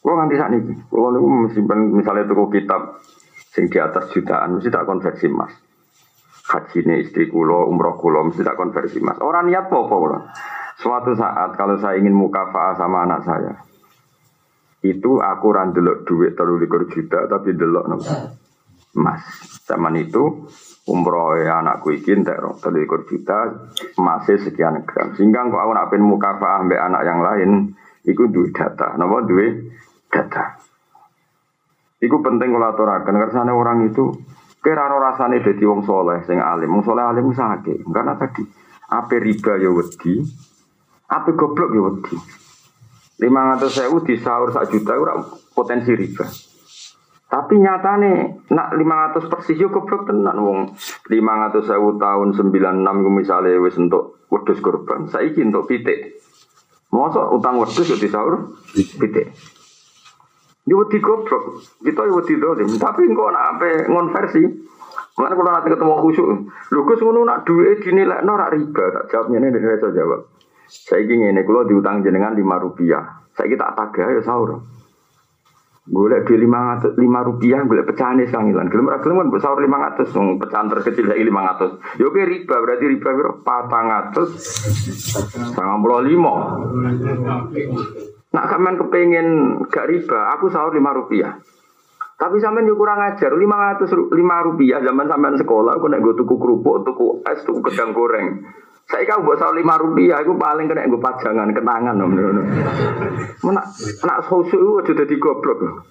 Gue 0.00 0.16
nganti 0.16 0.34
saat 0.40 0.56
ini, 0.56 0.72
gue 0.80 1.52
simpen 1.52 1.92
misalnya 1.92 2.24
tuku 2.24 2.48
kitab 2.56 3.04
sing 3.52 3.68
di 3.68 3.76
atas 3.76 4.08
jutaan 4.08 4.56
mesti 4.56 4.72
tak 4.72 4.88
konversi 4.88 5.28
emas. 5.28 5.52
Haji 6.50 6.82
ini 6.82 7.04
istri 7.04 7.28
kulo, 7.28 7.68
umroh 7.68 8.00
kulo 8.00 8.24
mesti 8.24 8.40
tak 8.40 8.56
konversi 8.56 8.96
emas. 8.96 9.20
Orang 9.20 9.52
niat 9.52 9.68
apa-apa 9.68 10.32
Suatu 10.80 11.12
saat 11.12 11.60
kalau 11.60 11.76
saya 11.76 12.00
ingin 12.00 12.16
mukafaah 12.16 12.74
sama 12.80 13.04
anak 13.04 13.20
saya, 13.28 13.52
itu 14.80 15.20
aku 15.20 15.46
randelok 15.52 16.08
duit 16.08 16.32
terlalu 16.32 16.64
juta 16.88 17.28
tapi 17.28 17.52
delok 17.52 17.84
nopo 17.84 18.14
emas. 18.96 19.22
Zaman 19.68 20.00
itu 20.00 20.48
umroh 20.88 21.36
ya 21.38 21.60
anakku 21.60 21.92
iki 21.92 22.16
entek 22.16 22.40
terlalu 22.64 23.04
juta 23.06 23.68
masih 24.00 24.40
sekian 24.40 24.82
gram. 24.88 25.12
Sehingga 25.14 25.46
kok 25.52 25.60
aku 25.60 25.72
nak 25.76 25.92
mukafah 26.00 26.64
ambek 26.64 26.80
anak 26.80 27.02
yang 27.04 27.20
lain, 27.20 27.50
iku 28.08 28.32
duit 28.32 28.56
data. 28.56 28.96
Napa 28.96 29.28
duit 29.28 29.68
data. 30.08 30.58
Iku 32.00 32.16
penting 32.24 32.56
kalau 32.56 32.72
aturakan 32.72 33.14
karena 33.28 33.52
orang 33.52 33.92
itu 33.92 34.08
kira 34.64 34.88
rasane 34.88 35.44
dadi 35.44 35.64
wong 35.68 35.84
soleh 35.84 36.24
sing 36.24 36.40
alim. 36.40 36.72
Wong 36.72 36.82
soleh 36.82 37.04
alim 37.04 37.28
sakit. 37.36 37.84
Karena 37.92 38.16
tadi 38.16 38.40
apa 38.90 39.20
riba 39.20 39.60
ya 39.60 39.70
wedi, 39.70 40.24
apa 41.10 41.30
goblok 41.34 41.70
ya 41.74 41.82
wedi. 41.82 42.16
Lima 43.20 43.52
ratus 43.52 43.76
sewu 43.76 44.00
di 44.06 44.16
sahur 44.16 44.54
sak 44.54 44.70
juta 44.70 44.96
ora 44.96 45.18
potensi 45.52 45.92
riba. 45.92 46.24
Tapi 47.30 47.54
nyatane 47.62 48.42
nak 48.50 48.74
500 48.74 49.30
persis 49.30 49.58
yo 49.58 49.70
goblok 49.70 50.06
tenan 50.06 50.38
wong 50.40 50.58
500 51.06 51.62
sewu 51.66 51.98
tahun 51.98 52.34
96 52.34 52.80
misalnya 53.10 53.58
wis 53.58 53.76
untuk 53.76 54.24
wedhus 54.30 54.62
kurban. 54.62 55.10
Saiki 55.10 55.42
untuk 55.44 55.66
pitik. 55.66 56.22
Mosok 56.90 57.36
utang 57.36 57.58
wedhus 57.58 57.86
yo 57.86 57.98
di 57.98 58.08
sahur 58.08 58.56
pitik. 58.72 59.34
Ini 60.66 60.74
wedi 60.74 60.98
goblok. 61.02 61.60
Kita 61.82 62.06
yo 62.06 62.22
wedi 62.22 62.34
dolim. 62.38 62.70
Tapi 62.78 63.02
engko 63.04 63.34
nak 63.34 63.58
ape 63.58 63.90
ngonversi. 63.90 64.42
Mulane 65.18 65.34
kalau 65.36 65.52
nanti 65.52 65.68
ketemu 65.68 65.94
khusyuk, 66.00 66.28
lho 66.72 66.80
Gus 66.86 67.00
ngono 67.02 67.20
nak 67.28 67.44
duwe 67.44 67.76
dinilai 67.82 68.24
ora 68.24 68.48
riba, 68.48 68.84
tak 68.88 69.04
jawabnya 69.12 69.52
ini 69.52 69.58
saya 69.60 69.92
jawab. 69.92 70.39
Saya 70.70 71.02
ingin 71.02 71.34
ini 71.34 71.42
kalau 71.42 71.66
diutang 71.66 72.06
jenengan 72.06 72.30
lima 72.30 72.62
rupiah. 72.62 73.26
Saya 73.34 73.50
kita 73.50 73.74
tagah 73.74 74.06
ya 74.14 74.22
sahur. 74.22 74.62
Golek 75.90 76.22
di 76.30 76.38
lima 76.38 76.78
lima 76.94 77.26
rupiah, 77.26 77.66
golek 77.66 77.90
pecahan 77.90 78.22
sangilan. 78.30 78.70
Gelem 78.70 78.86
ora 78.86 79.02
gelem 79.02 79.26
kan 79.26 79.42
sahur 79.42 79.58
lima 79.58 79.90
ratus, 79.90 80.14
pecahan 80.14 80.70
terkecil 80.70 81.10
lagi 81.10 81.26
lima 81.26 81.42
ratus. 81.50 81.82
Ya 81.98 82.06
riba 82.06 82.54
berarti 82.62 82.84
riba 82.86 83.10
berapa? 83.10 83.42
Patang 83.42 83.86
ratus, 83.90 84.30
sangat 85.50 85.78
puluh 85.82 86.06
lima. 86.06 86.34
Nak 88.30 88.46
kamen 88.46 88.78
kepengen 88.78 89.26
gak 89.66 89.90
riba, 89.90 90.38
aku 90.38 90.46
sahur 90.54 90.70
lima 90.70 90.94
rupiah. 90.94 91.34
Tapi 92.20 92.36
sampean 92.38 92.68
yo 92.70 92.78
kurang 92.78 93.00
ajar, 93.00 93.34
lima 93.34 93.56
ratus 93.58 93.90
lima 94.14 94.44
rupiah 94.46 94.78
zaman 94.84 95.10
sampean 95.10 95.34
sekolah, 95.40 95.80
aku 95.80 95.88
nek 95.90 96.04
gue 96.04 96.14
tuku 96.20 96.34
kerupuk, 96.36 96.84
tuku 96.86 97.24
es, 97.26 97.40
tuku 97.42 97.64
gedang 97.66 97.96
goreng. 97.96 98.44
Saya 98.90 99.06
kau 99.06 99.22
buat 99.22 99.38
soal 99.38 99.54
lima 99.54 99.78
rupiah, 99.78 100.18
aku 100.18 100.34
paling 100.34 100.66
kena 100.66 100.90
gue 100.90 100.98
pajangan, 100.98 101.54
kenangan 101.54 101.94
om. 102.02 102.10
Mana 103.46 103.62
nak 104.02 104.18
susu 104.26 104.82
itu 104.82 104.90
sudah 104.90 105.06
digoblok. 105.06 105.86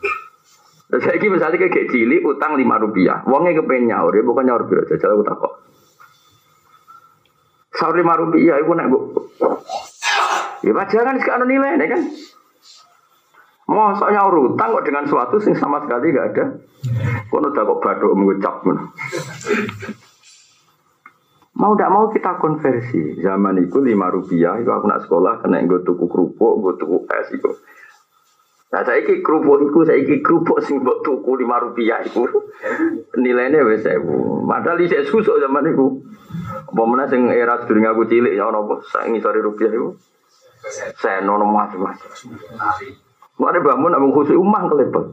Saya 0.90 1.16
kira 1.16 1.40
misalnya 1.40 1.64
kayak 1.64 1.88
cilik 1.96 2.26
utang 2.28 2.60
lima 2.60 2.76
rupiah, 2.76 3.24
uangnya 3.24 3.62
kepengen 3.64 3.94
nyaur 3.94 4.12
ya 4.12 4.26
bukan 4.26 4.44
nyaur 4.44 4.68
biasa, 4.68 5.00
jadi 5.00 5.16
aku 5.16 5.24
takut. 5.24 5.54
Sahur 7.78 7.96
lima 7.96 8.20
rupiah, 8.20 8.60
aku 8.60 8.74
nak 8.76 8.88
gue. 8.92 9.04
Ya 10.68 10.76
pajangan 10.76 11.16
sekarang 11.24 11.48
nilai, 11.48 11.80
kan? 11.88 12.02
Mau 13.70 13.94
soalnya 13.96 14.26
utang 14.28 14.74
kok 14.74 14.84
dengan 14.84 15.06
suatu 15.06 15.38
sing 15.38 15.54
sama 15.56 15.86
sekali 15.86 16.10
gak 16.10 16.28
ada. 16.34 16.46
Kono 17.30 17.54
udah 17.54 17.64
kok 17.64 17.80
baduk 17.86 18.18
mengucap. 18.18 18.66
Mau 21.60 21.76
tidak 21.76 21.92
mau 21.92 22.08
kita 22.08 22.40
konversi. 22.40 23.20
Zaman 23.20 23.60
itu 23.60 23.84
lima 23.84 24.08
rupiah, 24.08 24.56
itu 24.64 24.72
aku 24.72 24.88
nak 24.88 25.04
sekolah 25.04 25.44
kena 25.44 25.60
gue 25.68 25.84
tuku 25.84 26.08
kerupuk, 26.08 26.64
gue 26.64 26.74
tuku 26.80 26.98
es 27.12 27.28
itu. 27.36 27.52
Nah 28.70 28.86
saya 28.86 29.04
iki 29.04 29.20
kerupuk 29.20 29.68
itu, 29.68 29.84
saya 29.84 30.00
iki 30.00 30.24
kerupuk 30.24 30.64
sing 30.64 30.80
buat 30.80 31.04
tuku 31.04 31.42
lima 31.42 31.60
rupiah 31.60 32.00
itu 32.06 32.24
nilainya 33.20 33.66
wes 33.68 33.84
sewu. 33.84 34.48
Padahal 34.48 34.80
saya 34.88 35.04
susuk 35.04 35.36
zaman 35.36 35.68
itu. 35.74 36.00
Apa 36.70 36.82
mana 36.86 37.10
sing 37.10 37.28
era 37.28 37.60
sedurung 37.60 37.90
aku 37.92 38.06
cilik 38.06 38.38
ya 38.38 38.48
apa 38.48 38.80
saya 38.88 39.12
ngisori 39.12 39.42
rupiah 39.44 39.74
itu. 39.74 40.00
Saya 41.02 41.26
nono 41.26 41.50
mas. 41.50 41.74
Mana 43.36 43.60
bangun 43.60 43.96
abang 43.96 44.16
khusus 44.16 44.38
umah 44.38 44.70
kelepet. 44.70 45.06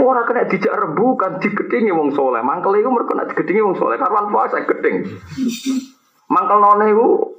Orang 0.00 0.24
kena 0.24 0.48
dijak 0.48 0.72
rebukan 0.72 1.36
digedingi 1.36 1.92
wong 1.92 2.16
soleh. 2.16 2.40
Mangkel 2.40 2.80
itu 2.80 2.88
mereka 2.88 3.12
nak 3.12 3.28
digedingi 3.28 3.60
wong 3.60 3.76
soleh. 3.76 4.00
Karuan 4.00 4.32
puasa 4.32 4.64
geding. 4.64 5.04
Mangkel 6.32 6.58
nona 6.64 6.88
itu 6.88 7.36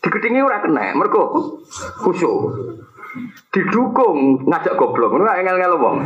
digedingi 0.00 0.40
ora 0.40 0.64
kena. 0.64 0.96
Mereka 0.96 1.20
khusyuk. 2.00 2.36
Didukung 3.52 4.48
ngajak 4.48 4.80
goblok. 4.80 5.20
Ini 5.20 5.44
ngel-ngel 5.44 5.74
wong. 5.76 5.96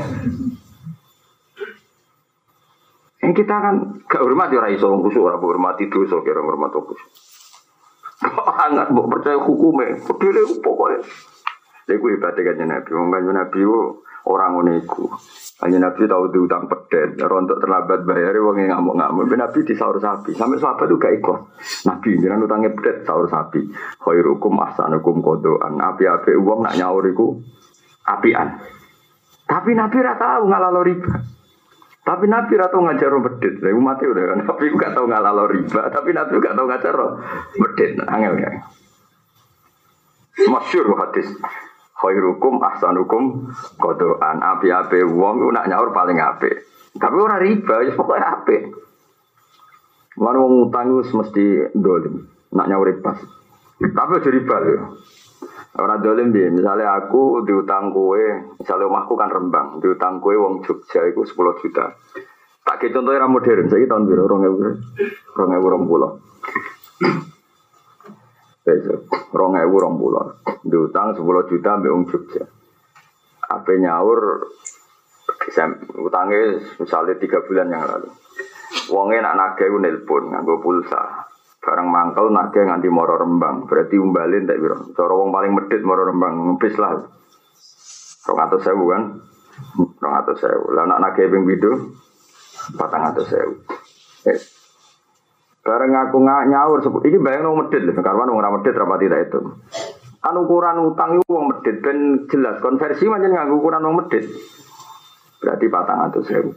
Yang 3.22 3.32
kita 3.42 3.54
kan 3.58 3.74
gak 4.06 4.22
hormat 4.22 4.50
ya 4.50 4.66
iso 4.74 4.90
wong 4.90 5.06
khusyuk 5.06 5.22
ora 5.22 5.38
hormati 5.38 5.86
dosa 5.86 6.18
kira 6.26 6.42
hormat 6.42 6.74
khusyuk. 6.74 7.10
Hangat 8.58 8.90
mbok 8.90 9.06
percaya 9.06 9.38
hukume. 9.38 10.02
Pedule 10.02 10.42
pokoknya. 10.58 10.98
Lha 11.86 11.94
kuwi 12.02 12.18
ibadah 12.18 12.42
kan 12.42 12.58
Nabi. 12.66 12.90
Wong 12.90 13.08
kan 13.14 13.22
Nabi 13.22 13.60
orang 14.26 14.58
uniku. 14.58 15.06
Hanya 15.56 15.88
Nabi 15.88 16.04
tahu 16.04 16.28
diutang 16.28 16.68
pedet, 16.68 17.16
rontok 17.16 17.64
terlambat 17.64 18.04
bayar, 18.04 18.36
wong 18.44 18.60
ngamuk-ngamuk. 18.60 19.24
Nabi 19.40 19.64
di 19.64 19.72
sahur 19.72 19.96
sapi, 19.96 20.36
sampai 20.36 20.60
sahabat 20.60 20.84
itu 20.84 21.00
gak 21.00 21.16
ikut. 21.16 21.38
Nabi 21.88 22.10
jangan 22.20 22.44
utangnya 22.44 22.70
pedet 22.76 23.08
sahur 23.08 23.24
sapi. 23.24 23.64
Khairukum 23.96 24.52
ahsanukum 24.60 25.24
kodoan. 25.24 25.80
Api-api 25.80 26.36
uang 26.36 26.60
nak 26.60 26.76
nyauriku 26.76 27.40
apian. 28.04 28.60
Tapi 29.48 29.70
Nabi 29.72 29.96
rata 30.04 30.36
tahu 30.36 30.44
ngalalo 30.44 30.80
riba. 30.84 31.14
Tapi 32.04 32.24
Nabi 32.28 32.52
rata 32.60 32.76
ngajar 32.76 33.12
pedet. 33.16 33.54
Saya 33.64 33.80
mati 33.80 34.04
udah 34.04 34.24
kan. 34.28 34.38
Nabi 34.52 34.64
gak 34.76 34.92
tahu 34.92 35.06
ngalalo 35.08 35.44
riba. 35.48 35.82
Tapi 35.88 36.10
Nabi 36.12 36.32
gak 36.36 36.52
tahu 36.52 36.66
ngajar 36.68 36.96
pedet. 37.56 37.90
Angel 38.04 38.34
ya. 38.44 38.50
Masyur 40.52 40.84
hadis 41.00 41.32
khairukum 41.96 42.60
ahsanukum 42.60 43.52
kodoan 43.80 44.38
api-api 44.40 45.00
wong 45.04 45.52
nak 45.52 45.68
nyaur 45.68 45.90
paling 45.92 46.20
api 46.20 46.50
tapi 46.96 47.16
orang 47.16 47.40
riba 47.44 47.76
ya 47.84 47.92
pokoknya 47.92 48.28
api 48.40 48.56
Mana 50.16 50.40
wong 50.40 50.72
utang 50.72 50.96
itu 50.96 51.12
mesti 51.12 51.44
dolim 51.76 52.24
nak 52.56 52.66
nyaur 52.72 52.88
pas. 53.04 53.20
Tapi 53.76 54.12
aja 54.16 54.30
riba 54.32 54.56
ya. 54.64 54.76
Orang 55.76 56.00
dolim 56.00 56.32
dia, 56.32 56.48
misalnya 56.48 56.96
aku 56.96 57.44
diutang 57.44 57.92
kue, 57.92 58.56
misalnya 58.56 58.88
rumahku 58.88 59.12
kan 59.12 59.28
Rembang, 59.28 59.76
diutang 59.84 60.24
kue 60.24 60.32
wong 60.32 60.64
Jogja 60.64 61.04
itu 61.04 61.20
10 61.20 61.36
juta. 61.60 61.92
Tak 62.64 62.80
kayak 62.80 62.96
contohnya 62.96 63.28
modern, 63.28 63.68
saya 63.68 63.84
tahun 63.84 64.08
biru, 64.08 64.24
orang 64.24 64.40
ewu, 64.48 64.56
orang 65.36 65.50
ewu, 65.52 65.66
orang 65.68 65.84
pulau. 65.84 66.12
Besok, 68.66 69.30
rong 69.30 69.54
ewu 69.62 69.78
rong 69.78 69.94
pulau. 69.94 70.26
Diutang 70.66 71.14
sepuluh 71.14 71.46
juta 71.46 71.78
ambil 71.78 71.94
Wong 71.94 72.10
Jogja. 72.10 72.42
Apa 73.46 73.78
nyaur, 73.78 74.42
utangnya 76.02 76.58
misalnya 76.82 77.14
tiga 77.14 77.46
bulan 77.46 77.70
yang 77.70 77.86
lalu. 77.86 78.10
Wongnya 78.90 79.22
nak 79.22 79.38
nage 79.38 79.70
nelpon, 79.70 80.34
nganggo 80.34 80.58
pulsa. 80.58 81.30
Barang 81.62 81.94
mangkel 81.94 82.26
nage 82.34 82.66
nganti 82.66 82.90
moro 82.90 83.14
rembang. 83.14 83.70
Berarti 83.70 84.02
umbalin 84.02 84.50
tak 84.50 84.58
biro. 84.58 84.90
Cara 84.98 85.14
wong 85.14 85.30
paling 85.30 85.54
medit 85.54 85.86
moro 85.86 86.02
rembang, 86.02 86.34
ngepis 86.34 86.74
lah. 86.82 87.06
Rong 88.26 88.38
atau 88.50 88.58
sewu 88.58 88.84
kan? 88.90 89.02
Rong 89.78 90.14
atau 90.26 90.34
sewu. 90.34 90.74
Lah 90.74 90.90
nak 90.90 91.06
nage 91.06 91.22
ping 91.30 91.46
bidu, 91.46 91.94
patang 92.74 93.14
atau 93.14 93.22
sewu. 93.22 93.62
Yes. 94.26 94.55
Bareng 95.66 95.92
aku 95.98 96.22
nggak 96.22 96.46
nyaur, 96.46 96.78
ini 97.02 97.18
bayang 97.18 97.42
nong 97.42 97.66
medit, 97.66 97.82
karena 97.90 98.22
nong 98.22 98.38
medit 98.38 98.74
rapat 98.78 98.98
tidak 99.02 99.20
itu. 99.26 99.40
Kan 100.22 100.38
ukuran 100.38 100.78
utang 100.86 101.18
itu 101.18 101.26
uang 101.26 101.46
medit, 101.50 101.82
dan 101.82 102.22
jelas 102.30 102.62
konversi 102.62 103.10
macam 103.10 103.34
nggak 103.34 103.50
ukuran 103.50 103.82
uang 103.82 103.96
medit. 104.06 104.30
Berarti 105.42 105.66
patang 105.66 106.06
atau 106.06 106.22
sewu. 106.22 106.54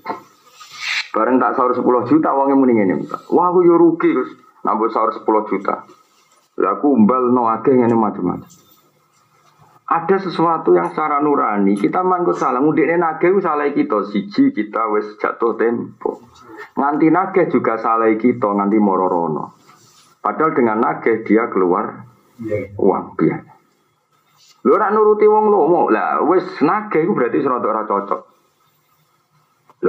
Bareng 1.09 1.41
tak 1.41 1.57
sahur 1.57 1.73
10 1.73 2.09
juta 2.09 2.29
uangnya 2.37 2.55
mending 2.55 2.79
ini. 2.85 2.95
Wah 3.33 3.49
aku 3.49 3.65
yo 3.65 3.81
rugi. 3.81 4.13
Nambah 4.61 4.89
sahur 4.93 5.09
10 5.09 5.25
juta. 5.49 5.89
Lah 6.61 6.71
aku 6.77 6.93
umbal 6.93 7.33
no 7.33 7.49
akeh 7.49 7.73
ini 7.73 7.89
macam-macam. 7.89 8.68
Ada 9.89 10.21
sesuatu 10.21 10.77
yang 10.77 10.93
secara 10.93 11.17
nurani 11.17 11.73
kita 11.73 12.05
mangkut 12.05 12.37
salah. 12.37 12.61
Mudiknya 12.61 13.01
nage 13.01 13.33
salah 13.41 13.65
kita 13.73 14.05
siji 14.05 14.53
kita 14.53 14.85
wes 14.93 15.17
jatuh 15.17 15.57
tempo. 15.57 16.21
Nganti 16.77 17.09
nage 17.09 17.49
juga 17.49 17.81
salah 17.81 18.13
kita 18.13 18.53
nganti 18.53 18.77
mororono. 18.77 19.57
Padahal 20.21 20.53
dengan 20.53 20.77
nage 20.85 21.25
dia 21.25 21.49
keluar 21.49 22.05
uang 22.77 23.05
biaya. 23.17 23.49
Lu 24.61 24.77
ora 24.77 24.93
nuruti 24.93 25.25
wong 25.25 25.45
lomo 25.49 25.89
lah 25.89 26.21
wis 26.21 26.45
nage 26.61 27.01
itu 27.01 27.09
berarti 27.09 27.41
serotok 27.41 27.69
ora 27.73 27.83
cocok. 27.89 28.21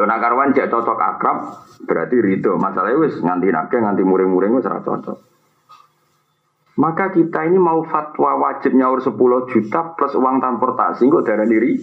Lu 0.00 0.06
nak 0.08 0.22
karwan 0.22 0.56
cek 0.56 0.70
cocok 0.72 0.96
akrab 0.96 1.38
berarti 1.84 2.16
rido. 2.24 2.56
Masalahnya 2.56 3.04
wis 3.04 3.20
nganti 3.20 3.52
nage 3.52 3.76
nganti 3.76 4.00
muring-muring 4.00 4.56
wis 4.56 4.64
ora 4.64 4.80
cocok. 4.80 5.39
Maka 6.78 7.10
kita 7.10 7.50
ini 7.50 7.58
mau 7.58 7.82
fatwa 7.82 8.38
wajib 8.38 8.78
nyaur 8.78 9.02
10 9.02 9.18
juta 9.50 9.80
plus 9.98 10.14
uang 10.14 10.38
transportasi 10.38 11.02
kok 11.10 11.26
darah 11.26 11.48
diri. 11.48 11.74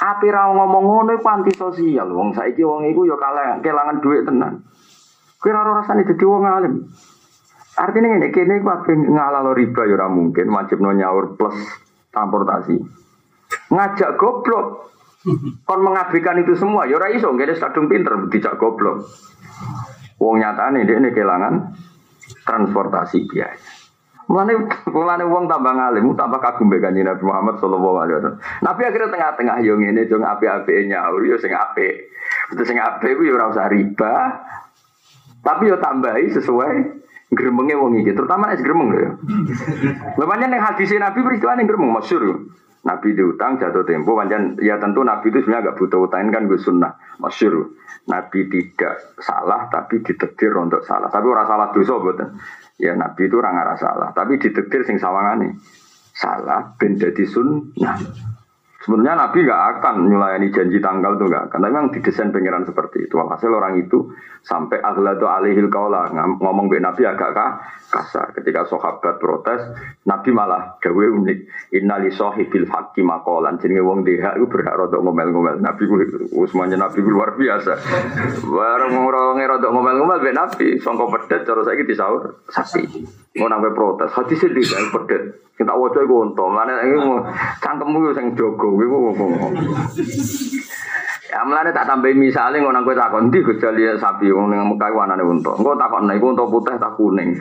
Api 0.00 0.26
ra 0.32 0.48
ngomong 0.54 0.84
ngono 0.86 1.10
iku 1.18 1.26
anti 1.28 1.52
sosial. 1.52 2.08
Wong 2.14 2.32
saiki 2.32 2.62
wong 2.62 2.86
iku 2.88 3.04
ya 3.04 3.18
kalah 3.18 3.58
kelangan 3.60 4.00
duit 4.00 4.22
tenan. 4.24 4.64
Kowe 5.36 5.50
ora 5.50 5.82
rasane 5.82 6.06
dadi 6.06 6.24
wong 6.24 6.42
alim. 6.46 6.74
Artinya 7.76 8.16
ini 8.16 8.28
kene 8.32 8.60
iku 8.60 8.68
ape 8.70 8.92
ngalalo 8.96 9.52
riba 9.52 9.84
ya 9.84 9.94
ora 10.00 10.08
mungkin 10.08 10.48
wajib 10.48 10.80
nyaur 10.80 11.36
plus 11.36 11.56
transportasi. 12.14 12.76
Ngajak 13.74 14.16
goblok. 14.16 14.88
Kon 15.68 15.80
mengabaikan 15.84 16.40
itu 16.40 16.56
semua 16.56 16.88
ya 16.88 16.96
ora 16.96 17.12
iso 17.12 17.28
ngene 17.28 17.52
kadung 17.60 17.92
pinter 17.92 18.16
dijak 18.32 18.56
goblok. 18.56 19.04
Wong 20.16 20.40
nyatane 20.40 20.88
ini 20.88 21.12
kelangan 21.12 21.76
transportasi 22.48 23.28
biaya. 23.28 23.69
Mulane 24.30 24.54
mulane 24.94 25.24
wong 25.26 25.50
tambah 25.50 25.74
ngalim, 25.74 26.14
tambah 26.14 26.38
kagum 26.38 26.70
mbek 26.70 26.86
kanjeng 26.86 27.02
Nabi 27.02 27.22
Muhammad 27.26 27.58
sallallahu 27.58 27.98
alaihi 27.98 28.16
wasallam. 28.22 28.38
Nabi 28.62 28.80
akhirnya 28.86 29.10
tengah-tengah 29.10 29.56
yo 29.66 29.74
ngene 29.74 30.06
yo 30.06 30.22
apik-apike 30.22 30.86
nyaur 30.86 31.18
yo 31.26 31.34
sing 31.42 31.50
apik. 31.50 32.14
Betul 32.46 32.62
sing 32.62 32.78
apik 32.78 33.18
ku 33.18 33.26
yo 33.26 33.34
ora 33.34 33.50
usah 33.50 33.66
riba. 33.66 34.14
Tapi 35.42 35.66
yo 35.66 35.82
tambahi 35.82 36.30
sesuai 36.30 36.74
gremenge 37.34 37.74
wong 37.74 38.06
iki, 38.06 38.14
terutama 38.14 38.54
nek 38.54 38.62
gremeng 38.62 38.88
lho. 38.94 39.18
Lha 40.14 40.24
pancen 40.30 40.54
ning 40.54 40.62
Nabi 41.02 41.18
peristiwa 41.26 41.58
ning 41.58 41.66
gremeng 41.66 41.90
masyhur. 41.90 42.54
Nabi 42.80 43.12
diutang 43.12 43.60
jatuh 43.60 43.84
tempo, 43.84 44.16
pancen 44.16 44.56
ya 44.56 44.80
tentu 44.80 45.04
Nabi 45.04 45.28
itu 45.28 45.44
sebenarnya 45.44 45.68
agak 45.68 45.76
butuh 45.76 46.00
utang 46.08 46.32
kan 46.32 46.48
gue 46.48 46.56
sunnah 46.56 46.96
masyhur. 47.20 47.76
Nabi 48.08 48.48
tidak 48.48 49.20
salah 49.20 49.68
tapi 49.68 50.00
ditetir 50.00 50.56
untuk 50.56 50.80
salah. 50.88 51.12
Tapi 51.12 51.26
orang 51.28 51.44
salah 51.44 51.68
dosa 51.76 52.00
betul. 52.00 52.28
Ya 52.80 52.96
Nabi 52.96 53.28
itu 53.28 53.36
orang 53.36 53.60
salah, 53.76 54.08
tapi 54.16 54.40
ditektir 54.40 54.88
sing 54.88 54.96
sawangane. 54.96 55.60
Salah 56.16 56.72
ben 56.80 56.96
dadi 56.96 57.28
sunnah. 57.28 58.00
Sebenarnya 58.80 59.12
Nabi 59.12 59.44
nggak 59.44 59.62
akan 59.76 59.94
melayani 60.08 60.48
janji 60.56 60.80
tanggal 60.80 61.20
itu 61.20 61.28
nggak 61.28 61.52
akan. 61.52 61.58
Tapi 61.60 61.68
memang 61.68 61.92
didesain 61.92 62.32
pengiran 62.32 62.64
seperti 62.64 63.04
itu. 63.04 63.12
Hasil 63.20 63.52
orang 63.52 63.76
itu 63.76 64.08
sampai 64.40 64.80
aghladu 64.80 65.28
alihil 65.28 65.68
kaula 65.68 66.08
ngomong 66.16 66.72
be 66.72 66.80
Nabi 66.80 67.04
agak 67.04 67.36
kasar. 67.92 68.32
Ketika 68.32 68.64
sahabat 68.64 69.20
protes, 69.20 69.68
Nabi 70.08 70.32
malah 70.32 70.80
gawe 70.80 71.06
unik. 71.12 71.38
Innali 71.76 72.08
sohibil 72.08 72.64
hakim 72.72 73.04
makolan. 73.04 73.60
Jadi 73.60 73.76
wong 73.84 74.00
deha 74.00 74.40
itu 74.40 74.48
berhak 74.48 74.72
rodok 74.72 75.04
ngomel-ngomel. 75.04 75.60
Nabi 75.60 75.84
Usmanya 76.32 76.80
Nabi 76.80 77.04
luar 77.04 77.36
biasa. 77.36 77.76
Barang 78.48 78.96
orang 78.96 79.44
rodok 79.44 79.76
ngomel-ngomel 79.76 80.24
be 80.24 80.32
Nabi. 80.32 80.80
Songko 80.80 81.12
pedet 81.12 81.44
cara 81.44 81.60
saya 81.68 81.84
disaur 81.84 82.48
sapi. 82.48 82.88
Mau 83.36 83.44
nambah 83.44 83.76
protes. 83.76 84.08
Hati 84.16 84.40
sedih 84.40 84.64
pedet. 84.88 85.52
Kita 85.60 85.76
wajah 85.76 86.08
iku 86.08 86.24
unta. 86.24 86.44
Mane 86.48 86.72
iki 86.88 86.96
cangkemmu 87.60 88.08
yo 88.08 88.16
sing 88.16 88.32
jaga 88.78 89.08
iku. 89.14 89.48
Ya 91.30 91.46
mlane 91.46 91.70
tak 91.70 91.86
tambahi 91.86 92.18
misale 92.18 92.58
ngono 92.58 92.82
kowe 92.82 92.98
takon 92.98 93.30
ndi 93.30 93.46
gejali 93.46 93.86
sapi 94.02 94.34
wong 94.34 94.50
ning 94.50 94.66
Mekah 94.66 94.90
wanane 94.90 95.22
unta. 95.22 95.54
Engko 95.54 95.78
takon 95.78 96.10
nek 96.10 96.18
iku 96.18 96.34
putih 96.50 96.74
tak 96.74 96.98
kuning. 96.98 97.38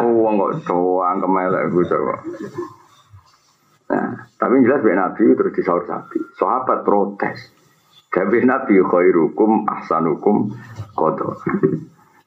Oh 0.00 0.24
wong 0.24 0.40
kok 0.40 0.52
doang 0.64 1.20
kemelek 1.20 1.68
iku 1.68 1.84
kok. 1.84 2.20
Nah, 3.92 4.24
tapi 4.40 4.64
jelas 4.64 4.80
Nabi 4.80 4.96
Nabi 4.96 5.36
terus 5.36 5.52
disaur 5.52 5.84
sapi. 5.84 6.16
Sahabat 6.40 6.80
protes. 6.80 7.52
Gawe 8.08 8.38
Nabi 8.40 8.80
khairukum 8.80 9.68
ahsanukum 9.68 10.56
qadha. 10.96 11.28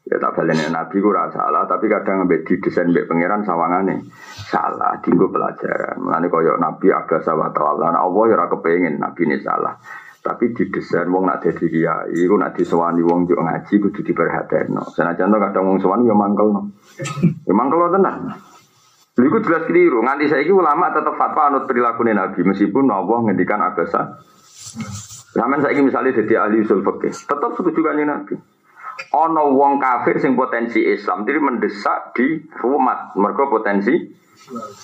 Ya 0.05 0.21
tak 0.21 0.37
balik 0.37 0.53
Nabi 0.69 1.01
ku 1.01 1.09
salah, 1.09 1.65
tapi 1.65 1.89
kadang 1.89 2.29
di 2.29 2.37
desain 2.61 2.93
mbek 2.93 3.09
pangeran 3.09 3.41
sawangane 3.41 4.05
salah, 4.45 5.01
tinggu 5.01 5.33
pelajaran. 5.33 5.97
Mulane 5.97 6.29
koyo 6.29 6.61
Nabi 6.61 6.93
ada 6.93 7.17
sawah 7.25 7.49
Allah, 7.49 7.89
nah 7.89 8.05
Allah 8.05 8.23
ya 8.29 8.45
kepengin 8.45 9.01
Nabi 9.01 9.25
ini 9.25 9.41
salah. 9.41 9.73
Tapi 10.21 10.53
di 10.53 10.69
desain 10.69 11.09
wong 11.09 11.25
nak 11.25 11.41
dadi 11.41 11.65
kiai, 11.73 12.21
iku 12.21 12.37
nak 12.37 12.53
disewani 12.53 13.01
wong 13.01 13.25
yo 13.25 13.41
ngaji 13.41 13.73
kudu 13.81 14.05
diperhatekno. 14.05 14.93
Senajan 14.93 15.33
to 15.33 15.37
kadang 15.41 15.73
wong 15.73 15.77
sowan 15.81 16.05
yo 16.05 16.13
mangkelno. 16.13 16.61
Yo 17.41 17.53
mangkelno 17.57 17.89
tenan. 17.89 18.17
Lha 19.17 19.25
iku 19.25 19.37
jelas 19.41 19.65
keliru. 19.65 20.05
Nganti 20.05 20.29
saiki 20.29 20.53
ulama 20.53 20.93
tetap 20.93 21.17
fatwa 21.17 21.49
anut 21.49 21.65
perilaku 21.65 22.05
Nabi 22.05 22.45
meskipun 22.45 22.93
Allah 22.93 23.25
ngendikan 23.25 23.57
abasa. 23.57 24.21
Zaman 25.33 25.65
saiki 25.65 25.81
misalnya 25.81 26.13
jadi 26.13 26.45
ahli 26.45 26.61
usul 26.61 26.85
fikih, 26.85 27.13
tetap 27.25 27.57
setuju 27.57 27.81
kan 27.81 27.97
Nabi 27.97 28.54
ono 29.15 29.56
wong 29.56 29.80
kafir 29.80 30.19
sing 30.19 30.36
potensi 30.36 30.84
Islam 30.84 31.23
jadi 31.23 31.39
mendesak 31.39 32.12
di 32.12 32.43
rumah 32.60 33.15
mereka 33.15 33.47
potensi 33.47 33.95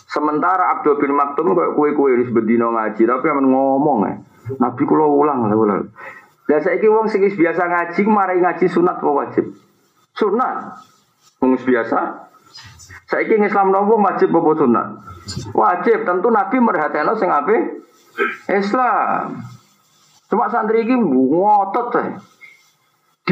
sementara 0.07 0.79
Abdul 0.79 0.95
bin 1.03 1.11
Maktum 1.11 1.51
kok 1.51 1.75
kue-kue 1.75 2.15
wis 2.23 2.31
bedino 2.31 2.71
ngaji 2.71 3.03
tapi 3.03 3.25
aman 3.27 3.45
ngomong 3.51 3.99
ya 4.07 4.15
Nabi 4.57 4.81
kula 4.87 5.05
ulang 5.05 5.51
lah 5.51 5.83
dan 6.51 6.59
saya 6.59 6.83
wong 6.83 7.07
sing 7.07 7.23
biasa 7.23 7.63
ngaji 7.63 8.01
marai 8.11 8.43
ngaji 8.43 8.67
sunat 8.67 8.99
apa 8.99 9.07
wajib? 9.07 9.55
Sunat. 10.11 10.83
Wong 11.39 11.55
biasa. 11.55 12.27
Saya 13.07 13.23
ingin 13.23 13.47
Islam 13.47 13.71
nopo 13.71 13.95
wajib 13.95 14.35
apa 14.35 14.51
sunat? 14.59 14.87
Wajib. 15.55 16.03
Tentu 16.03 16.27
Nabi 16.27 16.57
merhatikan 16.59 17.15
sing 17.15 17.31
ape 17.31 17.87
Islam. 18.51 19.47
Cuma 20.27 20.51
santri 20.51 20.83
ini 20.83 20.99
ngotot 20.99 21.87
ya 21.95 22.19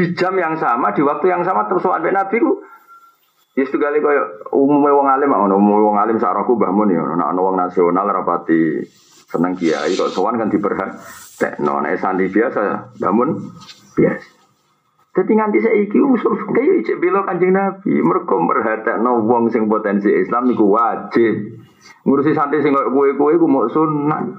di 0.00 0.16
jam 0.16 0.32
yang 0.40 0.56
sama, 0.56 0.96
di 0.96 1.04
waktu 1.04 1.28
yang 1.28 1.44
sama 1.44 1.68
terus 1.68 1.84
sampai 1.84 2.16
Nabi 2.16 2.40
ku 2.40 2.64
Ya 3.58 3.66
kali 3.66 3.98
kaya 3.98 4.22
umumnya 4.56 4.94
wong 4.94 5.08
alim, 5.10 5.34
umumnya 5.36 5.84
wong 5.84 5.98
alim 5.98 6.16
saraku 6.16 6.54
bahmun 6.56 6.86
ya, 6.88 7.02
nah 7.18 7.34
wong 7.34 7.58
nasional 7.58 8.06
rapati 8.08 8.78
seneng 9.26 9.58
kiai, 9.58 9.98
kok 9.98 10.14
sowan 10.14 10.38
kan 10.38 10.48
diberhat, 10.48 10.96
no, 11.58 11.82
nah 11.82 11.90
santri 11.98 12.30
biasa, 12.30 12.94
bangun 13.02 13.50
biasa. 13.98 14.28
Jadi 15.10 15.32
nganti 15.34 15.58
saya 15.66 15.76
iki 15.82 15.98
usul 15.98 16.46
kayak 16.54 16.86
ijek 16.86 17.02
belo 17.02 17.26
kanjeng 17.26 17.50
Nabi, 17.50 17.98
mereka 17.98 18.38
merhati 18.38 19.02
no 19.02 19.26
wong 19.26 19.50
sing 19.50 19.66
potensi 19.66 20.08
Islam 20.08 20.46
niku 20.46 20.70
wajib. 20.70 21.58
Ngurusi 22.06 22.30
santri 22.32 22.62
sing 22.62 22.70
kue 22.70 23.18
kue 23.18 23.34
ku 23.34 23.46
mau 23.50 23.66
sunnah. 23.66 24.30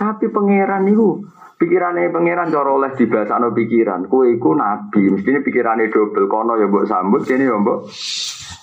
Tapi 0.00 0.32
pangeran 0.32 0.88
niku 0.88 1.20
Pikirannya 1.58 2.14
pangeran 2.14 2.54
cara 2.54 2.70
oleh 2.70 2.94
dibahasano 2.94 3.50
pikiran. 3.50 4.06
Kue 4.06 4.38
iku 4.38 4.54
nabi, 4.54 5.10
mestinya 5.10 5.42
pikirannya 5.42 5.90
double 5.90 6.30
kono 6.30 6.54
ya 6.54 6.70
mbok 6.70 6.86
sambut 6.86 7.26
kene 7.26 7.50
ya 7.50 7.58
mbok. 7.58 7.90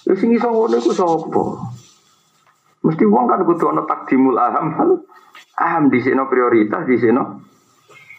Wis 0.08 0.16
sing 0.16 0.32
iso 0.32 0.48
ngono 0.48 0.80
iku 0.80 0.96
sapa? 0.96 1.44
Mesti 2.88 3.04
wong 3.04 3.28
kan 3.28 3.44
kudu 3.44 3.68
ana 3.68 3.84
takdimul 3.84 4.40
aham. 4.40 4.80
Aham 5.60 5.92
sini 5.92 6.24
prioritas 6.32 6.88
di 6.88 6.96
sini 6.96 7.20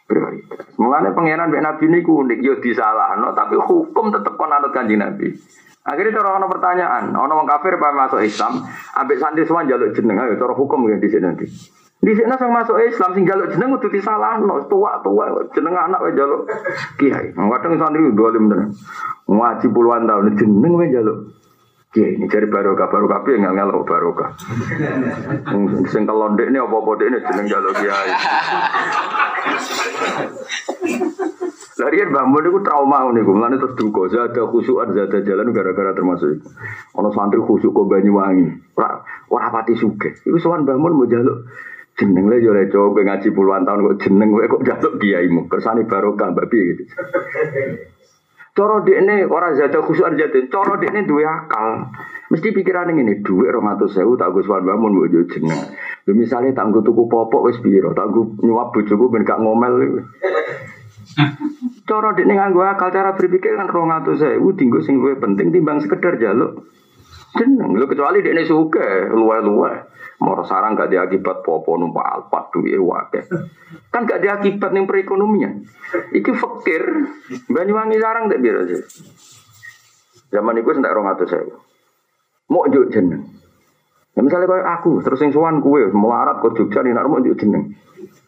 prioritas. 0.05 0.77
Mulane 0.77 1.17
pangeran 1.17 1.49
mbek 1.49 1.65
nabi 1.65 1.85
niku 1.89 2.21
unik 2.21 2.45
yo 2.45 2.61
disalahno 2.61 3.33
tapi 3.33 3.57
hukum 3.57 4.12
tetep 4.12 4.37
kon 4.37 4.53
anut 4.53 4.77
kanjeng 4.77 5.01
nabi. 5.01 5.33
Akhirnya 5.87 6.19
cara 6.19 6.43
ono 6.43 6.51
pertanyaan, 6.51 7.15
ono 7.15 7.33
wong 7.33 7.47
kafir 7.47 7.79
apa 7.79 7.95
masuk 7.95 8.19
Islam, 8.27 8.59
ambek 8.99 9.23
santri 9.23 9.47
semua 9.47 9.62
jaluk 9.62 9.95
jeneng 9.95 10.19
ayo 10.19 10.35
cara 10.35 10.51
hukum 10.51 10.83
ya 10.91 10.99
di 10.99 11.07
sini 11.07 11.23
nanti. 11.23 11.47
Di 11.97 12.13
sini 12.13 12.29
sang 12.37 12.53
masuk 12.53 12.77
Islam 12.85 13.11
sing 13.17 13.25
jaluk 13.25 13.49
jeneng 13.51 13.73
kudu 13.73 13.89
disalahno, 13.89 14.69
tua-tua 14.69 15.33
jeneng 15.57 15.75
anak 15.75 16.05
wae 16.05 16.13
jaluk 16.13 16.45
kiai. 17.01 17.33
Kadang 17.33 17.81
santri 17.81 18.13
dolim 18.13 18.53
tenan. 18.53 18.69
Ngaji 19.27 19.67
puluhan 19.73 20.05
tahun 20.05 20.37
jeneng 20.37 20.73
wae 20.77 20.93
jaluk 20.93 21.33
kiai. 21.97 22.21
Ini 22.21 22.29
cari 22.29 22.47
barokah 22.53 22.93
barokah 22.93 23.25
nggak 23.25 23.55
ngelok 23.57 23.89
barokah. 23.89 24.31
Sing 25.89 26.05
kelon 26.05 26.37
ini 26.37 26.61
apa-apa 26.61 26.93
ini 27.01 27.19
jeneng 27.25 27.47
jaluk 27.49 27.75
kiai. 27.81 28.11
Larian 31.77 32.09
bangun 32.09 32.49
itu 32.49 32.61
trauma 32.65 33.05
nih, 33.13 33.21
gue 33.21 33.37
mulane 33.37 33.61
terus 33.61 33.77
duka. 33.77 34.09
Zada 34.09 34.49
khusyuan, 34.49 34.97
zada 34.97 35.21
jalan 35.21 35.53
gara-gara 35.53 35.93
termasuk 35.93 36.41
itu. 36.41 36.49
Ono 36.97 37.13
santri 37.13 37.37
khusyuk 37.37 37.69
kok 37.69 37.85
Banyuwangi, 37.93 38.75
ora 38.81 39.05
ora 39.29 39.53
pati 39.53 39.77
suge. 39.77 40.17
Iku 40.25 40.41
sowan 40.41 40.65
bangun 40.65 40.97
mau 40.97 41.05
jaluk 41.05 41.45
jeneng 41.97 42.29
le 42.29 42.37
yo 42.45 42.53
leco 42.53 42.93
kowe 42.93 43.03
ngaji 43.03 43.29
puluhan 43.33 43.65
tahun 43.65 43.81
kok 43.81 43.97
jeneng 44.05 44.29
kowe 44.29 44.45
kok 44.45 44.65
jaluk 44.69 44.94
kiaimu 45.01 45.49
kersane 45.49 45.88
barokah 45.88 46.29
mbak 46.33 46.47
piye 46.53 46.77
gitu 46.77 46.85
Coro 48.57 48.81
ini 48.88 49.21
orang 49.29 49.53
zada 49.53 49.85
khusus 49.85 50.17
jatuh. 50.17 50.49
Coro 50.49 50.81
ini 50.81 51.05
dua 51.05 51.44
akal. 51.44 51.92
Mesti 52.33 52.57
pikiran 52.57 52.88
ini 52.88 53.21
duit 53.21 53.53
rong 53.53 53.69
atau 53.69 53.85
sewu 53.85 54.17
tak 54.17 54.33
gue 54.33 54.40
suan 54.40 54.65
bangun 54.65 54.97
gue 54.97 55.13
jauh 55.13 55.29
jeneng. 55.29 55.77
Lu 56.09 56.17
misalnya 56.17 56.57
tak 56.57 56.73
gue 56.73 56.81
tuku 56.81 57.05
popok 57.05 57.53
wes 57.53 57.61
biro, 57.61 57.92
tak 57.92 58.09
gue 58.17 58.40
nyuap 58.49 58.73
bujuku 58.73 59.13
ben 59.13 59.29
gak 59.29 59.44
ngomel. 59.44 60.01
Coro 61.88 62.17
ini 62.17 62.33
nganggo 62.33 62.65
akal 62.65 62.88
cara 62.97 63.13
berpikir 63.13 63.61
kan 63.61 63.69
rong 63.69 63.92
atau 63.92 64.17
sewu 64.17 64.57
tinggal 64.57 64.81
sing 64.81 65.05
gue 65.05 65.21
penting 65.21 65.53
timbang 65.53 65.77
sekedar 65.85 66.17
jaluk. 66.17 66.65
Jeneng, 67.37 67.77
lu 67.77 67.85
kecuali 67.85 68.25
ini 68.25 68.40
suka 68.49 69.13
luwe-luwe. 69.13 69.96
Moro 70.17 70.48
sarang 70.48 70.73
gak 70.73 70.88
diakibat 70.88 71.44
popo 71.44 71.77
numpak 71.77 72.04
alpat 72.04 72.48
duwe 72.48 72.73
wae. 72.81 73.21
Kan 73.92 74.08
gak 74.08 74.25
diakibat 74.25 74.73
ning 74.73 74.88
perekonomian. 74.88 75.60
Iki 76.12 76.33
fakir 76.33 76.83
Banyuwangi 77.52 78.00
sarang 78.00 78.33
tak 78.33 78.40
biasa 78.40 78.60
sih. 78.64 78.81
Zaman 80.33 80.58
itu 80.58 80.73
sentak 80.73 80.94
rong 80.96 81.06
atau 81.12 81.27
saya. 81.29 81.56
Mau 82.48 82.64
njuk 82.67 82.90
jeneng. 82.90 83.23
Ya 84.17 84.25
misalnya 84.25 84.48
kayak 84.48 84.81
aku, 84.81 85.04
terus 85.04 85.21
yang 85.21 85.37
suan 85.37 85.60
kue, 85.60 85.92
melarat 85.92 86.40
ke 86.40 86.48
Jogja 86.56 86.81
nih, 86.81 86.96
nak 86.96 87.04
mau 87.04 87.21
njuk 87.21 87.37
jeneng. 87.37 87.77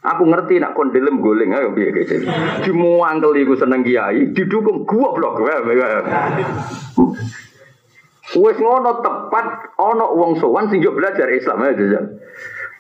Aku 0.05 0.29
ngerti 0.29 0.61
nak 0.61 0.77
kon 0.79 0.93
guling 0.95 1.51
ayo 1.57 1.75
piye 1.75 1.91
gitu. 1.91 2.29
Dimuangkel 2.63 3.35
iku 3.43 3.59
seneng 3.59 3.83
kiai, 3.83 4.31
didukung 4.31 4.87
goblok. 4.87 5.43
Wes 8.37 8.61
ngono 8.61 9.01
tepat 9.01 9.73
ana 9.81 10.07
wong 10.13 10.37
sowan 10.37 10.69
sing 10.69 10.85
belajar 10.85 11.33
Islam 11.33 11.65
ayo 11.65 11.73
jajal. 11.81 12.05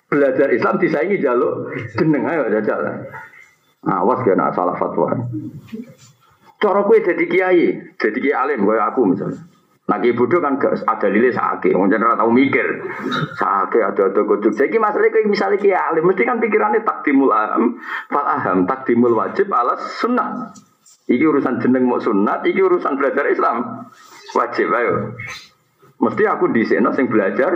Belajar 0.09 0.49
Islam 0.53 0.77
disaingi 0.77 1.25
jaluk 1.25 1.73
jeneng 1.97 2.29
ayo 2.29 2.53
jajal. 2.53 3.09
Awas 3.89 4.21
kena 4.29 4.53
salah 4.53 4.77
fatwa. 4.77 5.17
Cara 6.59 6.83
kowe 6.85 6.99
dadi 7.01 7.25
kiai, 7.31 7.95
dadi 7.97 8.19
kiai 8.19 8.37
alim 8.37 8.67
kaya 8.67 8.93
aku 8.93 9.09
misalnya. 9.09 9.41
Nah 9.89 9.97
kiai 10.05 10.13
bodoh 10.13 10.43
kan 10.45 10.61
gak 10.61 10.85
ada 10.85 11.09
lile 11.09 11.33
sakit, 11.33 11.73
wong 11.73 11.89
jeneng 11.89 12.13
tau 12.19 12.29
mikir. 12.29 12.67
Sakit 13.41 13.81
ada-ada 13.81 14.21
kudu. 14.27 14.53
Saiki 14.53 14.77
masalah 14.77 15.09
kowe 15.09 15.25
misalnya 15.25 15.57
kiai 15.57 15.81
alim 15.81 16.05
mesti 16.05 16.29
kan 16.29 16.43
pikirannya 16.43 16.85
takdimul 16.85 17.33
aham, 17.33 17.81
fal 18.13 18.27
aham, 18.27 18.69
takdimul 18.69 19.17
wajib 19.17 19.49
alas 19.49 19.81
sunnah. 19.97 20.53
Iki 21.09 21.25
urusan 21.25 21.65
jeneng 21.65 21.89
mau 21.89 21.97
sunat, 21.97 22.45
iki 22.45 22.61
urusan 22.61 23.01
belajar 23.01 23.25
Islam. 23.33 23.89
Wajib 24.37 24.69
ayo. 24.73 25.17
Mesti 25.99 26.23
aku 26.29 26.53
di 26.55 26.63
sini 26.63 26.91
sing 26.95 27.07
belajar 27.11 27.53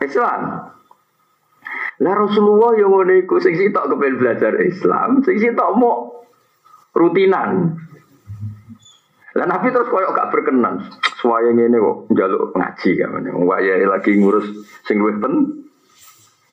Islam. 0.00 0.40
Lah 1.96 2.12
Rasulullah 2.12 2.76
yang 2.76 2.92
ngono 2.92 3.12
iku 3.24 3.40
sing 3.40 3.56
sitok 3.56 3.88
kepen 3.88 4.20
belajar 4.20 4.52
Islam, 4.60 5.24
sing 5.24 5.40
sitok 5.40 5.70
mau 5.80 6.24
rutinan. 6.92 7.76
Lah 9.36 9.44
Nabi 9.44 9.68
terus 9.68 9.88
koyok 9.92 10.16
gak 10.16 10.32
berkenan. 10.32 10.80
Suaya 11.20 11.52
ini 11.52 11.76
kok 11.76 12.08
njaluk 12.12 12.56
ngaji 12.56 12.90
kan. 13.00 13.24
Waya 13.44 13.84
lagi 13.84 14.16
ngurus 14.16 14.48
sing 14.84 15.00
luwih 15.00 15.20
pen. 15.20 15.64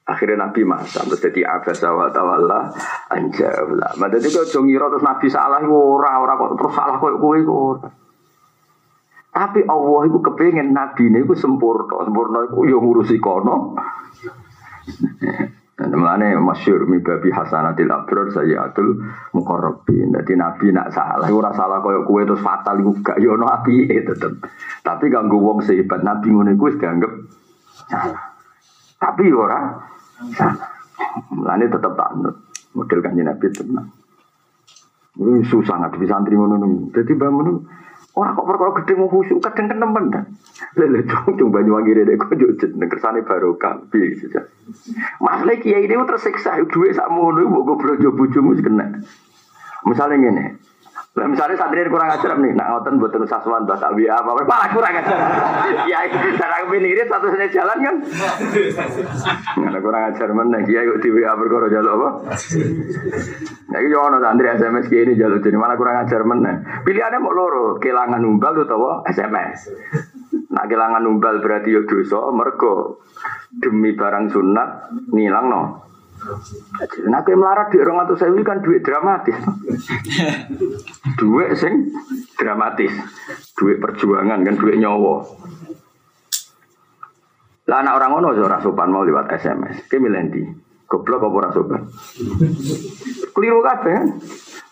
Akhirnya 0.04 0.48
Nabi 0.48 0.68
masa 0.68 1.00
terus 1.08 1.24
jadi 1.24 1.48
abasa 1.48 1.96
wa 1.96 2.12
tawalla 2.12 2.76
anjawla. 3.08 3.96
Madadi 3.96 4.28
kok 4.28 4.52
aja 4.52 4.60
ngira 4.60 4.92
terus 4.92 5.08
Nabi 5.08 5.28
salah 5.32 5.64
ora 5.64 6.20
ora 6.20 6.36
kok 6.36 6.60
terus 6.60 6.74
salah 6.76 7.00
koyo 7.00 7.16
kowe 7.24 7.40
kok. 7.40 8.03
Tapi 9.34 9.66
Allah 9.66 10.02
itu 10.06 10.22
kepengen 10.22 10.78
Nabi 10.78 11.10
ini 11.10 11.26
itu 11.26 11.34
sempurna, 11.34 12.06
sempurna 12.06 12.46
itu 12.46 12.70
ya 12.70 12.78
ngurusi 12.78 13.18
kono. 13.18 13.74
Mulane 15.74 16.38
masyur 16.38 16.86
mibabi 16.86 17.34
hasanatil 17.34 17.90
abrar 17.90 18.30
sayyatul 18.30 19.02
muqarrabin. 19.34 20.14
Jadi 20.14 20.38
Nabi 20.38 20.70
nak 20.70 20.94
salah, 20.94 21.26
ora 21.34 21.50
salah 21.58 21.82
koyo 21.82 22.06
kue 22.06 22.30
terus 22.30 22.46
fatal 22.46 22.78
iku 22.78 22.94
gak 23.02 23.18
yo 23.18 23.34
ono 23.34 23.50
api 23.50 23.90
tetep. 23.90 24.38
Tapi 24.86 25.06
ganggu 25.10 25.42
wong 25.42 25.66
sehebat 25.66 26.06
Nabi 26.06 26.30
ngono 26.30 26.54
iku 26.54 26.70
dianggap 26.78 27.12
salah. 27.90 28.38
Tapi 29.02 29.34
ora 29.34 29.60
salah. 30.38 30.70
Mulane 31.34 31.66
tetep 31.74 31.94
tak 31.98 32.10
nut. 32.22 32.38
Model 32.78 33.00
kanjeng 33.02 33.26
Nabi 33.34 33.46
tenang. 33.50 33.90
Ini 35.14 35.42
susah 35.46 35.78
nggak 35.78 35.98
bisa 36.02 36.18
antri 36.18 36.34
ngono 36.34 36.90
Jadi 36.90 37.14
bangun 37.18 37.66
Orang 38.14 38.38
kok 38.38 38.46
perkara 38.46 38.78
gede 38.78 38.94
mau 38.94 39.10
khusyuk 39.10 39.42
kadang 39.42 39.74
kenemen 39.74 40.06
kan. 40.14 40.26
Lele 40.78 41.02
cung 41.10 41.34
cung 41.34 41.50
Banyuwangi 41.50 41.98
rene 41.98 42.14
kok 42.14 42.38
yo 42.38 42.54
jeneng 42.62 42.86
kersane 42.86 43.26
barokah 43.26 43.82
piye 43.90 44.14
saja. 44.22 44.46
Masalah 45.18 45.58
kiai 45.58 45.90
ini 45.90 45.98
tersiksa 46.06 46.62
duwe 46.70 46.94
sak 46.94 47.10
mono 47.10 47.42
mbok 47.50 47.74
goblok 47.74 47.98
yo 48.06 48.14
bojomu 48.14 48.54
kena. 48.62 49.02
Misalnya 49.90 50.16
ngene, 50.30 50.46
Lah 51.14 51.30
misalnya 51.30 51.54
santri 51.54 51.86
kurang 51.94 52.10
ajar 52.10 52.42
nih, 52.42 52.58
nak 52.58 52.74
ngoten 52.74 52.98
buat 52.98 53.14
nusa 53.14 53.38
saswan 53.38 53.70
bahasa 53.70 53.94
WA 53.94 54.18
apa 54.18 54.34
apa 54.34 54.50
malah 54.50 54.70
kurang 54.74 54.98
ajar. 54.98 55.18
Ya 55.92 56.10
cara 56.10 56.66
binirit 56.66 57.06
satu 57.06 57.30
sini 57.30 57.54
jalan 57.54 57.78
kan. 57.86 57.96
Nggak 59.62 59.82
kurang 59.86 60.04
ajar 60.10 60.30
mana, 60.34 60.66
dia 60.66 60.82
yuk 60.82 61.06
di 61.06 61.14
WA 61.14 61.38
berkoro 61.38 61.70
jalur 61.70 62.02
apa? 62.02 62.10
Nah 63.70 63.78
itu 63.78 63.94
ono 63.94 64.18
santri 64.26 64.58
SMS 64.58 64.90
ini 64.90 65.14
jalur 65.14 65.38
jadi 65.38 65.54
mana 65.54 65.78
kurang 65.78 66.02
ajar 66.02 66.26
mana? 66.26 66.82
Pilihannya 66.82 67.22
mau 67.22 67.30
loro, 67.30 67.78
kehilangan 67.78 68.26
umbal 68.26 68.66
atau 68.66 69.06
SMS. 69.06 69.70
Nak 70.50 70.66
kehilangan 70.66 71.06
umbal 71.06 71.46
berarti 71.46 71.78
yo 71.78 71.86
dosa, 71.86 72.26
mergo 72.34 73.06
demi 73.54 73.94
barang 73.94 74.34
sunat 74.34 74.70
nilang 75.14 75.46
no. 75.46 75.93
Nah, 77.10 77.20
kayak 77.22 77.40
melarat 77.40 77.68
di 77.72 77.78
orang 77.84 78.08
atau 78.08 78.16
saya 78.16 78.32
kan 78.44 78.64
duit 78.64 78.82
dramatis. 78.82 79.38
duit 81.20 81.50
sing 81.60 81.92
dramatis. 82.40 82.94
Duit 83.60 83.78
perjuangan 83.84 84.40
kan 84.42 84.56
duit 84.56 84.80
nyawa. 84.80 85.24
Lah 87.64 87.78
anak 87.80 87.96
orang 87.96 88.12
ngono 88.12 88.28
ora 88.36 88.60
sopan 88.60 88.92
mau 88.92 89.08
lewat 89.08 89.32
SMS. 89.40 89.88
Ki 89.88 90.00
milenti. 90.00 90.44
Goblok 90.88 91.32
apa 91.32 91.36
ora 91.40 91.50
sopan? 91.56 91.82
Keliru 93.32 93.60
kabeh. 93.64 93.98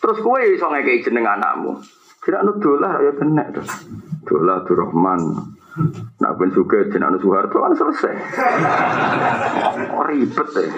Terus 0.01 0.17
kowe 0.19 0.41
iso 0.41 0.67
ngekeki 0.67 1.07
jeneng 1.07 1.25
anakmu. 1.27 1.79
Tidak 2.21 2.41
nudulah 2.43 3.01
ya 3.01 3.11
kena 3.15 3.43
tuh. 3.49 3.65
Dolah 4.27 4.61
Rahman. 4.67 5.21
Nak 6.19 6.31
ben 6.35 6.49
juga 6.51 6.83
jenang 6.91 7.15
Soeharto 7.19 7.63
kan 7.63 7.73
selesai. 7.75 8.15
Oh, 9.95 10.03
ribet 10.03 10.47
deh. 10.51 10.69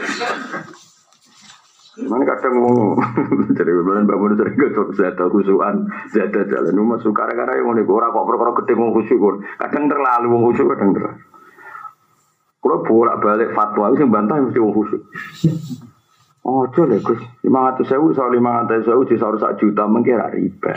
Mana 1.93 2.25
kadang 2.25 2.57
mau 2.57 2.97
jadi 3.57 3.69
beban 3.69 4.09
bangun 4.09 4.33
sering 4.33 4.57
gak 4.57 4.97
zada 4.97 5.29
kusuan 5.29 5.85
zada 6.09 6.41
jalan 6.49 6.73
rumah 6.73 6.97
suka 6.97 7.21
karena 7.29 7.53
yang 7.53 7.69
mau 7.69 7.93
ora 8.01 8.09
kok 8.09 8.25
perkara 8.25 8.51
gede 8.57 8.73
mau 8.73 8.89
khusyuk 8.97 9.45
kadang 9.61 9.85
terlalu 9.85 10.25
mau 10.33 10.49
khusyuk 10.49 10.73
kadang 10.73 10.89
terlalu. 10.97 11.21
Kalau 12.65 12.77
bolak 12.81 13.21
balik 13.21 13.53
fatwa 13.53 13.93
itu 13.93 14.09
bantah 14.09 14.41
mesti 14.41 14.57
mau 14.57 14.73
khusyuk. 14.73 15.01
Oh, 16.43 16.67
coba 16.67 16.99
Gus, 16.99 17.21
lima 17.45 17.71
ratus 17.71 17.87
sewu 17.87 18.11
soal 18.11 18.35
lima 18.35 18.67
ratus 18.67 18.83
sewu 18.83 19.07
di 19.07 19.15
sak 19.15 19.55
juta 19.63 19.87
mengkira 19.87 20.27
riba. 20.27 20.75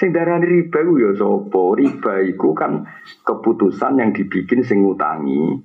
Sing 0.00 0.16
darani 0.16 0.48
riba 0.48 0.80
ku 0.80 0.96
ya 0.96 1.12
sapa? 1.12 1.76
Riba 1.76 2.24
iku 2.24 2.56
kan 2.56 2.88
keputusan 3.20 4.00
yang 4.00 4.16
dibikin 4.16 4.64
sing 4.64 4.80
ngutangi 4.80 5.60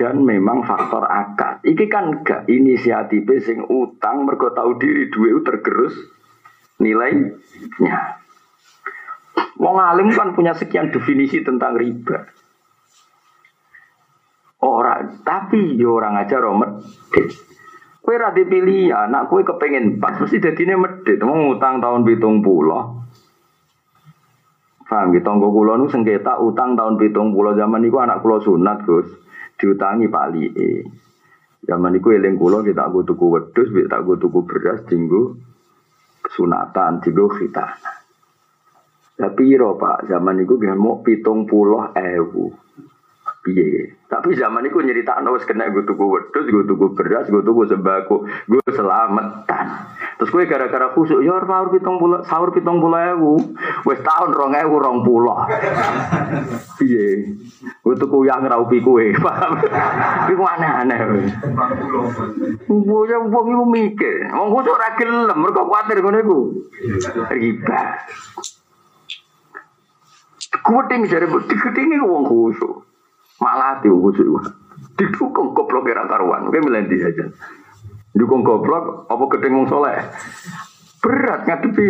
dan 0.00 0.24
memang 0.24 0.64
faktor 0.64 1.04
akad. 1.04 1.60
Iki 1.60 1.92
kan 1.92 2.24
gak 2.24 2.48
inisiatif 2.48 3.28
sing 3.44 3.60
utang 3.68 4.24
mergo 4.24 4.56
tahu 4.56 4.80
diri 4.80 5.12
duwe 5.12 5.36
tergerus 5.44 6.00
nilainya. 6.80 8.24
Wong 9.60 9.76
alim 9.76 10.08
kan 10.16 10.32
punya 10.32 10.56
sekian 10.56 10.88
definisi 10.88 11.44
tentang 11.44 11.76
riba. 11.76 12.24
Orang, 14.64 15.20
tapi 15.20 15.76
yo 15.76 16.00
orang 16.00 16.24
aja 16.24 16.40
romet. 16.40 16.80
Kue 18.04 18.16
rada 18.16 18.40
pilih 18.40 18.92
ya, 18.92 19.08
nak 19.08 19.28
kue 19.28 19.44
kepengen 19.44 20.00
pas, 20.00 20.16
mesti 20.16 20.40
dadine 20.40 20.76
medit. 20.76 21.20
Mau 21.20 21.36
ngutang 21.36 21.80
tahun 21.84 22.04
bitung 22.04 22.44
pulau, 22.44 23.00
Paham 24.94 25.10
gitu, 25.10 25.26
tonggo 25.26 25.50
kulo 25.50 25.74
nu 25.74 25.90
sengketa 25.90 26.38
utang 26.38 26.78
tahun 26.78 26.94
pitung 27.02 27.34
pulau 27.34 27.58
zaman 27.58 27.82
itu 27.82 27.98
anak 27.98 28.22
kulo 28.22 28.38
sunat 28.38 28.86
gus 28.86 29.10
diutangi 29.58 30.06
pali 30.06 30.46
e. 30.54 30.86
Zaman 31.66 31.98
itu 31.98 32.14
eling 32.14 32.38
kulo 32.38 32.62
kita 32.62 32.86
aku 32.86 33.02
tuku 33.02 33.26
wedus, 33.26 33.74
kita 33.74 34.06
aku 34.06 34.22
tuku 34.22 34.46
beras, 34.46 34.86
tinggu 34.86 35.34
sunatan, 36.30 37.02
tinggu 37.02 37.26
kita. 37.26 37.74
Tapi 39.18 39.42
iro 39.50 39.74
pak, 39.74 40.06
zaman 40.06 40.46
itu 40.46 40.62
dia 40.62 40.78
mau 40.78 41.02
pitung 41.02 41.42
pulau 41.42 41.90
ewu. 41.98 42.54
Piye? 43.42 43.98
Tapi 44.06 44.38
zaman 44.38 44.62
itu 44.62 44.78
nyerita 44.78 45.18
wis 45.34 45.42
kena 45.42 45.74
gue 45.74 45.82
tuku 45.82 46.04
wedus, 46.06 46.46
gue 46.46 46.64
tuku 46.70 46.94
beras, 46.94 47.26
gue 47.26 47.42
tuku 47.42 47.66
sembako, 47.66 48.30
gue 48.46 48.62
selamatan. 48.70 49.66
Terus 50.14 50.30
gue 50.30 50.44
gara-gara 50.46 50.94
khusuk, 50.94 51.20
ya 51.26 51.42
sahur 51.42 51.74
pitung 51.74 51.98
puluh, 51.98 52.22
sahur 52.22 52.54
pitung 52.54 52.78
puluh 52.78 52.98
ewu, 53.14 53.34
wes 53.82 53.98
tahun 53.98 54.30
rong 54.30 54.54
ewu 54.54 54.76
rong 54.78 54.98
puluh. 55.02 55.34
Piye? 56.78 57.34
Gue 57.82 57.94
tuku 57.98 58.28
yang 58.30 58.46
raupi 58.46 58.78
kue, 58.78 59.10
paham? 59.24 59.58
Iku 60.30 60.42
aneh-aneh. 60.46 61.00
Gue 62.70 63.02
yang 63.10 63.26
wong 63.30 63.46
iku 63.50 63.64
mikir, 63.66 64.30
wong 64.30 64.48
khusuk 64.54 64.78
ra 64.78 64.94
gelem, 64.94 65.38
mergo 65.38 65.66
kuwatir 65.66 65.98
ngono 65.98 66.18
iku. 66.22 66.38
Riba. 67.34 67.80
Kuweting 70.64 71.10
jare 71.10 71.26
digedingi 71.26 71.98
wong 71.98 72.22
khusuk. 72.30 72.86
Malah 73.42 73.78
hati 73.78 73.90
khusyuk. 73.90 74.46
Didukung 74.94 75.50
goblok 75.52 75.90
kira 75.90 76.06
karuan. 76.06 76.46
Oke 76.46 76.62
melendi 76.62 77.02
aja. 77.02 77.26
Dukung 78.14 78.46
goblok 78.46 79.10
apa 79.10 79.24
gedeng 79.34 79.58
wong 79.58 79.66
soleh. 79.66 79.98
Berat 81.02 81.50
ngadepi. 81.50 81.88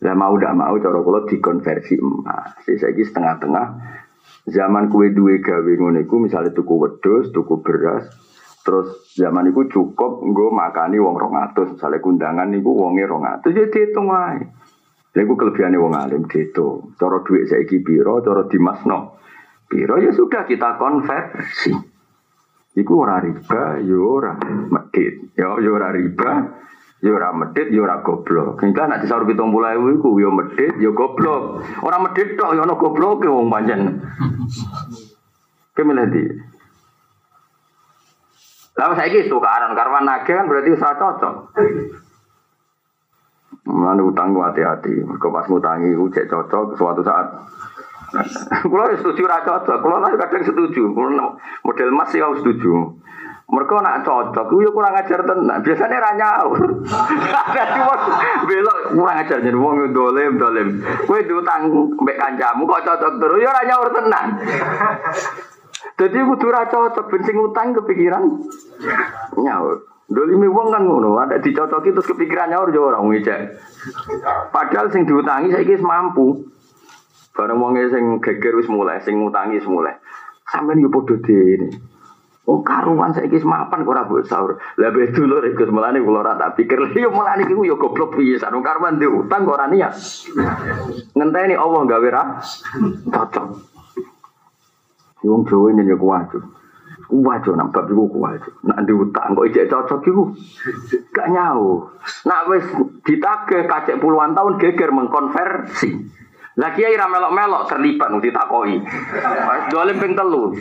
Ya 0.00 0.12
mau 0.16 0.36
tidak 0.36 0.56
mau 0.56 0.76
cara 0.80 1.00
kula 1.00 1.20
dikonversi 1.28 2.00
emas. 2.00 2.56
Saya 2.64 2.92
setengah-tengah 2.92 3.66
zaman 4.48 4.92
kue 4.92 5.12
duwe 5.12 5.40
gawe 5.40 5.72
ngono 5.76 6.04
iku 6.04 6.28
tuku 6.28 6.74
wedhus, 6.76 7.32
tuku 7.32 7.64
beras, 7.64 8.12
terus 8.64 9.12
zaman 9.16 9.48
itu 9.48 9.64
cukup 9.72 10.20
nggo 10.20 10.52
makani 10.52 11.00
wong 11.00 11.16
200, 11.16 11.76
misalnya 11.76 12.04
kundangan 12.04 12.48
niku 12.52 12.76
wonge 12.76 13.08
200 13.08 13.48
ya 13.56 13.64
dihitung 13.72 14.12
wae. 14.12 14.44
Lha 15.14 15.22
kelebihannya 15.22 15.78
wong 15.78 15.94
alim 15.94 16.22
gitu. 16.26 16.90
Cara 16.98 17.22
duit 17.22 17.46
saiki 17.46 17.80
piro, 17.80 18.18
cara 18.20 18.44
dimasno 18.50 19.22
piro 19.70 19.96
ya 20.02 20.10
sudah 20.10 20.42
kita 20.44 20.76
konversi. 20.76 21.93
Iku 22.74 22.92
ora 23.06 23.22
riba, 23.22 23.78
yo 23.86 23.94
ya 23.94 24.02
ora 24.02 24.32
medit. 24.66 25.30
Ya 25.38 25.46
yo 25.46 25.62
ya 25.62 25.70
ora 25.78 25.88
riba, 25.94 26.30
yo 26.98 27.14
ora 27.14 27.30
medit, 27.30 27.70
yo 27.70 27.86
ora 27.86 28.02
goblok. 28.02 28.58
Kita 28.58 28.90
nak 28.90 29.06
disaur 29.06 29.22
70.000 29.22 29.94
iku 29.94 30.18
yo 30.18 30.34
medit, 30.34 30.74
yo 30.82 30.90
goblok. 30.90 31.62
Ora 31.86 32.02
medit 32.02 32.34
tok 32.34 32.58
yo 32.58 32.66
ono 32.66 32.74
goblok 32.74 33.22
wong 33.30 33.46
pancen. 33.46 34.02
Kemilih 35.74 36.06
di. 36.10 36.24
Lalu 38.74 38.92
saya 38.98 39.06
gitu 39.06 39.38
tukaran 39.38 39.78
karena 39.78 39.98
nage 40.02 40.34
kan 40.34 40.50
berarti 40.50 40.74
usah 40.74 40.98
cocok. 40.98 41.34
Mana 43.70 44.02
utang 44.02 44.34
hati-hati. 44.34 44.98
Kau 45.22 45.30
pas 45.30 45.46
ngutangi 45.46 45.94
cek 45.94 46.26
cocok 46.26 46.74
suatu 46.74 47.02
saat. 47.06 47.26
Kalau 48.62 48.84
setuju 48.94 49.22
ra 49.26 49.42
cocok, 49.42 49.82
nanti 49.82 50.16
kadang 50.18 50.42
setuju. 50.46 50.82
Model 51.64 51.90
mas 51.90 52.10
sih 52.14 52.22
setuju. 52.22 53.02
Mereka 53.44 53.76
nak 53.84 54.08
cocok, 54.08 54.56
gue 54.56 54.72
kurang 54.72 54.96
ajar 54.96 55.20
tenan. 55.20 55.60
Biasanya 55.60 56.00
ra 56.00 56.12
nyaur. 56.16 56.58
Dadi 57.54 57.80
wong 57.84 58.00
belok 58.48 58.78
kurang 58.96 59.16
ajar 59.20 59.38
jadi 59.44 59.58
wong 59.58 59.92
dolim 59.92 60.40
dolim. 60.40 60.68
Kowe 61.04 61.20
diutang 61.20 61.68
mbek 62.00 62.16
kancamu 62.16 62.64
kok 62.64 62.82
cocok 62.88 63.12
terus 63.20 63.38
ya 63.44 63.52
ra 63.52 63.62
nyaur 63.68 63.88
tenan. 63.92 64.26
Jadi 66.00 66.18
kudu 66.24 66.46
ra 66.48 66.64
cocok 66.72 67.04
ben 67.12 67.22
sing 67.28 67.36
utang 67.36 67.76
kepikiran 67.76 68.22
nyaur. 69.36 69.92
Dolimi 70.04 70.48
wong 70.48 70.68
kan 70.68 70.84
ngono, 70.84 71.16
ada 71.16 71.40
dicocoki 71.40 71.92
terus 71.92 72.08
kepikiran 72.08 72.48
nyaur 72.48 72.68
yo 72.72 72.92
ora 72.92 73.00
ngecek. 73.00 73.40
Padahal 74.52 74.88
sing 74.88 75.04
diutangi 75.04 75.52
saiki 75.52 75.80
mampu. 75.84 76.48
Bareng 77.34 77.58
wong 77.58 77.74
sing 77.90 78.22
geger 78.22 78.54
wis 78.54 78.70
mulai, 78.70 79.02
sing 79.02 79.18
ngutangi 79.18 79.58
wis 79.58 79.66
mulai. 79.66 79.98
Sampeyan 80.46 80.86
yo 80.86 80.88
padha 80.88 81.18
dene. 81.18 81.94
Oh 82.44 82.60
karuan 82.60 83.16
saiki 83.16 83.40
mapan 83.40 83.88
kok 83.88 83.92
ora 83.96 84.04
mbok 84.04 84.28
sahur. 84.28 84.60
Lah 84.76 84.92
be 84.92 85.08
dulur 85.16 85.40
iku 85.48 85.64
melane 85.72 86.04
kula 86.04 86.20
ora 86.20 86.36
tak 86.36 86.60
pikir. 86.60 86.76
Yo 86.92 87.08
mulane 87.08 87.48
iku 87.48 87.64
yo 87.64 87.80
goblok 87.80 88.20
pisan. 88.20 88.52
Wong 88.52 88.60
karuan 88.60 89.00
diutang 89.00 89.48
kok 89.48 89.56
ora 89.56 89.64
niat. 89.64 89.96
Ngenteni 91.16 91.56
Allah 91.56 91.80
gawe 91.88 92.08
ra 92.12 92.22
cocok. 93.08 93.46
Wong 95.24 95.42
Jawa 95.48 95.72
ini 95.72 95.88
ya 95.88 95.96
kuwajo. 95.96 96.38
Kuwajo 97.08 97.50
nak 97.56 97.72
bab 97.72 97.88
iku 97.88 98.04
kuwajo. 98.12 98.50
Nak 98.68 98.78
diutang 98.84 99.32
kok 99.32 99.46
ijek 99.48 99.72
cocok 99.72 100.04
iku. 100.04 100.24
Gak 101.16 101.32
nyau. 101.32 101.96
Nak 102.28 102.44
wis 102.52 102.66
ditagih 103.08 103.64
kacek 103.64 103.96
puluhan 104.04 104.36
tahun 104.36 104.60
geger 104.60 104.92
mengkonversi. 104.92 106.12
Lagi 106.54 106.86
kiai 106.86 106.94
ra 106.94 107.10
melok-melok 107.10 107.66
terlibat 107.66 108.14
nanti 108.14 108.30
ditakoki. 108.30 108.78
Dolim 109.74 109.96
ping 109.98 110.14
telu. 110.14 110.54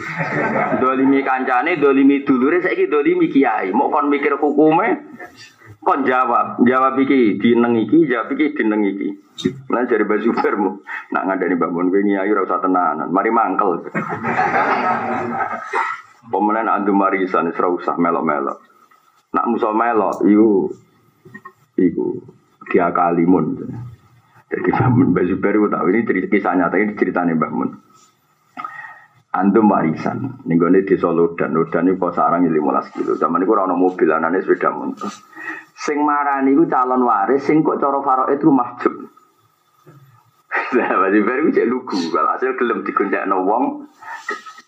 Dolimi 0.82 1.22
kancane, 1.22 1.78
dolimi 1.78 2.26
dulure 2.26 2.66
saiki 2.66 2.90
dolimi 2.90 3.30
kiai. 3.30 3.70
Mau 3.70 3.94
kon 3.94 4.10
mikir 4.10 4.42
hukume 4.42 4.88
kon 5.84 6.02
jawab, 6.02 6.66
jawab 6.66 6.98
iki 6.98 7.38
dineng 7.38 7.78
iki, 7.78 8.10
jawab 8.10 8.34
iki 8.34 8.58
dineng 8.58 8.82
iki. 8.90 9.14
Lan 9.70 9.86
jare 9.86 10.06
Mbak 10.06 10.22
Zubairmu, 10.26 10.72
nak 11.14 11.24
ngandani 11.30 11.58
Mbak 11.58 11.72
Mun 11.74 11.90
kowe 11.90 12.02
nyai 12.02 12.30
ora 12.30 12.46
usah 12.46 12.62
tenanan, 12.62 13.10
mari 13.14 13.30
mangkel. 13.34 13.86
Pemenang 16.32 16.70
andu 16.72 16.94
marisan 16.96 17.54
ora 17.54 17.68
usah 17.70 17.96
melok-melok. 18.02 18.58
Nak 19.34 19.46
musa 19.46 19.70
melok 19.70 20.26
iku 20.26 20.74
iku 21.78 22.06
dia 22.70 22.90
kalimun. 22.90 23.62
Jadi 24.54 24.70
Mbak 24.70 24.90
Mun 24.94 25.08
Mbak 25.18 25.26
Zubair 25.34 25.56
tahu 25.58 25.88
ini 25.90 26.06
cerita 26.06 26.28
kisah 26.30 26.54
nyata 26.54 26.78
ini 26.78 26.94
ceritanya 26.94 27.34
Mbak 27.34 27.52
Mun. 27.58 27.70
Antum 29.34 29.66
warisan, 29.66 30.46
nih 30.46 30.62
gue 30.62 30.86
di 30.86 30.94
Solo 30.94 31.34
dan 31.34 31.58
Lodan 31.58 31.90
ini 31.90 31.98
kok 31.98 32.14
sarang 32.14 32.46
15 32.46 32.94
kilo. 32.94 33.18
Zaman 33.18 33.42
itu 33.42 33.50
orang 33.50 33.82
mobil, 33.82 34.06
anaknya 34.06 34.46
sepeda 34.46 34.70
motor. 34.70 35.10
Sing 35.74 36.06
marani 36.06 36.54
ku 36.54 36.70
calon 36.70 37.02
waris, 37.02 37.42
sing 37.42 37.66
kok 37.66 37.82
cara 37.82 37.98
faro 38.06 38.30
itu 38.30 38.46
mahjub. 38.54 38.94
Lah, 40.78 40.90
berarti 41.02 41.20
baru 41.26 41.50
cek 41.50 41.66
lugu. 41.66 41.98
Kalau 42.14 42.30
hasil 42.30 42.54
gelem 42.62 42.86
no 43.26 43.42
wong, 43.42 43.90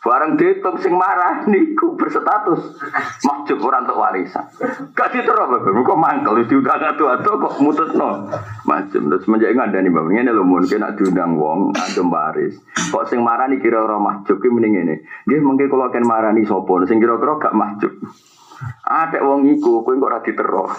barang 0.05 0.37
dihitung 0.37 0.77
sing 0.85 0.93
marah 0.93 1.49
niku 1.49 1.97
berstatus 1.97 2.77
mahjub 3.25 3.57
orang 3.65 3.89
untuk 3.89 3.97
warisan. 3.97 4.45
Gak 4.93 5.09
diterus 5.17 5.49
bapak, 5.49 5.81
kok 5.81 5.97
mangkel 5.97 6.45
diundang 6.45 6.77
atu 6.77 7.09
kok 7.09 7.57
mutus 7.57 7.89
no 7.97 8.29
mahjub. 8.69 9.01
Terus 9.09 9.25
menjadi 9.25 9.57
ada 9.57 9.81
nih 9.81 9.89
bapak, 9.89 10.13
ini 10.13 10.29
lo 10.29 10.45
mungkin 10.45 10.85
nak 10.85 10.93
diundang 11.01 11.41
wong, 11.41 11.73
ada 11.73 12.01
waris. 12.05 12.53
Kok 12.93 13.09
sing 13.09 13.25
marah 13.25 13.49
nih 13.49 13.57
kira 13.57 13.81
orang 13.81 14.05
mahjub, 14.05 14.37
ini 14.45 14.53
mending. 14.53 15.01
Dia 15.25 15.41
mungkin 15.41 15.73
kalau 15.73 15.89
akan 15.89 16.05
marah 16.05 16.31
nih 16.37 16.45
sopon, 16.45 16.85
sing 16.85 17.01
kira-kira 17.01 17.41
gak 17.41 17.57
mahjub. 17.57 17.93
Ada 18.85 19.19
wong 19.25 19.51
iku, 19.57 19.81
kowe 19.81 19.97
kok 19.97 20.05
ora 20.05 20.19
diterok. 20.21 20.69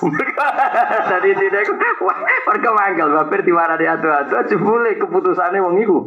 Dadi 1.10 1.30
tidak 1.34 1.66
wah, 2.00 2.18
mereka 2.24 2.70
mangkel 2.72 3.10
baper 3.10 3.40
diwara 3.42 3.74
di 3.76 3.84
atu-atu, 3.84 4.54
jebule 4.54 4.96
keputusane 4.96 5.58
wong 5.58 5.82
iku. 5.82 5.98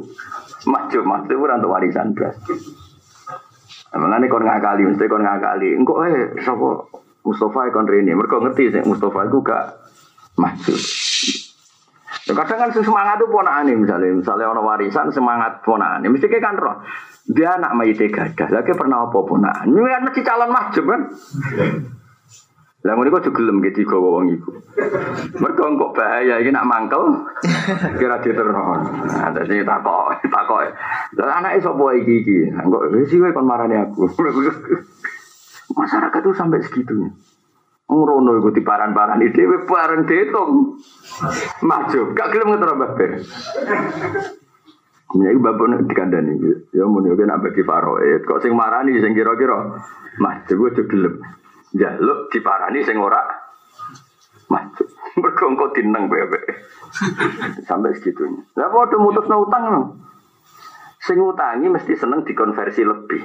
Maju, 0.65 0.99
maju 1.03 1.34
ora 1.36 1.55
untuk 1.59 1.72
warisan 1.72 2.15
blas. 2.15 2.36
Mengenai 3.89 4.29
kon 4.29 4.45
ngakali, 4.45 4.85
mesti 4.85 5.09
kon 5.09 5.25
ngakali. 5.25 5.73
Engko 5.73 6.05
eh 6.05 6.37
sapa 6.45 6.85
Mustafa 7.25 7.73
kon 7.73 7.89
rene. 7.89 8.13
Mergo 8.13 8.37
ngerti 8.37 8.73
sih 8.73 8.83
Mustafa 8.85 9.25
iku 9.25 9.41
gak 9.41 9.65
maju. 10.37 10.75
Kadang 12.29 12.59
kan 12.61 12.69
semangat 12.69 13.17
itu 13.17 13.25
ponakane 13.25 13.73
misalnya, 13.73 14.13
misalnya 14.13 14.53
orang 14.53 14.61
warisan 14.61 15.09
semangat 15.09 15.65
ponakane, 15.65 16.05
mesti 16.13 16.29
kayak 16.29 16.45
kan 16.45 16.55
roh. 16.61 16.77
Dia 17.25 17.57
anak 17.57 17.73
mayite 17.73 18.09
gadah, 18.09 18.49
lagi 18.53 18.73
pernah 18.77 19.09
apa 19.09 19.19
ponakan. 19.25 19.65
Ini 19.69 19.89
kan 19.89 20.03
mesti 20.05 20.21
calon 20.21 20.53
mahjub 20.53 20.85
kan. 20.85 21.01
Lah 22.89 22.97
ngono 22.97 23.21
kok 23.21 23.29
gelem 23.29 23.61
gitu 23.61 23.85
kok 23.85 24.01
wong 24.01 24.33
iku. 24.33 24.49
Mergo 25.37 25.77
kok 25.77 25.93
bahaya 25.93 26.41
iki 26.41 26.49
nak 26.49 26.65
mangkel 26.65 27.21
kira 28.01 28.17
diteror. 28.17 28.81
Nah, 29.05 29.29
dadi 29.29 29.61
takok, 29.61 30.25
takok. 30.25 30.73
Lah 31.21 31.37
anake 31.37 31.61
sapa 31.61 31.85
iki 32.01 32.25
iki? 32.25 32.37
Kok 32.49 32.89
wis 32.89 33.13
kowe 33.13 33.29
kon 33.29 33.45
marani 33.45 33.77
aku. 33.77 34.09
Masyarakat 35.77 36.19
tuh 36.25 36.33
sampai 36.33 36.65
segitunya. 36.65 37.13
Ngrono 37.93 38.41
iku 38.41 38.49
diparan-parani 38.57 39.37
dhewe 39.37 39.69
bareng 39.69 40.09
ditung. 40.09 40.81
Maju, 41.61 42.01
gak 42.17 42.29
gelem 42.33 42.57
ngetro 42.57 42.73
Mbah 42.73 42.91
Ben. 42.97 43.11
Ya 45.13 45.29
iki 45.29 45.41
bapak 45.45 45.65
nek 45.69 45.81
dikandani. 45.85 46.33
Ya 46.73 46.89
mun 46.89 47.05
yo 47.05 47.13
nak 47.21 47.45
bagi 47.45 47.61
faroid. 47.61 48.25
Kok 48.25 48.41
sing 48.41 48.57
marani 48.57 48.97
sing 48.97 49.13
kira-kira 49.13 49.77
maju 50.17 50.53
gue 50.57 50.85
gelem. 50.89 51.21
Jaluk 51.76 52.34
diparani 52.34 52.82
sing 52.82 52.97
ora 52.97 53.22
maju. 54.49 54.84
Mergo 55.22 55.45
engko 55.45 55.65
dineng 55.74 56.09
bebek. 56.09 56.45
Sampai 57.70 57.93
segitunya. 57.97 58.41
Lah 58.57 58.74
padha 58.74 58.97
mutusno 58.97 59.45
utang 59.45 59.63
no. 59.70 59.82
Sing 60.99 61.22
utangi 61.22 61.70
mesti 61.70 61.93
seneng 61.95 62.26
dikonversi 62.26 62.82
lebih. 62.84 63.24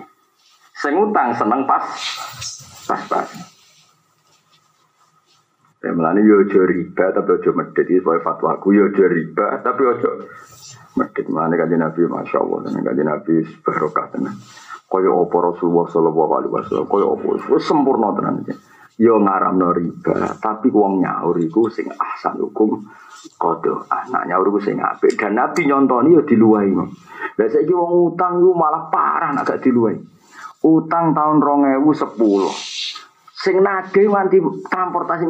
Sing 0.76 0.95
utang 1.01 1.32
seneng 1.32 1.64
pas 1.64 1.84
pas-pas. 2.84 3.28
Ya 5.84 5.92
melani 5.92 6.24
yo 6.24 6.40
ojo 6.40 6.64
riba 6.64 7.12
tapi 7.12 7.45
medit 7.53 7.84
iki 7.84 8.01
sebagai 8.01 8.24
fatwa 8.24 8.57
aku 8.57 8.72
yo 8.72 8.88
ojo 8.88 9.05
riba 9.05 9.61
tapi 9.61 9.82
ojo 9.84 10.11
medit. 10.97 11.28
Melani 11.28 11.61
kanjeng 11.61 11.80
Nabi 11.80 12.01
Masya 12.09 12.38
Allah 12.40 12.59
dan 12.68 12.80
kanjeng 12.84 13.09
Nabi 13.09 13.34
barokah 13.64 14.07
tenan. 14.12 14.36
Kaya 14.95 15.11
apa 15.11 15.36
Rasulullah 15.51 15.90
sallallahu 15.90 16.32
alaihi 16.38 16.53
wasallam 16.55 16.86
kaya 16.86 17.07
apa 17.11 17.26
wis 17.51 17.66
sempurna 17.66 18.14
tenan 18.14 18.47
iki. 18.47 18.55
Yo 19.03 19.18
ngaramno 19.18 19.74
riba 19.74 20.38
tapi 20.38 20.70
wong 20.70 21.03
nyaur 21.03 21.34
iku 21.42 21.66
sing 21.66 21.90
ahsan 21.90 22.38
hukum 22.38 22.78
kodo 23.34 23.90
anak 23.90 24.30
nyaur 24.30 24.47
iku 24.55 24.62
sing 24.62 24.78
apik 24.78 25.18
dan 25.18 25.34
Nabi 25.34 25.66
nyontoni 25.66 26.14
yo 26.14 26.22
diluwahi. 26.22 26.70
Lah 27.34 27.47
saiki 27.51 27.74
wong 27.74 28.14
utang 28.14 28.38
iku 28.38 28.55
malah 28.55 28.86
parah 28.86 29.34
nek 29.34 29.42
gak 29.42 29.66
diluwahi. 29.66 29.99
Utang 30.62 31.11
tahun 31.11 31.42
2010 31.42 32.95
sing 33.34 33.59
nagih 33.66 34.07
nganti 34.14 34.38
transportasi 34.70 35.26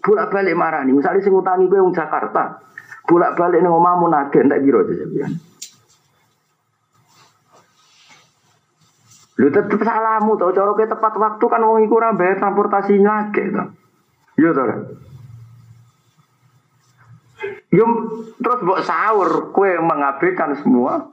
bolak-balik 0.00 0.56
marani. 0.56 0.96
Misalnya 0.96 1.20
sing 1.20 1.36
utangi 1.36 1.68
gue 1.68 1.84
wong 1.84 1.92
Jakarta, 1.92 2.64
bolak-balik 3.04 3.60
ning 3.60 3.76
omahmu 3.76 4.08
nagih 4.08 4.48
piro 4.48 4.88
aja 4.88 5.28
Lu 9.40 9.48
tetep 9.48 9.80
salahmu 9.80 10.36
tau 10.36 10.52
cara 10.52 10.72
ke 10.76 10.84
tepat 10.84 11.14
waktu 11.16 11.44
kan 11.48 11.64
wong 11.64 11.88
iku 11.88 11.96
ora 11.96 12.12
bayar 12.12 12.36
transportasi 12.36 13.00
nagih 13.00 13.46
to. 13.48 13.64
Iya 14.36 14.50
to. 14.52 14.64
Yum, 17.72 17.90
terus 18.36 18.60
buat 18.68 18.84
sahur, 18.84 19.48
kue 19.56 19.80
mengabaikan 19.80 20.52
semua 20.60 21.08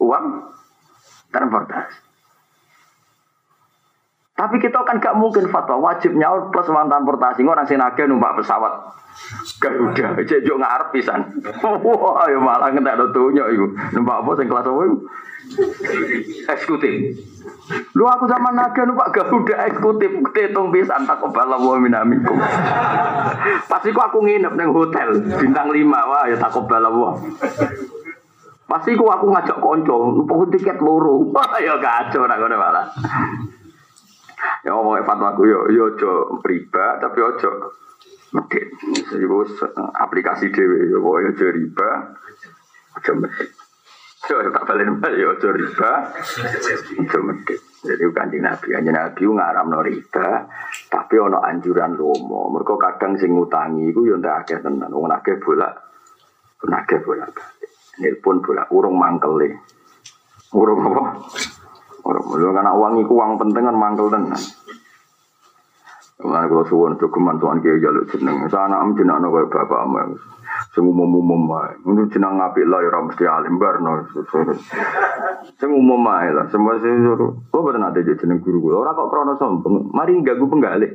uang 0.00 0.24
transportasi. 1.28 2.08
Tapi 4.38 4.56
kita 4.62 4.86
kan 4.86 5.02
gak 5.02 5.18
mungkin 5.18 5.50
fatwa 5.50 5.82
wajib 5.82 6.14
nyaur 6.14 6.48
plus 6.54 6.70
uang 6.70 6.88
transportasi 6.88 7.44
orang 7.44 7.66
sing 7.68 7.76
nagih 7.76 8.08
numpak 8.08 8.40
pesawat. 8.40 8.96
Garuda, 9.58 10.14
cek 10.22 10.40
yo 10.48 10.56
ngarep 10.56 10.94
pisan. 10.94 11.42
Wah, 11.60 12.24
ya 12.30 12.38
malah 12.38 12.70
ngentek 12.70 12.96
do 13.02 13.06
tunyo 13.10 13.50
iku. 13.50 13.66
Numpak 13.98 14.22
apa 14.22 14.30
sing 14.38 14.46
kelas 14.46 14.70
apa 14.70 14.80
iku? 14.86 14.96
Eksekutif. 16.54 16.94
Lu 17.68 18.04
aku 18.08 18.24
sama 18.24 18.48
naga 18.56 18.82
numpak 18.88 19.12
Garuda 19.12 19.68
eksekutif 19.68 20.08
ketung 20.32 20.72
pisan 20.72 21.04
tak 21.04 21.20
kebala 21.20 21.60
wa 21.60 21.76
minamikum. 21.76 22.40
Pasti 23.68 23.92
ku 23.92 24.00
aku 24.00 24.24
nginep 24.24 24.56
nang 24.56 24.72
hotel 24.72 25.20
bintang 25.36 25.68
5 25.68 25.84
wah 25.84 26.24
ya 26.24 26.36
tak 26.40 26.52
kebala 26.56 26.88
wa. 26.88 27.12
Pasti 28.68 28.96
ku 28.96 29.08
aku 29.08 29.32
ngajak 29.32 29.58
konco, 29.64 30.16
numpuk 30.16 30.52
tiket 30.52 30.76
loro. 30.84 31.24
Wah 31.32 31.56
ya 31.56 31.80
kacau 31.80 32.28
nak 32.28 32.36
ngono 32.36 32.56
malah. 32.60 32.86
Ya 34.60 34.76
ngomong 34.76 35.00
fatwa 35.08 35.32
aku 35.32 35.48
yo 35.48 35.72
yo 35.72 35.96
ojo 35.96 36.44
riba 36.44 37.00
tapi 37.00 37.24
ojo 37.24 37.72
medit. 38.36 38.68
Aplikasi 39.96 40.52
dhewe 40.52 40.84
yo 40.92 41.00
pokoke 41.00 41.32
ojo 41.32 41.46
riba. 41.48 41.90
Ojo 43.00 43.12
medit. 43.24 43.67
Yo 44.26 44.50
tak 44.50 44.66
balen 44.66 44.98
yo 45.14 45.38
ojo 45.38 45.48
riba. 45.54 45.92
Ojo 46.98 47.18
medit. 47.22 47.60
Jadi 47.78 48.02
kanjeng 48.10 48.42
Nabi, 48.42 48.74
kanjeng 48.74 48.98
Nabi 48.98 49.22
ngaramno 49.22 49.78
riba, 49.86 50.28
tapi 50.90 51.14
ono 51.22 51.38
anjuran 51.38 51.94
lomo. 51.94 52.50
Mereka 52.50 52.74
kadang 52.74 53.14
sing 53.14 53.38
ngutangi 53.38 53.94
iku 53.94 54.02
yo 54.02 54.18
ndak 54.18 54.42
akeh 54.42 54.58
tenan. 54.58 54.90
Wong 54.90 55.06
akeh 55.06 55.38
bolak, 55.38 55.78
akeh 56.66 56.98
bolak. 56.98 57.30
Nelpon 58.02 58.42
bolak 58.42 58.66
urung 58.74 58.98
mangkele. 58.98 59.62
Urung 60.50 60.80
apa? 60.90 61.02
Orang 62.02 62.24
mulia 62.26 62.50
karena 62.50 62.72
uang 62.74 63.04
itu 63.04 63.12
uang 63.14 63.38
penting 63.38 63.62
kan 63.70 63.76
mangkel 63.78 64.10
tenan. 64.10 64.42
Mengenai 66.18 66.50
kalau 66.50 66.66
suwon 66.66 66.98
jogeman 66.98 67.38
tuan 67.38 67.62
kiai 67.62 67.78
jaluk 67.78 68.10
jeneng, 68.10 68.50
sana 68.50 68.82
am 68.82 68.90
jeneng 68.98 69.22
no 69.22 69.30
kayak 69.30 69.54
bapak 69.54 69.86
am, 69.86 70.18
sing 70.78 70.86
umum 70.86 71.10
umum 71.10 71.50
wae. 71.50 71.74
Menurut 71.82 72.14
jeneng 72.14 72.38
ngapik 72.38 72.62
lah 72.70 72.78
ya 72.86 73.02
mesti 73.02 73.24
alim 73.26 73.58
barno. 73.58 74.06
Sing 75.58 75.70
umum 75.74 76.06
wae 76.06 76.30
lah, 76.30 76.46
semua 76.54 76.78
sing 76.78 77.02
suruh. 77.02 77.34
Betul 77.50 77.82
nanti 77.82 78.06
jadi 78.06 78.14
jeneng 78.14 78.38
guru 78.38 78.70
gue. 78.70 78.78
Orang 78.78 78.94
kok 78.94 79.10
krono 79.10 79.34
sombong, 79.34 79.90
mari 79.90 80.14
gak 80.22 80.38
gue 80.38 80.46
penggalih. 80.46 80.92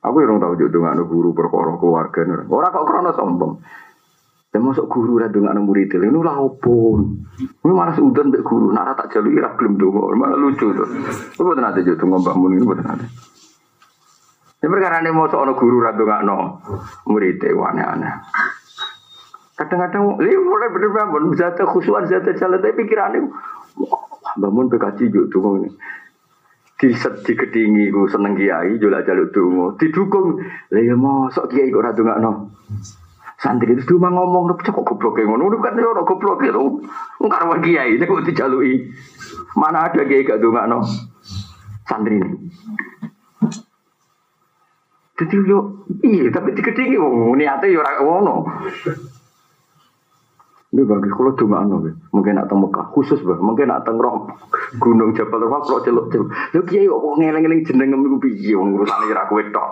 Aku 0.00 0.16
yang 0.16 0.40
tahu 0.40 0.56
jodoh 0.56 0.80
nggak 0.80 1.04
guru 1.04 1.36
perkara 1.36 1.76
keluarga. 1.76 2.20
Orang 2.48 2.72
kok 2.72 2.86
krono 2.88 3.10
sombong. 3.12 3.52
Ya 4.54 4.62
masuk 4.62 4.88
guru 4.88 5.18
ra 5.20 5.28
dengan 5.28 5.60
murid 5.66 5.90
itu, 5.90 5.98
ini 5.98 6.14
lah 6.14 6.38
opo. 6.38 7.02
Ini 7.36 7.72
malah 7.74 7.90
sudah 7.98 8.22
mbek 8.22 8.46
guru, 8.46 8.70
nara 8.70 8.94
tak 8.94 9.10
jalui 9.10 9.42
ra 9.42 9.50
belum 9.58 9.76
dongo, 9.76 10.14
malah 10.14 10.38
lucu 10.38 10.70
tuh. 10.70 10.86
Itu 11.34 11.42
betul 11.42 11.58
nanti 11.58 11.82
jodoh 11.82 12.06
ngomong 12.06 12.36
mun 12.38 12.54
ini 12.54 12.62
betul 12.62 12.86
Ya 14.64 14.72
perkara 14.72 15.04
ini 15.04 15.12
mau 15.12 15.28
seorang 15.28 15.60
guru 15.60 15.84
ra 15.84 15.92
no 16.24 16.56
murid 17.04 17.36
itu 17.36 17.52
aneh-aneh. 17.52 18.16
Kadang-kadang, 19.60 20.24
ini 20.24 20.40
mulai 20.40 20.72
bener 20.72 20.88
bangun, 20.88 21.36
zat 21.36 21.60
khusuan, 21.60 22.08
zat 22.08 22.24
jalan, 22.34 22.58
tapi 22.58 22.80
pikirannya, 22.80 23.28
bangun 24.40 24.72
PKJ 24.72 25.12
jodoh 25.12 25.60
ini. 25.60 25.68
Di 26.80 26.96
di 26.96 27.32
kedingi 27.36 27.92
ku 27.92 28.08
seneng 28.08 28.40
kiai 28.40 28.80
jual 28.80 28.96
jaluk 29.04 29.36
dungo. 29.36 29.76
Didukung. 29.76 30.40
Lah 30.72 30.80
ya 30.80 30.96
sok 31.28 31.52
kiai 31.52 31.68
kok 31.68 31.84
ra 31.84 32.16
no 32.18 32.56
santri 33.36 33.76
itu 33.76 33.94
cuma 33.94 34.08
ngomong 34.08 34.48
lu 34.48 34.54
kok 34.56 34.72
goblok 34.72 35.20
ngono. 35.20 35.52
Lu 35.52 35.60
kan 35.60 35.76
ora 35.76 36.02
goblok 36.02 36.40
itu 36.40 36.82
enggak 37.20 37.44
ada 37.46 37.56
kiai 37.60 38.00
ini 38.00 38.04
dijalui 38.26 38.90
mana 39.54 39.86
ada 39.92 40.02
kiai 40.02 40.26
gak 40.26 40.42
no 40.42 40.82
santri 41.86 42.18
ini 42.18 42.50
jadi 45.14 45.36
yo 45.46 45.86
iya 46.02 46.26
tapi 46.34 46.50
dikedingi 46.58 46.98
wong 46.98 47.38
niate 47.38 47.70
yo 47.70 47.82
ora 47.82 48.02
ngono. 48.02 48.34
Ini 50.74 50.82
bagi 50.82 51.06
kalau 51.06 51.38
dongakno 51.38 51.86
mungkin 52.10 52.34
nak 52.34 52.50
Mekah 52.50 52.90
khusus 52.90 53.22
bah 53.22 53.38
mungkin 53.38 53.70
nak 53.70 53.86
teng 53.86 53.94
gunung 54.82 55.14
Jabal 55.14 55.46
Rahmah 55.46 55.62
kalau 55.62 55.86
celuk 55.86 56.10
celuk 56.10 56.34
lu 56.50 56.60
kiai 56.66 56.90
kok 56.90 57.14
ngeleng-ngeleng 57.14 57.62
jeneng 57.62 57.94
iku 57.94 58.18
piye? 58.18 58.58
Wong 58.58 58.74
urusane 58.74 59.06
ora 59.06 59.30
kowe 59.30 59.38
tok. 59.54 59.70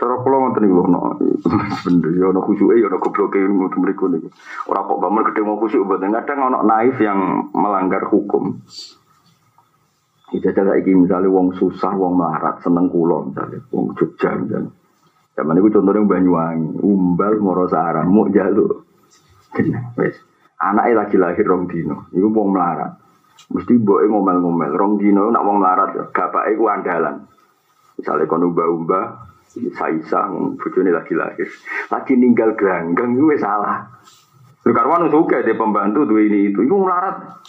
Cara 0.00 0.14
kula 0.24 0.36
ngoten 0.48 0.62
niku 0.64 0.80
ono 0.80 1.00
bener 1.84 2.10
ya 2.16 2.32
ono 2.32 2.40
khusyuke 2.40 2.80
ya 2.80 2.88
ono 2.88 2.96
gobloke 3.04 3.36
ngoten 3.36 3.80
mriku 3.84 4.08
niku. 4.08 4.32
Ora 4.64 4.80
kok 4.88 4.96
bangun 4.96 5.26
gede 5.28 5.40
mau 5.44 5.60
khusyuk 5.60 5.84
mboten. 5.84 6.16
Kadang 6.16 6.48
ono 6.48 6.58
naif 6.64 6.96
yang 6.96 7.52
melanggar 7.52 8.08
hukum. 8.08 8.64
Itu 10.28 10.52
cara 10.52 10.76
iki 10.76 10.92
misalnya 10.92 11.32
wong 11.32 11.56
susah, 11.56 11.96
wong 11.96 12.20
melarat, 12.20 12.60
seneng 12.60 12.92
kula 12.92 13.32
misalnya, 13.32 13.64
wong 13.72 13.96
Jogja 13.96 14.36
misalnya. 14.36 14.72
Zaman 15.32 15.56
itu 15.56 15.70
contohnya 15.72 16.04
Banyuwangi, 16.04 16.82
umbal 16.84 17.34
moro 17.40 17.64
sarang, 17.70 18.10
mau 18.12 18.28
jaluk. 18.28 18.84
Wes, 19.96 20.20
anaknya 20.60 21.06
lagi 21.06 21.16
lahir 21.16 21.46
rong 21.48 21.70
dino, 21.70 22.12
itu 22.12 22.28
wong 22.28 22.52
melarat. 22.52 23.00
Mesti 23.48 23.80
boe 23.80 24.04
ngomel-ngomel, 24.04 24.74
rong 24.76 25.00
dino 25.00 25.32
nak 25.32 25.46
wong 25.46 25.62
melarat, 25.64 26.12
bapaknya 26.12 26.58
ku 26.58 26.64
andalan. 26.68 27.16
Misalnya 27.96 28.28
kon 28.28 28.44
umba-umba, 28.44 29.00
Saisa, 29.48 30.28
bojone 30.60 30.92
lagi 30.92 31.16
lahir. 31.16 31.48
Lagi 31.88 32.12
ninggal 32.14 32.52
gelanggang 32.52 33.16
itu 33.16 33.32
salah. 33.40 33.88
Lu 34.68 34.76
karwan 34.76 35.08
suka 35.08 35.40
dia 35.40 35.56
pembantu 35.56 36.04
tuh 36.04 36.20
ini 36.20 36.52
itu, 36.52 36.60
itu 36.60 36.74
melarat. 36.76 37.40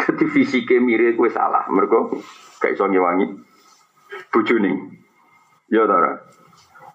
Jadi 0.00 0.24
fisiknya 0.32 0.80
mirip 0.80 1.20
gue 1.20 1.28
salah, 1.28 1.68
mereka 1.68 2.08
kayak 2.60 2.76
so 2.80 2.88
ngewangi 2.88 3.36
bojone. 4.32 4.72
Ya 5.68 5.84
tara. 5.84 6.24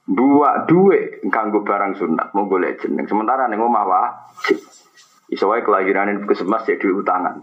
Dua 0.06 0.70
duwe 0.70 1.22
kanggo 1.30 1.66
barang 1.66 1.98
sunat 1.98 2.34
mau 2.38 2.46
golek 2.46 2.82
jeneng. 2.82 3.10
Sementara 3.10 3.50
ning 3.50 3.62
omah 3.62 3.86
wajib. 3.86 4.62
Iso 5.30 5.50
wae 5.50 5.66
kelahiran 5.66 6.26
puskesmas 6.30 6.66
jadi 6.66 6.78
duwe 6.78 7.02
utangan. 7.02 7.42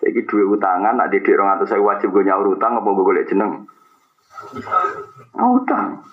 Jadi 0.00 0.28
duwe 0.28 0.44
utangan, 0.56 0.96
ada 0.96 1.12
di 1.12 1.30
orang 1.32 1.56
atas 1.56 1.72
saya 1.72 1.80
wajib 1.80 2.12
gue 2.12 2.24
nyaur 2.24 2.52
utang 2.52 2.76
apa 2.76 2.88
gue 2.88 3.04
golek 3.04 3.28
jeneng. 3.28 3.64
Utang. 5.36 6.04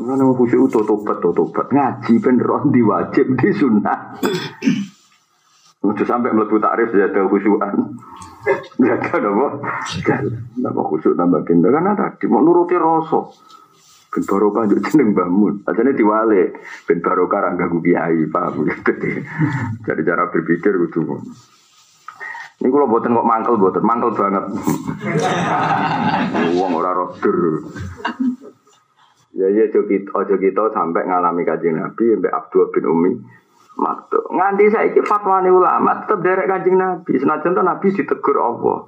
Mana 0.00 0.24
mau 0.24 0.32
khusyuk 0.32 0.72
tobat, 0.72 1.20
tobat 1.20 1.68
ngaji 1.68 2.12
ben 2.16 2.40
rondi 2.40 2.80
wajib 2.80 3.36
di 3.36 3.52
sunnah. 3.52 4.16
Udah 5.84 6.06
sampai 6.08 6.32
melebu 6.32 6.56
tarif 6.64 6.96
ada 6.96 7.28
khusyukan. 7.28 7.74
Jaga 8.80 9.16
apa? 9.20 9.48
Nama 10.56 10.80
khusyuk 10.80 11.12
nambah 11.12 11.44
kinda 11.44 11.68
karena 11.68 11.92
tadi 11.92 12.24
mau 12.32 12.40
nuruti 12.40 12.72
rasa. 12.74 13.20
Ben 14.08 14.22
barokah 14.24 14.64
juk 14.70 14.80
jeneng 14.88 15.12
bangun. 15.12 15.60
Ajane 15.68 15.92
diwale 15.92 16.56
ben 16.88 16.98
barokah 17.04 17.38
ra 17.44 17.50
ganggu 17.52 17.84
paham 18.32 18.64
gitu. 18.64 18.92
Jadi 19.86 20.00
cara 20.06 20.30
berpikir 20.32 20.72
kudu 20.72 21.20
ini 22.62 22.70
kalau 22.70 22.86
buatan 22.86 23.18
kok 23.18 23.28
mangkel 23.28 23.54
buatan 23.58 23.82
mangkel 23.82 24.10
banget. 24.14 24.44
Uang 26.56 26.72
ora 26.78 26.94
roder. 26.94 27.38
Ya 29.34 29.50
ya 29.50 29.66
ojo 29.68 30.34
kita 30.38 30.64
sampai 30.70 31.04
ngalami 31.04 31.42
kajian 31.42 31.82
Nabi 31.82 32.14
sampai 32.14 32.30
Abdul 32.30 32.70
bin 32.70 32.84
Umi 32.86 33.10
Maktu. 33.74 34.30
Nganti 34.30 34.70
saya 34.70 34.86
iki 34.86 35.02
fatwa 35.02 35.42
ulama 35.42 36.06
tetap 36.06 36.22
derek 36.22 36.46
kajian 36.46 36.78
Nabi. 36.78 37.18
Senajan 37.18 37.58
Nabi 37.58 37.90
ditegur 37.90 38.38
Allah. 38.38 38.86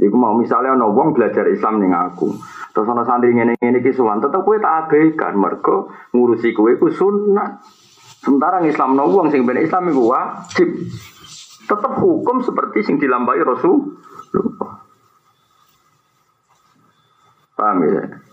Iku 0.00 0.16
mau 0.16 0.32
misalnya 0.32 0.72
ono 0.72 0.88
wong 0.96 1.12
belajar 1.12 1.44
Islam 1.52 1.76
ning 1.76 1.92
aku. 1.92 2.32
Terus 2.72 2.88
ono 2.88 3.04
santri 3.04 3.36
ngene 3.36 3.60
ngene 3.60 3.84
iki 3.84 3.92
suwan, 3.92 4.24
tetep 4.24 4.40
kowe 4.40 4.56
tak 4.56 4.88
abaikan 4.88 5.36
mergo 5.36 5.92
ngurusi 6.16 6.56
kowe 6.56 6.72
iku 6.72 6.88
sunat. 6.88 7.60
Sementara 8.24 8.64
Islam 8.64 8.96
no 8.96 9.12
wong 9.12 9.28
sing 9.28 9.44
ben 9.44 9.60
Islam 9.60 9.92
iku 9.92 10.08
wajib. 10.08 10.68
Tetap 11.68 11.92
hukum 12.00 12.40
seperti 12.40 12.80
sing 12.80 12.96
dilambai 12.96 13.44
Rasul. 13.44 14.00
Paham 17.52 17.84
ya? 17.84 18.31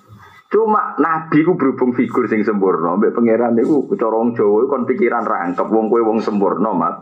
Cuma 0.49 0.97
Nabi 0.97 1.45
ku 1.45 1.53
berhubung 1.53 1.93
figur 1.93 2.25
sing 2.25 2.41
sempurna, 2.41 2.97
mbek 2.97 3.13
pangeran 3.13 3.53
niku 3.53 3.85
corong 3.93 4.33
Jawa 4.33 4.65
kon 4.65 4.89
pikiran 4.89 5.21
rangkep 5.21 5.69
wong 5.69 5.93
kowe 5.93 6.01
wong 6.01 6.25
sempurna, 6.25 6.73
Mat. 6.73 6.95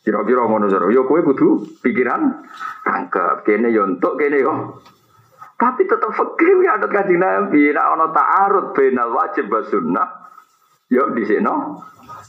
Kira-kira 0.00 0.48
ngono 0.48 0.72
jare. 0.72 0.88
Ya 0.88 1.04
kowe 1.04 1.20
kudu 1.20 1.80
pikiran 1.84 2.44
rangkep. 2.84 3.44
Kene 3.44 3.68
yo 3.68 3.84
entuk, 3.84 4.16
kene 4.16 4.40
yo. 4.40 4.80
Tapi 5.60 5.84
tetap 5.84 6.12
fikir 6.12 6.60
ya 6.64 6.80
ada 6.80 6.88
kajian 6.88 7.20
Nabi. 7.20 7.72
Nah, 7.72 7.96
ono 7.96 8.12
ta'arud 8.12 8.76
wajib 8.76 9.48
wa 9.48 9.60
sunnah. 9.64 10.08
Yo 10.88 11.12
di 11.12 11.24
sini 11.24 11.52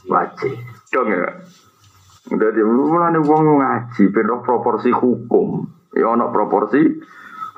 wajib. 0.08 0.52
Dong 0.92 1.08
ya. 1.16 1.32
Jadi 2.26 2.60
mulane 2.64 3.20
wong 3.24 3.60
ngaji 3.60 4.02
ben 4.12 4.28
proporsi 4.40 4.92
hukum. 4.92 5.68
Ya 5.96 6.12
ana 6.12 6.28
proporsi 6.28 6.80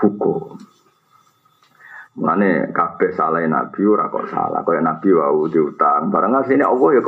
hukum. 0.02 0.58
Mulane 2.18 2.74
kabeh 2.74 3.14
salah 3.14 3.46
nabi 3.46 3.86
ora 3.86 4.10
kok 4.10 4.26
salah. 4.26 4.66
Kaya 4.66 4.82
nabi 4.82 5.14
wau 5.14 5.46
diutang. 5.46 6.10
Barang 6.10 6.34
asline 6.34 6.66
Allah 6.66 6.98
ya 6.98 7.02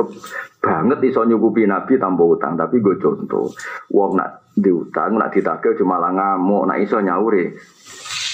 banget 0.63 0.99
iso 1.03 1.27
nyukupi 1.27 1.67
Nabi 1.67 1.99
tanpa 1.99 2.23
utang, 2.23 2.55
tapi 2.55 2.79
gue 2.79 2.95
contoh. 2.95 3.51
Wong 3.91 4.15
nak 4.15 4.55
diutang, 4.55 5.19
nak 5.19 5.35
ditagih 5.35 5.75
cuma 5.75 5.99
lah 5.99 6.15
ngamuk, 6.15 6.63
nak 6.63 6.79
iso 6.79 7.03
nyauri. 7.03 7.51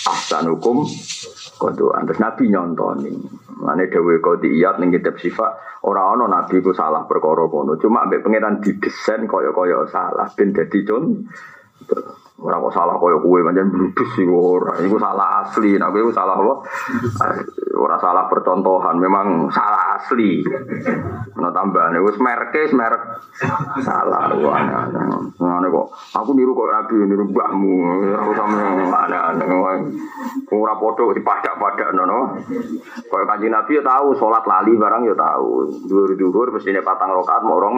Ahsan 0.05 0.53
hukum 0.53 0.85
kodoan. 1.57 2.05
Terus 2.05 2.21
Nabi 2.21 2.43
nyontoni. 2.53 3.13
Mane 3.57 3.89
dewe 3.89 4.21
kodiyat 4.21 4.77
ning 4.77 4.93
kitab 4.93 5.17
sifat 5.17 5.81
ora 5.81 6.13
ana 6.13 6.29
Nabi 6.29 6.61
ku 6.61 6.77
salah 6.77 7.09
perkara 7.09 7.49
kono. 7.49 7.73
Cuma 7.81 8.05
ambek 8.05 8.21
pangeran 8.21 8.61
didesain 8.61 9.25
kaya-kaya 9.25 9.89
salah 9.89 10.29
ben 10.37 10.53
dadi 10.53 10.85
contoh. 10.85 11.25
Ora 12.37 12.61
kok 12.61 12.69
salah 12.69 12.95
kaya 13.01 13.17
kowe 13.17 13.39
pancen 13.41 13.73
bludus 13.73 14.11
iku 14.21 14.61
ora. 14.61 14.77
Iku 14.77 14.95
salah 15.01 15.41
asli. 15.41 15.73
Nek 15.73 15.89
kowe 15.89 16.13
salah 16.13 16.37
apa? 16.37 16.53
Ora 17.83 17.97
salah 18.01 18.25
percontohan, 18.25 18.97
memang 18.97 19.53
salah 19.53 19.76
asli. 19.97 20.45
Ono 21.37 21.49
tambahane 21.49 21.97
wis 22.05 22.17
merke 22.21 22.69
merek 22.71 23.03
salah 23.81 24.29
aneh-aneh. 24.29 25.35
Ngene 25.37 25.67
kok 25.73 25.87
aku 26.13 26.29
niru 26.37 26.53
kok 26.53 26.69
Nabi 26.69 26.95
niru 27.09 27.25
mbahmu. 27.27 27.73
Ora 28.13 28.23
usah 28.29 28.45
aneh-aneh. 28.45 29.47
Ora 30.53 30.73
padha 30.77 31.03
dipadak-padak 31.17 31.89
nono. 31.97 32.37
Kaya 33.09 33.25
Kanjeng 33.25 33.53
Nabi 33.53 33.77
ya 33.77 33.83
tahu 33.83 34.15
salat 34.15 34.45
lali 34.45 34.71
barang 34.77 35.01
ya 35.09 35.15
tahu. 35.17 35.49
Dhuwur-dhuwur 35.89 36.53
mestine 36.53 36.85
patang 36.85 37.11
rakaat 37.11 37.43
mau 37.43 37.59
rong 37.59 37.77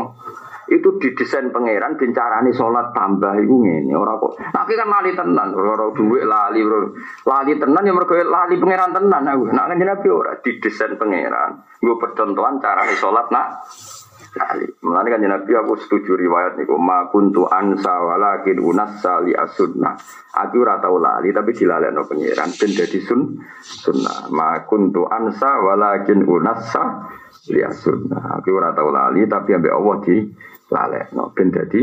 itu 0.70 1.02
didesain 1.02 1.50
pangeran 1.50 1.98
bencarane 1.98 2.54
sholat 2.54 2.94
tambah 2.94 3.34
itu 3.42 3.56
ngene 3.58 3.94
ora 3.98 4.22
kok 4.22 4.38
nak 4.54 4.70
kan 4.70 4.88
lali 4.88 5.12
tenan 5.18 5.50
ora 5.58 5.90
duit 5.98 6.24
lali 6.30 6.62
bro 6.62 6.94
lali 7.26 7.58
tenan 7.58 7.90
ya 7.90 7.94
mergo 7.94 8.14
lali 8.14 8.56
pangeran 8.62 8.94
tenan 8.94 9.26
aku 9.26 9.50
nak 9.50 9.66
kanjeng 9.74 9.90
Nabi 9.90 10.08
ora 10.14 10.32
didesain 10.38 10.94
pangeran 11.02 11.52
gue 11.80 11.96
percontohan 11.96 12.60
carane 12.60 12.96
sholat 13.00 13.28
nak. 13.32 13.48
Lali 14.30 14.70
mulane 14.86 15.10
kanjeng 15.10 15.34
Nabi 15.34 15.52
aku 15.58 15.74
setuju 15.74 16.14
riwayat 16.14 16.54
niku 16.54 16.78
ma 16.78 17.10
kuntu 17.10 17.50
ansa 17.50 17.98
walakin 17.98 18.62
unassa 18.62 19.26
li 19.26 19.34
asunna 19.34 19.98
aku 20.38 20.62
ora 20.62 20.78
lali 20.78 21.34
tapi 21.34 21.50
dilalekno 21.58 22.06
pangeran 22.06 22.54
ben 22.54 22.72
dadi 22.78 23.00
sun 23.02 23.42
sunnah. 23.58 24.30
Ma 24.30 24.62
kuntu 24.70 25.10
ansa 25.10 25.66
walakin 25.66 26.22
unassa 26.30 27.10
li 27.50 27.66
asunna 27.66 28.38
aku 28.38 28.54
ora 28.54 28.70
lali 28.70 29.26
tapi 29.26 29.58
ambek 29.58 29.74
Allah 29.74 29.98
di 30.06 30.16
lalek 30.70 31.06
no 31.18 31.34
ben 31.34 31.50
dadi 31.50 31.82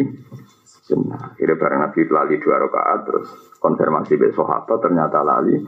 sunnah. 0.86 1.34
Kira 1.34 1.58
bareng 1.58 1.82
Nabi 1.82 2.00
lali 2.06 2.34
dua 2.38 2.62
rakaat 2.62 3.00
terus 3.10 3.28
konfirmasi 3.66 4.14
besok 4.14 4.46
apa 4.46 4.78
ternyata 4.78 5.26
lali 5.26 5.58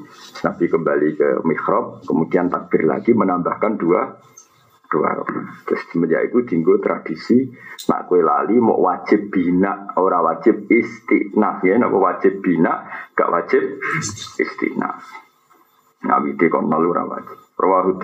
Nabi 0.46 0.64
kembali 0.70 1.08
ke 1.18 1.28
mihrab 1.42 2.06
kemudian 2.06 2.46
takbir 2.46 2.86
lagi 2.86 3.10
menambahkan 3.10 3.74
dua 3.74 4.02
dua. 4.88 5.20
Terus 5.68 5.82
semenjak 5.92 6.32
itu 6.32 6.38
tinggal 6.48 6.80
tradisi 6.80 7.52
nak 7.92 8.08
kue 8.08 8.24
lali 8.24 8.56
mau 8.56 8.80
wajib 8.80 9.28
bina 9.28 9.92
ora 10.00 10.24
wajib 10.24 10.64
istinaf 10.66 11.60
ya 11.62 11.76
nak 11.76 11.92
wajib 11.92 12.40
bina 12.40 12.88
gak 13.12 13.28
wajib 13.28 13.62
istinaf. 14.40 15.04
Nabi 16.08 16.34
kon 16.48 16.72
ora 16.72 17.04
wajib. 17.04 17.36
Rawahu 17.58 17.98